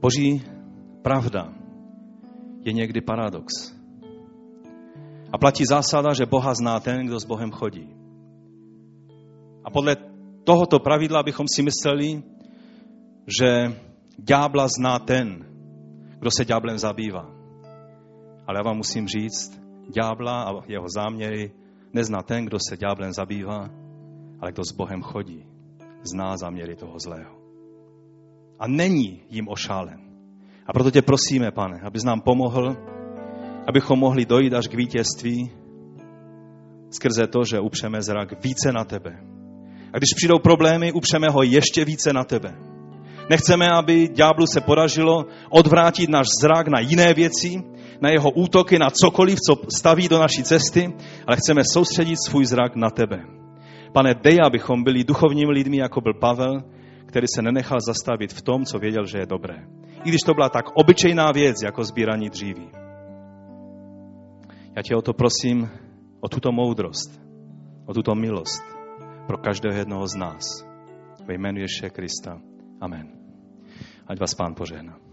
Boží 0.00 0.42
pravda 1.02 1.52
je 2.64 2.72
někdy 2.72 3.00
paradox. 3.00 3.52
A 5.32 5.38
platí 5.38 5.64
zásada, 5.64 6.14
že 6.14 6.26
Boha 6.26 6.54
zná 6.54 6.80
ten, 6.80 7.06
kdo 7.06 7.20
s 7.20 7.24
Bohem 7.24 7.50
chodí. 7.50 7.88
A 9.64 9.70
podle 9.70 9.96
tohoto 10.44 10.78
pravidla 10.78 11.22
bychom 11.22 11.46
si 11.48 11.62
mysleli, 11.62 12.22
že 13.38 13.78
ďábla 14.18 14.68
zná 14.68 14.98
ten, 14.98 15.46
kdo 16.18 16.30
se 16.36 16.44
ďáblem 16.44 16.78
zabývá. 16.78 17.30
Ale 18.46 18.58
já 18.58 18.62
vám 18.62 18.76
musím 18.76 19.08
říct, 19.08 19.60
ďábla 19.88 20.42
a 20.42 20.50
jeho 20.68 20.86
záměry 20.94 21.61
nezná 21.92 22.22
ten, 22.22 22.44
kdo 22.44 22.58
se 22.68 22.76
ďáblem 22.76 23.12
zabývá, 23.12 23.70
ale 24.40 24.52
kdo 24.52 24.64
s 24.64 24.72
Bohem 24.72 25.02
chodí, 25.02 25.46
zná 26.02 26.36
záměry 26.36 26.76
toho 26.76 26.98
zlého. 26.98 27.42
a 28.58 28.68
není 28.68 29.22
jim 29.30 29.48
ošálen. 29.48 30.00
A 30.66 30.72
proto 30.72 30.90
tě 30.90 31.02
prosíme, 31.02 31.50
pane, 31.50 31.80
abys 31.80 32.04
nám 32.04 32.20
pomohl, 32.20 32.76
abychom 33.68 33.98
mohli 33.98 34.26
dojít 34.26 34.54
až 34.54 34.68
k 34.68 34.74
vítězství 34.74 35.50
skrze 36.90 37.26
to, 37.26 37.44
že 37.44 37.60
upřeme 37.60 38.02
zrak 38.02 38.44
více 38.44 38.72
na 38.72 38.84
tebe. 38.84 39.18
A 39.92 39.98
když 39.98 40.14
přijdou 40.16 40.38
problémy, 40.38 40.92
upřeme 40.92 41.28
ho 41.28 41.42
ještě 41.42 41.84
více 41.84 42.12
na 42.12 42.24
tebe. 42.24 42.54
Nechceme, 43.30 43.68
aby 43.70 44.08
ďáblu 44.08 44.46
se 44.46 44.60
podařilo 44.60 45.26
odvrátit 45.50 46.10
náš 46.10 46.26
zrak 46.40 46.68
na 46.68 46.80
jiné 46.80 47.14
věci, 47.14 47.62
na 48.02 48.10
jeho 48.10 48.30
útoky, 48.30 48.78
na 48.78 48.90
cokoliv, 48.90 49.38
co 49.46 49.54
staví 49.76 50.08
do 50.08 50.18
naší 50.18 50.42
cesty, 50.42 50.92
ale 51.26 51.36
chceme 51.36 51.62
soustředit 51.64 52.16
svůj 52.26 52.44
zrak 52.44 52.76
na 52.76 52.90
tebe. 52.90 53.24
Pane, 53.92 54.14
dej, 54.14 54.38
abychom 54.46 54.84
byli 54.84 55.04
duchovními 55.04 55.52
lidmi, 55.52 55.76
jako 55.76 56.00
byl 56.00 56.14
Pavel, 56.14 56.62
který 57.06 57.26
se 57.34 57.42
nenechal 57.42 57.78
zastavit 57.86 58.32
v 58.32 58.42
tom, 58.42 58.64
co 58.64 58.78
věděl, 58.78 59.06
že 59.06 59.18
je 59.18 59.26
dobré. 59.26 59.66
I 60.04 60.08
když 60.08 60.20
to 60.20 60.34
byla 60.34 60.48
tak 60.48 60.64
obyčejná 60.74 61.32
věc, 61.32 61.62
jako 61.62 61.84
sbírání 61.84 62.28
dříví. 62.28 62.68
Já 64.76 64.82
tě 64.82 64.96
o 64.96 65.02
to 65.02 65.12
prosím, 65.12 65.70
o 66.20 66.28
tuto 66.28 66.52
moudrost, 66.52 67.20
o 67.86 67.94
tuto 67.94 68.14
milost 68.14 68.62
pro 69.26 69.38
každého 69.38 69.78
jednoho 69.78 70.06
z 70.06 70.14
nás. 70.14 70.44
Ve 71.26 71.34
jménu 71.34 71.58
Ježíše 71.58 71.90
Krista. 71.90 72.40
Amen. 72.80 73.08
Ať 74.06 74.20
vás 74.20 74.34
Pán 74.34 74.54
požehná. 74.54 75.11